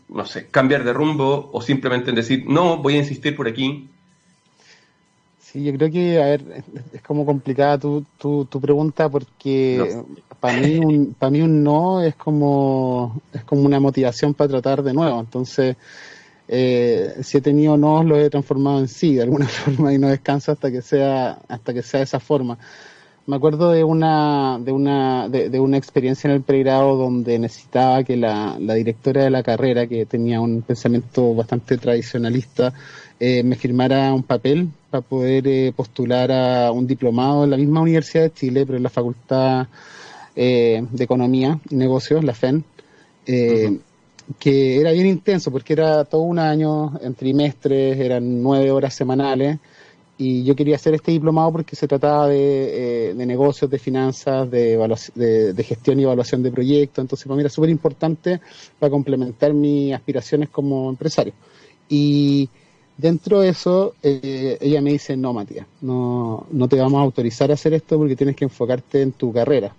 no 0.08 0.26
sé, 0.26 0.48
cambiar 0.48 0.84
de 0.84 0.92
rumbo 0.92 1.50
o 1.52 1.62
simplemente 1.62 2.10
en 2.10 2.16
decir, 2.16 2.44
no, 2.46 2.78
voy 2.78 2.94
a 2.94 2.98
insistir 2.98 3.34
por 3.34 3.48
aquí? 3.48 3.88
Sí, 5.40 5.64
yo 5.64 5.72
creo 5.72 5.90
que, 5.90 6.22
a 6.22 6.26
ver, 6.26 6.64
es 6.92 7.02
como 7.02 7.24
complicada 7.24 7.78
tu, 7.78 8.04
tu, 8.18 8.60
pregunta 8.60 9.08
porque 9.08 10.02
para 10.40 10.58
mí 10.58 10.78
un, 10.78 11.14
para 11.14 11.30
mí 11.30 11.40
un 11.40 11.62
no 11.62 12.02
es 12.02 12.14
como, 12.16 13.22
es 13.32 13.44
como 13.44 13.62
una 13.62 13.80
motivación 13.80 14.34
para 14.34 14.50
tratar 14.50 14.82
de 14.82 14.92
nuevo. 14.92 15.18
Entonces, 15.20 15.76
eh, 16.48 17.14
si 17.22 17.38
he 17.38 17.40
tenido 17.40 17.76
no, 17.76 18.02
lo 18.02 18.18
he 18.18 18.28
transformado 18.28 18.80
en 18.80 18.88
sí 18.88 19.14
de 19.14 19.22
alguna 19.22 19.46
forma 19.48 19.92
y 19.92 19.98
no 19.98 20.08
descanso 20.08 20.52
hasta 20.52 20.70
que 20.70 20.82
sea, 20.82 21.38
hasta 21.48 21.72
que 21.72 21.82
sea 21.82 22.00
de 22.00 22.04
esa 22.04 22.20
forma. 22.20 22.58
Me 23.28 23.36
acuerdo 23.36 23.72
de 23.72 23.84
una, 23.84 24.58
de 24.58 24.72
una, 24.72 25.28
de, 25.28 25.60
una 25.60 25.76
experiencia 25.76 26.28
en 26.28 26.36
el 26.36 26.40
pregrado 26.40 26.96
donde 26.96 27.38
necesitaba 27.38 28.02
que 28.02 28.16
la, 28.16 28.56
directora 28.58 29.24
de 29.24 29.28
la 29.28 29.42
carrera, 29.42 29.86
que 29.86 30.06
tenía 30.06 30.40
un 30.40 30.62
pensamiento 30.62 31.34
bastante 31.34 31.76
tradicionalista, 31.76 32.72
eh, 33.20 33.42
me 33.42 33.54
firmara 33.54 34.14
un 34.14 34.22
papel 34.22 34.70
para 34.88 35.02
poder 35.02 35.46
eh, 35.46 35.74
postular 35.76 36.32
a 36.32 36.72
un 36.72 36.86
diplomado 36.86 37.44
en 37.44 37.50
la 37.50 37.58
misma 37.58 37.82
Universidad 37.82 38.22
de 38.22 38.32
Chile, 38.32 38.64
pero 38.64 38.78
en 38.78 38.84
la 38.84 38.88
Facultad 38.88 39.66
eh, 40.34 40.82
de 40.90 41.04
Economía 41.04 41.60
y 41.68 41.76
Negocios, 41.76 42.24
la 42.24 42.32
FEN, 42.32 42.64
que 43.26 44.80
era 44.80 44.92
bien 44.92 45.06
intenso 45.06 45.50
porque 45.50 45.74
era 45.74 46.06
todo 46.06 46.22
un 46.22 46.38
año 46.38 46.98
en 47.02 47.14
trimestres, 47.14 48.00
eran 48.00 48.42
nueve 48.42 48.70
horas 48.70 48.94
semanales 48.94 49.58
y 50.18 50.42
yo 50.42 50.56
quería 50.56 50.74
hacer 50.74 50.94
este 50.94 51.12
diplomado 51.12 51.52
porque 51.52 51.76
se 51.76 51.86
trataba 51.86 52.26
de, 52.26 53.10
eh, 53.10 53.14
negocios, 53.14 53.70
de 53.70 53.78
finanzas, 53.78 54.50
de, 54.50 54.76
de, 55.54 55.64
gestión 55.64 56.00
y 56.00 56.02
evaluación 56.02 56.42
de 56.42 56.50
proyectos, 56.50 57.02
entonces 57.02 57.24
para 57.24 57.36
mí 57.36 57.42
era 57.42 57.50
súper 57.50 57.70
importante 57.70 58.40
para 58.80 58.90
complementar 58.90 59.54
mis 59.54 59.94
aspiraciones 59.94 60.48
como 60.48 60.90
empresario. 60.90 61.32
Y 61.88 62.48
dentro 62.96 63.40
de 63.40 63.50
eso, 63.50 63.94
eh, 64.02 64.58
ella 64.60 64.80
me 64.80 64.90
dice, 64.90 65.16
no, 65.16 65.32
Matías, 65.32 65.66
no, 65.80 66.46
no 66.50 66.68
te 66.68 66.76
vamos 66.76 66.98
a 66.98 67.04
autorizar 67.04 67.52
a 67.52 67.54
hacer 67.54 67.72
esto 67.74 67.96
porque 67.96 68.16
tienes 68.16 68.34
que 68.34 68.44
enfocarte 68.44 69.00
en 69.02 69.12
tu 69.12 69.32
carrera. 69.32 69.72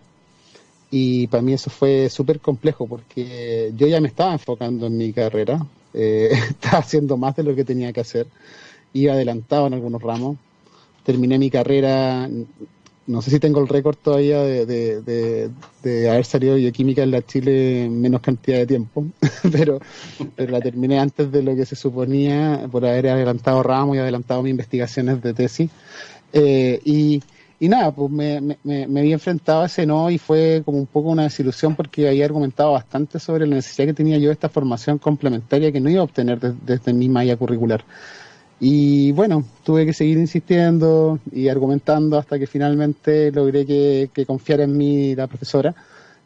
Y 0.89 1.27
para 1.27 1.43
mí 1.43 1.53
eso 1.53 1.69
fue 1.69 2.09
súper 2.09 2.39
complejo 2.39 2.87
porque 2.87 3.73
yo 3.75 3.87
ya 3.87 3.99
me 3.99 4.07
estaba 4.07 4.31
enfocando 4.31 4.87
en 4.87 4.97
mi 4.97 5.11
carrera, 5.11 5.65
eh, 5.93 6.29
estaba 6.49 6.79
haciendo 6.79 7.17
más 7.17 7.35
de 7.35 7.43
lo 7.43 7.53
que 7.53 7.65
tenía 7.65 7.91
que 7.91 7.99
hacer, 7.99 8.25
iba 8.93 9.13
adelantado 9.13 9.67
en 9.67 9.73
algunos 9.73 10.01
ramos, 10.01 10.37
terminé 11.03 11.37
mi 11.37 11.49
carrera, 11.49 12.29
no 13.09 13.23
sé 13.23 13.31
si 13.31 13.39
tengo 13.39 13.59
el 13.59 13.67
récord 13.67 13.95
todavía 13.95 14.43
de, 14.43 15.49
haber 16.07 16.25
salido 16.25 16.53
de 16.53 16.61
bioquímica 16.61 17.01
en 17.01 17.09
la 17.09 17.23
Chile 17.23 17.85
en 17.85 17.99
menos 17.99 18.21
cantidad 18.21 18.59
de 18.59 18.67
tiempo, 18.67 19.03
pero, 19.51 19.79
pero 20.35 20.51
la 20.51 20.61
terminé 20.61 20.99
antes 20.99 21.31
de 21.31 21.41
lo 21.41 21.55
que 21.55 21.65
se 21.65 21.75
suponía 21.75 22.67
por 22.71 22.85
haber 22.85 23.07
adelantado 23.07 23.63
ramos 23.63 23.95
y 23.95 23.99
adelantado 23.99 24.43
mis 24.43 24.51
investigaciones 24.51 25.23
de 25.23 25.33
tesis. 25.33 25.71
Eh, 26.31 26.79
y, 26.85 27.23
y 27.59 27.67
nada, 27.67 27.91
pues 27.91 28.11
me, 28.11 28.39
me, 28.41 28.57
me, 28.87 28.99
había 28.99 29.15
enfrentado 29.15 29.63
a 29.63 29.65
ese 29.65 29.87
no 29.87 30.11
y 30.11 30.19
fue 30.19 30.61
como 30.63 30.77
un 30.77 30.85
poco 30.85 31.09
una 31.09 31.23
desilusión 31.23 31.75
porque 31.75 32.07
había 32.07 32.25
argumentado 32.25 32.73
bastante 32.73 33.17
sobre 33.17 33.47
la 33.47 33.55
necesidad 33.55 33.87
que 33.87 33.95
tenía 33.95 34.19
yo 34.19 34.27
de 34.27 34.33
esta 34.33 34.49
formación 34.49 34.99
complementaria 34.99 35.71
que 35.71 35.79
no 35.79 35.89
iba 35.89 36.01
a 36.01 36.03
obtener 36.03 36.39
desde 36.39 36.93
mi 36.93 37.09
malla 37.09 37.35
curricular. 37.35 37.83
Y 38.59 39.11
bueno, 39.13 39.43
tuve 39.63 39.85
que 39.85 39.93
seguir 39.93 40.17
insistiendo 40.17 41.19
y 41.31 41.47
argumentando 41.47 42.17
hasta 42.17 42.37
que 42.37 42.47
finalmente 42.47 43.31
logré 43.31 43.65
que, 43.65 44.09
que 44.13 44.25
confiara 44.25 44.63
en 44.63 44.77
mí 44.77 45.15
la 45.15 45.27
profesora 45.27 45.73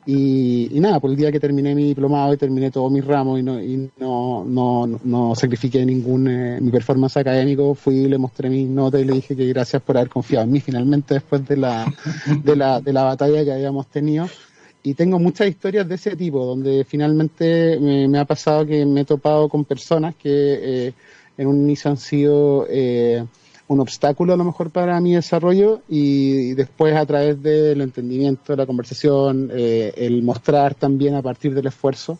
y, 0.06 0.80
nada, 0.82 1.00
por 1.00 1.12
el 1.12 1.16
día 1.16 1.32
que 1.32 1.40
terminé 1.40 1.74
mi 1.74 1.86
diplomado 1.86 2.34
y 2.34 2.38
terminé 2.38 2.72
todos 2.72 2.92
mis 2.92 3.06
ramos 3.06 3.40
y 3.40 3.44
no, 3.44 3.62
y 3.62 3.90
no, 3.98 4.44
no, 4.44 5.00
no 5.04 5.36
sacrifiqué 5.36 5.86
ningún 5.86 6.28
eh, 6.28 6.60
mi 6.60 6.72
performance 6.72 7.18
académico, 7.18 7.74
fui, 7.74 8.08
le 8.08 8.18
mostré 8.18 8.50
mis 8.50 8.68
notas 8.68 9.02
y 9.02 9.06
le 9.06 9.14
dije 9.14 9.36
que 9.36 9.48
gracias 9.48 9.82
por 9.82 9.96
haber 9.98 10.10
confiado 10.10 10.44
en 10.44 10.52
mí 10.52 10.60
finalmente 10.60 11.14
después 11.14 11.48
de 11.48 11.56
la, 11.56 11.86
de 12.44 12.56
la, 12.56 12.82
de 12.82 12.92
la 12.92 13.04
batalla 13.04 13.46
que 13.46 13.54
habíamos 13.54 13.88
tenido. 13.88 14.28
Y 14.86 14.96
tengo 14.96 15.18
muchas 15.18 15.48
historias 15.48 15.88
de 15.88 15.96
ese 15.96 16.18
tipo, 16.18 16.44
donde 16.46 16.84
finalmente 16.84 17.80
me, 17.80 18.20
ha 18.20 18.26
pasado 18.26 18.66
que 18.66 18.86
me 18.86 19.02
he 19.02 19.06
topado 19.06 19.48
con 19.48 19.64
personas 19.64 20.14
que 20.16 20.28
eh, 20.88 20.94
en 21.38 21.48
un 21.48 21.58
inicio 21.58 21.92
han 21.92 21.98
sido... 21.98 22.66
Eh, 22.70 23.24
un 23.68 23.80
obstáculo 23.80 24.34
a 24.34 24.38
lo 24.38 24.44
mejor 24.44 24.72
para 24.72 25.00
mi 25.00 25.16
desarrollo 25.16 25.82
y 25.88 26.54
después 26.54 26.96
a 26.96 27.06
través 27.06 27.42
del 27.42 27.82
entendimiento, 27.82 28.56
la 28.56 28.66
conversación, 28.66 29.52
eh, 29.54 29.94
el 29.96 30.22
mostrar 30.24 30.76
también 30.76 31.16
a 31.16 31.22
partir 31.22 31.54
del 31.54 31.68
esfuerzo, 31.68 32.20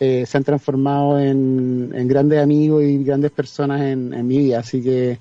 eh, 0.00 0.24
se 0.26 0.36
han 0.36 0.44
transformado 0.44 1.18
en, 1.18 1.90
grandes 2.08 2.42
amigos 2.42 2.84
y 2.84 3.02
grandes 3.04 3.30
personas 3.32 3.82
en, 3.82 4.26
mi 4.26 4.38
vida. 4.38 4.60
Así 4.60 4.82
que 4.82 5.18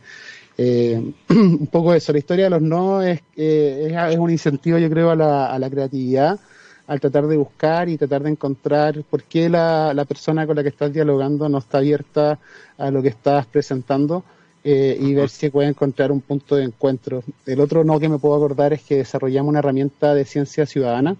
eh, 0.58 1.14
un 1.30 1.68
poco 1.68 1.94
eso, 1.94 2.12
la 2.14 2.20
historia 2.20 2.46
de 2.46 2.52
los 2.52 2.62
no 2.62 3.02
es, 3.02 3.22
es, 3.36 4.18
un 4.18 4.32
incentivo 4.32 4.78
yo 4.78 4.90
creo 4.90 5.12
a 5.12 5.16
la, 5.16 5.48
a 5.48 5.60
la 5.60 5.70
creatividad 5.70 6.40
al 6.88 7.00
tratar 7.00 7.28
de 7.28 7.38
buscar 7.38 7.90
y 7.90 7.98
tratar 7.98 8.24
de 8.24 8.32
encontrar 8.32 9.04
por 9.04 9.24
qué 9.24 9.50
la, 9.50 9.94
la 9.94 10.06
persona 10.06 10.48
con 10.48 10.56
la 10.56 10.64
que 10.64 10.70
estás 10.70 10.92
dialogando 10.92 11.48
no 11.50 11.60
está 11.60 11.80
abierta 11.80 12.40
a 12.78 12.92
lo 12.92 13.02
que 13.02 13.10
estás 13.10 13.46
presentando 13.46 14.24
eh, 14.64 14.98
y 15.00 15.14
ver 15.14 15.30
si 15.30 15.50
puede 15.50 15.68
encontrar 15.70 16.12
un 16.12 16.22
punto 16.22 16.56
de 16.56 16.64
encuentro. 16.66 17.24
El 17.46 17.62
otro 17.62 17.84
no 17.84 18.00
que 18.00 18.10
me 18.10 18.20
puedo 18.20 18.36
acordar 18.36 18.74
es 18.74 18.82
que 18.82 18.98
desarrollamos 18.98 19.50
una 19.50 19.60
herramienta 19.60 20.14
de 20.14 20.26
ciencia 20.26 20.66
ciudadana 20.66 21.16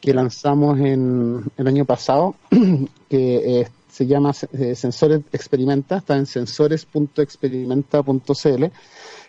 que 0.00 0.12
lanzamos 0.12 0.78
en 0.80 1.44
el 1.56 1.66
año 1.66 1.86
pasado, 1.86 2.34
que 3.08 3.60
eh, 3.60 3.68
se 3.88 4.06
llama 4.06 4.32
eh, 4.52 4.74
Sensores 4.74 5.22
Experimenta, 5.32 5.96
está 5.96 6.14
en 6.16 6.26
sensores.experimenta.cl, 6.26 8.64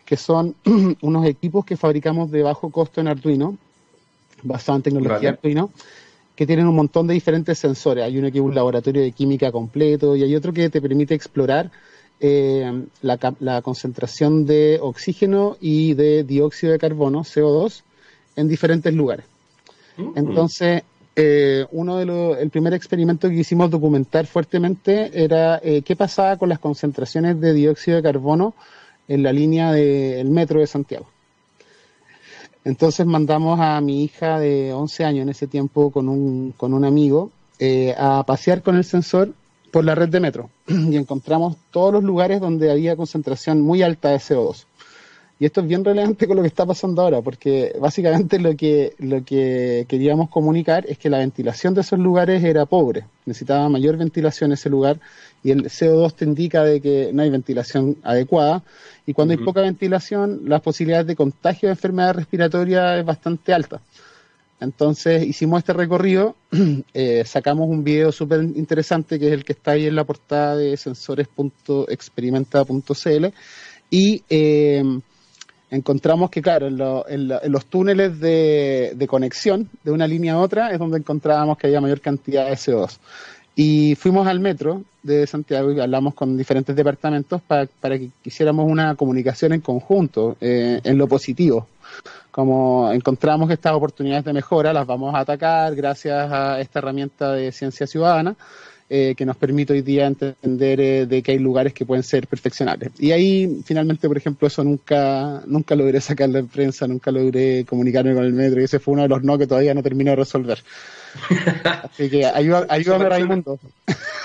que 0.03 0.17
son 0.17 0.55
unos 1.01 1.25
equipos 1.25 1.63
que 1.63 1.77
fabricamos 1.77 2.29
de 2.31 2.43
bajo 2.43 2.69
costo 2.71 2.99
en 2.99 3.07
Arduino, 3.07 3.57
basado 4.45 4.77
en 4.77 4.83
tecnología 4.83 5.29
Arduino, 5.31 5.71
que 6.35 6.45
tienen 6.45 6.67
un 6.67 6.75
montón 6.75 7.07
de 7.07 7.13
diferentes 7.13 7.57
sensores. 7.59 8.03
Hay 8.03 8.17
uno 8.17 8.31
que 8.31 8.37
es 8.37 8.43
un 8.43 8.55
laboratorio 8.55 9.01
de 9.01 9.11
química 9.11 9.51
completo 9.51 10.15
y 10.15 10.23
hay 10.23 10.35
otro 10.35 10.53
que 10.53 10.69
te 10.69 10.81
permite 10.81 11.13
explorar 11.13 11.71
eh, 12.19 12.85
la, 13.01 13.61
concentración 13.61 14.45
de 14.45 14.79
oxígeno 14.81 15.57
y 15.59 15.93
de 15.93 16.23
dióxido 16.23 16.71
de 16.71 16.79
carbono, 16.79 17.23
CO2, 17.23 17.83
en 18.35 18.47
diferentes 18.47 18.93
lugares. 18.93 19.25
Mm. 19.97 20.11
Entonces, 20.15 20.83
eh, 21.15 21.65
uno 21.71 21.97
de 21.97 22.05
los, 22.05 22.37
el 22.37 22.49
primer 22.49 22.73
experimento 22.73 23.29
que 23.29 23.35
quisimos 23.35 23.69
documentar 23.69 24.25
fuertemente 24.27 25.11
era 25.13 25.59
eh, 25.63 25.81
qué 25.81 25.95
pasaba 25.95 26.37
con 26.37 26.49
las 26.49 26.59
concentraciones 26.59 27.39
de 27.39 27.53
dióxido 27.53 27.97
de 27.97 28.03
carbono 28.03 28.53
en 29.07 29.23
la 29.23 29.31
línea 29.31 29.71
del 29.71 30.29
metro 30.29 30.59
de 30.59 30.67
Santiago. 30.67 31.07
Entonces 32.65 33.05
mandamos 33.05 33.59
a 33.61 33.79
mi 33.79 34.03
hija 34.03 34.39
de 34.39 34.73
11 34.73 35.05
años 35.05 35.21
en 35.23 35.29
ese 35.29 35.47
tiempo 35.47 35.91
con 35.91 36.09
un, 36.09 36.53
con 36.57 36.73
un 36.73 36.83
amigo 36.83 37.31
a 37.97 38.23
pasear 38.25 38.61
con 38.61 38.75
el 38.75 38.83
sensor 38.83 39.33
por 39.71 39.85
la 39.85 39.95
red 39.95 40.09
de 40.09 40.19
metro 40.19 40.49
y 40.67 40.95
encontramos 40.97 41.57
todos 41.71 41.93
los 41.93 42.03
lugares 42.03 42.41
donde 42.41 42.71
había 42.71 42.95
concentración 42.95 43.61
muy 43.61 43.81
alta 43.81 44.09
de 44.09 44.17
CO2. 44.17 44.65
Y 45.37 45.45
esto 45.45 45.59
es 45.61 45.67
bien 45.67 45.83
relevante 45.83 46.27
con 46.27 46.37
lo 46.37 46.43
que 46.43 46.47
está 46.47 46.65
pasando 46.65 47.01
ahora, 47.01 47.21
porque 47.21 47.75
básicamente 47.79 48.39
lo 48.39 48.55
que, 48.55 48.93
lo 48.99 49.25
que 49.25 49.85
queríamos 49.89 50.29
comunicar 50.29 50.85
es 50.87 50.97
que 50.97 51.09
la 51.09 51.17
ventilación 51.17 51.73
de 51.73 51.81
esos 51.81 51.99
lugares 51.99 52.41
era 52.41 52.65
pobre. 52.65 53.03
Necesitaba 53.25 53.67
mayor 53.67 53.97
ventilación 53.97 54.53
ese 54.53 54.69
lugar 54.69 54.97
y 55.45 55.51
el 55.51 55.63
CO2 55.65 56.15
te 56.15 56.25
indica 56.25 56.63
de 56.63 56.81
que 56.81 57.11
no 57.13 57.21
hay 57.21 57.29
ventilación 57.29 57.97
adecuada. 58.01 58.63
Y 59.05 59.13
cuando 59.13 59.33
hay 59.33 59.37
poca 59.37 59.61
ventilación, 59.61 60.41
las 60.45 60.61
posibilidades 60.61 61.05
de 61.05 61.15
contagio 61.15 61.69
de 61.69 61.73
enfermedad 61.73 62.15
respiratoria 62.15 62.97
es 62.97 63.05
bastante 63.05 63.53
alta. 63.53 63.79
Entonces 64.59 65.23
hicimos 65.23 65.59
este 65.59 65.73
recorrido, 65.73 66.35
eh, 66.95 67.21
sacamos 67.27 67.69
un 67.69 67.83
video 67.83 68.11
súper 68.11 68.41
interesante 68.41 69.19
que 69.19 69.27
es 69.27 69.33
el 69.33 69.45
que 69.45 69.53
está 69.53 69.73
ahí 69.73 69.85
en 69.85 69.95
la 69.95 70.03
portada 70.03 70.55
de 70.55 70.75
sensores.experimenta.cl 70.77 73.25
y 73.91 74.23
eh, 74.27 74.83
encontramos 75.69 76.31
que, 76.31 76.41
claro, 76.41 77.05
en, 77.07 77.27
los 77.27 77.65
túneles 77.67 78.19
de, 78.19 79.05
conexión 79.07 79.69
de 79.83 79.91
una 79.91 80.07
línea 80.07 80.33
a 80.33 80.39
otra 80.39 80.71
es 80.71 80.79
donde 80.79 80.97
encontrábamos 80.97 81.59
que 81.59 81.67
había 81.67 81.81
mayor 81.81 82.01
cantidad 82.01 82.49
de 82.49 82.55
CO2. 82.55 82.97
Y 83.55 83.95
fuimos 83.95 84.27
al 84.27 84.39
metro 84.39 84.83
de 85.01 85.25
Santiago 85.27 85.71
y 85.71 85.79
hablamos 85.79 86.13
con 86.13 86.37
diferentes 86.37 86.75
departamentos 86.75 87.41
para, 87.41 87.67
que 87.67 88.09
quisiéramos 88.21 88.69
una 88.69 88.95
comunicación 88.95 89.53
en 89.53 89.61
conjunto, 89.61 90.35
eh, 90.41 90.81
en 90.83 90.97
lo 90.97 91.07
positivo 91.07 91.67
como 92.35 92.91
encontramos 92.91 93.49
estas 93.49 93.71
oportunidades 93.71 94.25
de 94.25 94.33
mejora, 94.33 94.73
las 94.73 94.85
vamos 94.85 95.15
a 95.15 95.19
atacar 95.19 95.73
gracias 95.73 96.29
a 96.29 96.59
esta 96.59 96.79
herramienta 96.79 97.31
de 97.31 97.53
ciencia 97.53 97.87
ciudadana. 97.87 98.35
Eh, 98.87 99.15
que 99.17 99.25
nos 99.25 99.35
permite 99.35 99.73
hoy 99.73 99.81
día 99.81 100.05
entender 100.05 100.79
eh, 100.79 101.05
de 101.07 101.23
que 101.23 101.31
hay 101.31 101.39
lugares 101.39 101.73
que 101.73 101.87
pueden 101.87 102.03
ser 102.03 102.27
perfeccionables. 102.27 102.91
Y 102.99 103.11
ahí, 103.11 103.63
finalmente, 103.65 104.07
por 104.07 104.15
ejemplo, 104.15 104.47
eso 104.47 104.63
nunca, 104.63 105.41
nunca 105.47 105.75
logré 105.75 105.99
sacar 105.99 106.29
la 106.29 106.43
prensa, 106.43 106.87
nunca 106.87 107.09
logré 107.09 107.65
comunicarme 107.65 108.13
con 108.13 108.23
el 108.23 108.33
metro, 108.33 108.61
y 108.61 108.65
ese 108.65 108.77
fue 108.77 108.93
uno 108.93 109.01
de 109.01 109.09
los 109.09 109.23
no 109.23 109.39
que 109.39 109.47
todavía 109.47 109.73
no 109.73 109.81
termino 109.81 110.11
de 110.11 110.17
resolver. 110.17 110.59
Así 111.83 112.11
que 112.11 112.27
ayúdame, 112.27 112.67
ayúdame 112.69 113.09
Raimundo. 113.09 113.59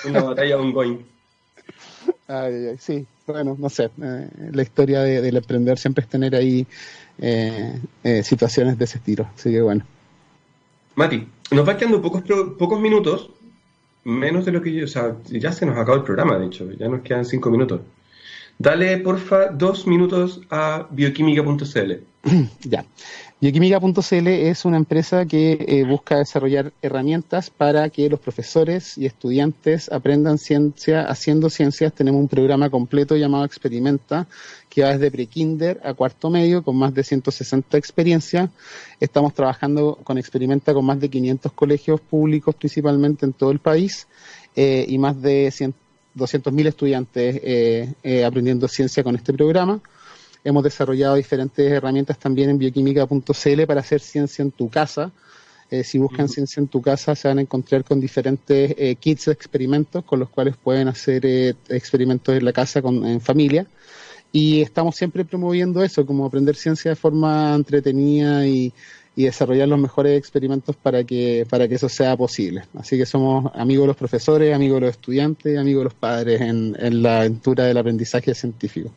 Una 0.07 0.23
batalla 0.25 0.59
ongoing. 0.59 1.07
Ay, 2.29 2.67
ay, 2.69 2.77
sí, 2.79 3.07
bueno, 3.27 3.57
no 3.59 3.69
sé, 3.69 3.91
eh, 4.03 4.29
la 4.53 4.63
historia 4.63 5.01
del 5.01 5.37
emprender 5.37 5.79
siempre 5.79 6.05
es 6.05 6.11
tener 6.11 6.35
ahí 6.35 6.67
eh, 7.19 7.81
eh, 8.05 8.23
situaciones 8.23 8.79
de 8.79 8.85
ese 8.85 8.99
estilo. 8.99 9.27
Así 9.35 9.51
que 9.51 9.61
bueno. 9.61 9.85
Mati, 10.95 11.27
nos 11.51 11.67
va 11.67 11.77
quedando 11.77 12.03
pocos, 12.03 12.23
pocos 12.59 12.81
minutos, 12.81 13.31
menos 14.05 14.45
de 14.45 14.53
lo 14.53 14.63
que 14.63 14.73
yo, 14.73 14.85
o 14.85 14.89
sea, 14.89 15.17
ya 15.27 15.53
se 15.53 15.67
nos 15.67 15.77
acabó 15.77 15.97
el 15.99 16.05
programa, 16.05 16.39
de 16.39 16.47
hecho, 16.47 16.71
ya 16.73 16.89
nos 16.89 17.03
quedan 17.03 17.25
cinco 17.25 17.51
minutos. 17.51 17.81
Dale, 18.59 18.99
porfa, 18.99 19.49
dos 19.49 19.87
minutos 19.87 20.41
a 20.51 20.87
bioquímica.cl. 20.91 21.93
ya. 22.65 22.85
Bioquímica.cl 23.41 24.27
es 24.29 24.67
una 24.67 24.77
empresa 24.77 25.25
que 25.25 25.53
eh, 25.67 25.85
busca 25.85 26.19
desarrollar 26.19 26.75
herramientas 26.83 27.49
para 27.49 27.89
que 27.89 28.11
los 28.11 28.21
profesores 28.21 28.99
y 28.99 29.07
estudiantes 29.07 29.91
aprendan 29.91 30.37
ciencia 30.37 31.05
haciendo 31.05 31.49
ciencias. 31.49 31.95
Tenemos 31.95 32.21
un 32.21 32.29
programa 32.29 32.69
completo 32.69 33.17
llamado 33.17 33.47
Experimenta, 33.47 34.27
que 34.69 34.83
va 34.83 34.91
desde 34.91 35.11
prekinder 35.11 35.81
a 35.83 35.95
cuarto 35.95 36.29
medio 36.29 36.63
con 36.63 36.77
más 36.77 36.93
de 36.93 37.03
160 37.03 37.79
experiencias. 37.79 38.51
Estamos 39.01 39.33
trabajando 39.33 39.99
con 40.05 40.19
Experimenta 40.19 40.75
con 40.75 40.85
más 40.85 41.01
de 41.01 41.09
500 41.09 41.53
colegios 41.53 42.01
públicos 42.03 42.55
principalmente 42.55 43.25
en 43.25 43.33
todo 43.33 43.53
el 43.53 43.61
país 43.61 44.07
eh, 44.55 44.85
y 44.87 44.99
más 44.99 45.21
de 45.23 45.49
200.000 45.49 46.67
estudiantes 46.67 47.41
eh, 47.43 48.25
aprendiendo 48.27 48.69
ciencia 48.69 49.03
con 49.03 49.17
este 49.17 49.33
programa. 49.33 49.81
Hemos 50.43 50.65
desarrollado 50.65 51.17
diferentes 51.17 51.71
herramientas 51.71 52.19
también 52.19 52.51
en 52.51 52.59
bioquímica.cl 52.59 53.67
para 53.67 53.81
hacer 53.81 54.01
ciencia 54.01 54.43
en 54.43 54.51
tu 54.51 54.69
casa. 54.69 55.13
Eh, 55.71 55.85
si 55.85 55.99
buscan 55.99 56.29
ciencia 56.29 56.61
en 56.61 56.67
tu 56.67 56.83
casa, 56.83 57.15
se 57.15 57.29
van 57.29 57.39
a 57.39 57.43
encontrar 57.43 57.85
con 57.85 58.01
diferentes 58.01 58.75
eh, 58.77 58.97
kits 58.97 59.27
de 59.27 59.33
experimentos 59.33 60.05
con 60.05 60.19
los 60.19 60.29
cuales 60.29 60.57
pueden 60.57 60.89
hacer 60.89 61.25
eh, 61.25 61.55
experimentos 61.69 62.35
en 62.35 62.45
la 62.45 62.53
casa 62.53 62.83
con, 62.83 63.07
en 63.07 63.21
familia. 63.21 63.67
Y 64.33 64.63
estamos 64.63 64.97
siempre 64.97 65.25
promoviendo 65.25 65.83
eso, 65.83 66.07
como 66.07 66.25
aprender 66.25 66.57
ciencia 66.57 66.91
de 66.91 66.97
forma 66.97 67.55
entretenida 67.55 68.47
y, 68.47 68.73
y 69.17 69.25
desarrollar 69.25 69.69
los 69.69 69.79
mejores 69.79 70.19
experimentos 70.19 70.77
para 70.77 71.05
que, 71.05 71.47
para 71.49 71.69
que 71.69 71.75
eso 71.75 71.89
sea 71.89 72.17
posible. 72.17 72.63
Así 72.75 72.97
que 72.97 73.07
somos 73.07 73.53
amigos 73.55 73.85
de 73.85 73.89
los 73.89 73.97
profesores, 73.97 74.55
amigos 74.55 74.77
de 74.77 74.87
los 74.87 74.91
estudiantes, 74.91 75.59
amigos 75.59 75.81
de 75.81 75.85
los 75.85 75.95
padres 75.95 76.41
en, 76.41 76.77
en 76.79 77.03
la 77.03 77.21
aventura 77.21 77.65
del 77.65 77.79
aprendizaje 77.79 78.35
científico. 78.35 78.91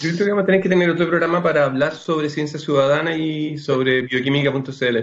Yo 0.00 0.10
creo 0.12 0.26
que 0.26 0.30
vamos 0.30 0.44
a 0.44 0.46
tener 0.46 0.60
que 0.62 0.68
tener 0.68 0.90
otro 0.90 1.08
programa 1.08 1.42
para 1.42 1.64
hablar 1.64 1.94
sobre 1.94 2.30
ciencia 2.30 2.58
ciudadana 2.58 3.16
y 3.16 3.58
sobre 3.58 4.02
bioquímica.cl. 4.02 4.98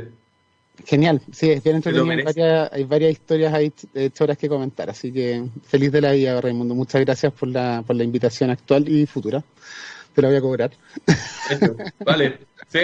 Genial, 0.85 1.21
sí, 1.31 1.51
es 1.51 1.63
bien 1.63 1.77
entretenido. 1.77 2.09
Hay 2.11 2.23
varias, 2.23 2.73
hay 2.73 2.83
varias 2.83 3.11
historias 3.11 3.53
ahí 3.53 3.73
hechas 3.93 4.37
que 4.37 4.49
comentar, 4.49 4.89
así 4.89 5.11
que 5.11 5.43
feliz 5.63 5.91
de 5.91 6.01
la 6.01 6.11
vida, 6.11 6.39
Raimundo. 6.39 6.75
Muchas 6.75 7.01
gracias 7.01 7.33
por 7.33 7.49
la, 7.49 7.83
por 7.85 7.95
la 7.95 8.03
invitación 8.03 8.49
actual 8.49 8.87
y 8.87 9.05
futura. 9.05 9.43
Te 10.13 10.21
la 10.21 10.29
voy 10.29 10.37
a 10.37 10.41
cobrar. 10.41 10.71
vale, 12.05 12.39
sí. 12.67 12.79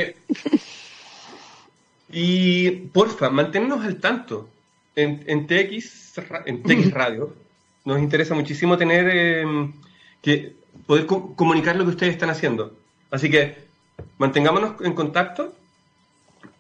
Y 2.12 2.72
porfa, 2.72 3.30
manténnos 3.30 3.86
al 3.86 3.98
tanto. 3.98 4.50
En, 4.96 5.24
en, 5.28 5.48
TX, 5.48 6.20
en 6.46 6.64
TX 6.64 6.92
Radio 6.94 7.34
nos 7.86 8.00
interesa 8.00 8.36
muchísimo 8.36 8.78
tener 8.78 9.10
em, 9.10 9.72
que 10.22 10.56
poder 10.86 11.06
comunicar 11.06 11.76
lo 11.76 11.86
que 11.86 11.92
ustedes 11.92 12.14
están 12.14 12.30
haciendo. 12.30 12.74
Así 13.10 13.30
que 13.30 13.58
mantengámonos 14.18 14.82
en 14.82 14.94
contacto 14.94 15.54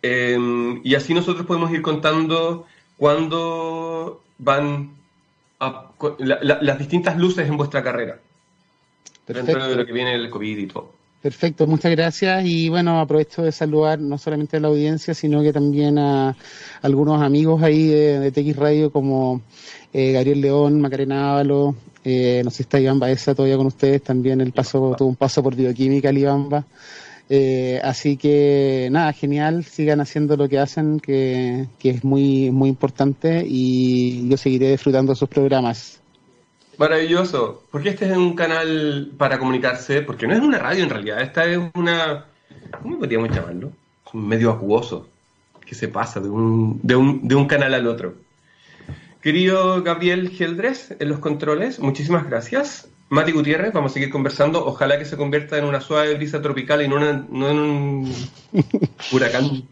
em, 0.01 0.82
y 0.84 0.95
así 0.95 1.14
nosotros 1.14 1.45
podemos 1.45 1.72
ir 1.72 1.82
contando 1.82 2.66
cuándo 2.97 4.22
van 4.38 4.91
las 6.20 6.80
distintas 6.80 7.18
luces 7.18 7.47
en 7.47 7.57
vuestra 7.57 7.84
carrera. 7.84 8.20
Perfecto. 9.26 9.51
Dentro 9.51 9.70
de 9.70 9.76
lo 9.76 9.86
que 9.86 9.93
viene 9.93 10.16
el 10.16 10.30
COVID 10.30 10.57
y 10.57 10.68
todo. 10.68 11.01
Perfecto, 11.22 11.68
muchas 11.68 11.91
gracias 11.91 12.43
y 12.45 12.70
bueno, 12.70 12.99
aprovecho 12.99 13.43
de 13.43 13.51
saludar 13.51 13.99
no 13.99 14.18
solamente 14.18 14.57
a 14.57 14.59
la 14.59 14.70
audiencia, 14.70 15.14
sino 15.14 15.43
que 15.43 15.53
también 15.53 15.99
a 15.99 16.36
algunos 16.82 17.22
amigos 17.22 17.62
ahí 17.62 17.88
de, 17.88 18.32
TX 18.32 18.55
Radio 18.55 18.91
como 18.91 19.41
eh, 19.93 20.14
Gabriel 20.14 20.41
León, 20.41 20.82
Macarena 20.82 21.34
Ávalo, 21.34 21.76
eh, 22.03 22.41
no 22.43 22.49
sé 22.49 22.57
si 22.57 22.63
está 22.63 22.79
Iván 22.79 22.99
Baeza 22.99 23.35
todavía 23.35 23.57
con 23.57 23.67
ustedes, 23.67 24.03
también 24.03 24.41
el 24.41 24.51
paso, 24.51 24.95
tuvo 24.97 25.09
un 25.09 25.15
paso 25.15 25.43
por 25.43 25.55
bioquímica 25.55 26.09
el 26.09 26.17
Iván 26.17 26.49
eh, 27.33 27.79
así 27.81 28.17
que 28.17 28.89
nada, 28.91 29.13
genial, 29.13 29.63
sigan 29.63 30.01
haciendo 30.01 30.35
lo 30.35 30.49
que 30.49 30.59
hacen, 30.59 30.99
que, 30.99 31.65
que 31.79 31.91
es 31.91 32.03
muy, 32.03 32.51
muy 32.51 32.67
importante 32.67 33.45
y 33.47 34.27
yo 34.27 34.35
seguiré 34.35 34.71
disfrutando 34.71 35.13
de 35.13 35.15
sus 35.15 35.29
programas. 35.29 36.01
Maravilloso, 36.77 37.63
porque 37.71 37.89
este 37.89 38.11
es 38.11 38.17
un 38.17 38.35
canal 38.35 39.11
para 39.17 39.39
comunicarse, 39.39 40.01
porque 40.01 40.27
no 40.27 40.33
es 40.33 40.41
una 40.41 40.57
radio 40.57 40.83
en 40.83 40.89
realidad, 40.89 41.21
esta 41.21 41.45
es 41.45 41.57
una, 41.73 42.25
¿cómo 42.81 42.99
podríamos 42.99 43.29
llamarlo? 43.29 43.71
Un 44.11 44.27
medio 44.27 44.51
acuoso 44.51 45.07
que 45.65 45.73
se 45.73 45.87
pasa 45.87 46.19
de 46.19 46.29
un, 46.29 46.81
de 46.83 46.97
un, 46.97 47.25
de 47.25 47.35
un 47.35 47.47
canal 47.47 47.73
al 47.73 47.87
otro. 47.87 48.15
Querido 49.22 49.84
Gabriel 49.84 50.30
Geldres, 50.32 50.95
en 50.99 51.09
los 51.09 51.19
controles, 51.19 51.80
muchísimas 51.80 52.28
gracias. 52.28 52.88
Mati 53.09 53.32
Gutiérrez, 53.32 53.72
vamos 53.72 53.91
a 53.91 53.93
seguir 53.93 54.09
conversando. 54.09 54.65
Ojalá 54.65 54.97
que 54.97 55.05
se 55.05 55.15
convierta 55.15 55.57
en 55.59 55.65
una 55.65 55.80
suave 55.80 56.15
brisa 56.15 56.41
tropical 56.41 56.82
y 56.82 56.88
no, 56.88 56.97
no 56.99 57.49
en 57.49 57.59
un 57.59 58.15
huracán 59.11 59.63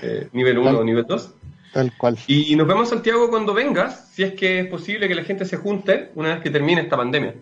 eh, 0.00 0.28
nivel 0.32 0.58
1 0.58 0.78
o 0.78 0.84
nivel 0.84 1.04
2. 1.08 1.30
Tal 1.72 1.92
cual. 1.96 2.18
Y 2.28 2.54
nos 2.54 2.68
vemos, 2.68 2.88
Santiago, 2.88 3.28
cuando 3.30 3.52
vengas, 3.52 4.10
si 4.12 4.22
es 4.22 4.34
que 4.34 4.60
es 4.60 4.66
posible 4.68 5.08
que 5.08 5.16
la 5.16 5.24
gente 5.24 5.44
se 5.44 5.56
junte 5.56 6.10
una 6.14 6.34
vez 6.34 6.42
que 6.42 6.50
termine 6.50 6.82
esta 6.82 6.96
pandemia. 6.96 7.34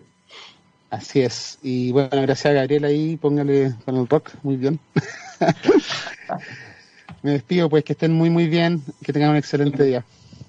Así 0.89 1.21
es. 1.21 1.59
Y 1.61 1.91
bueno, 1.91 2.09
gracias 2.21 2.47
a 2.47 2.53
Gabriel 2.53 2.85
ahí, 2.85 3.17
póngale 3.17 3.75
con 3.85 3.95
el 3.97 4.07
rock, 4.07 4.31
muy 4.41 4.55
bien. 4.55 4.79
Me 7.21 7.31
despido, 7.31 7.69
pues 7.69 7.83
que 7.83 7.93
estén 7.93 8.13
muy, 8.13 8.29
muy 8.29 8.47
bien, 8.47 8.81
que 9.03 9.13
tengan 9.13 9.31
un 9.31 9.35
excelente 9.35 9.83
día. 9.83 10.03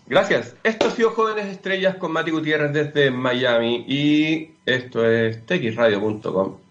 Gracias. 0.07 0.57
Esto 0.63 0.87
ha 0.87 0.91
sido 0.91 1.11
Jóvenes 1.11 1.47
Estrellas 1.47 1.97
con 1.97 2.13
Mati 2.13 2.31
Gutiérrez 2.31 2.73
desde 2.73 3.11
Miami 3.11 3.85
y 3.89 4.51
esto 4.65 5.05
es 5.05 5.45
texradio.com. 5.47 6.66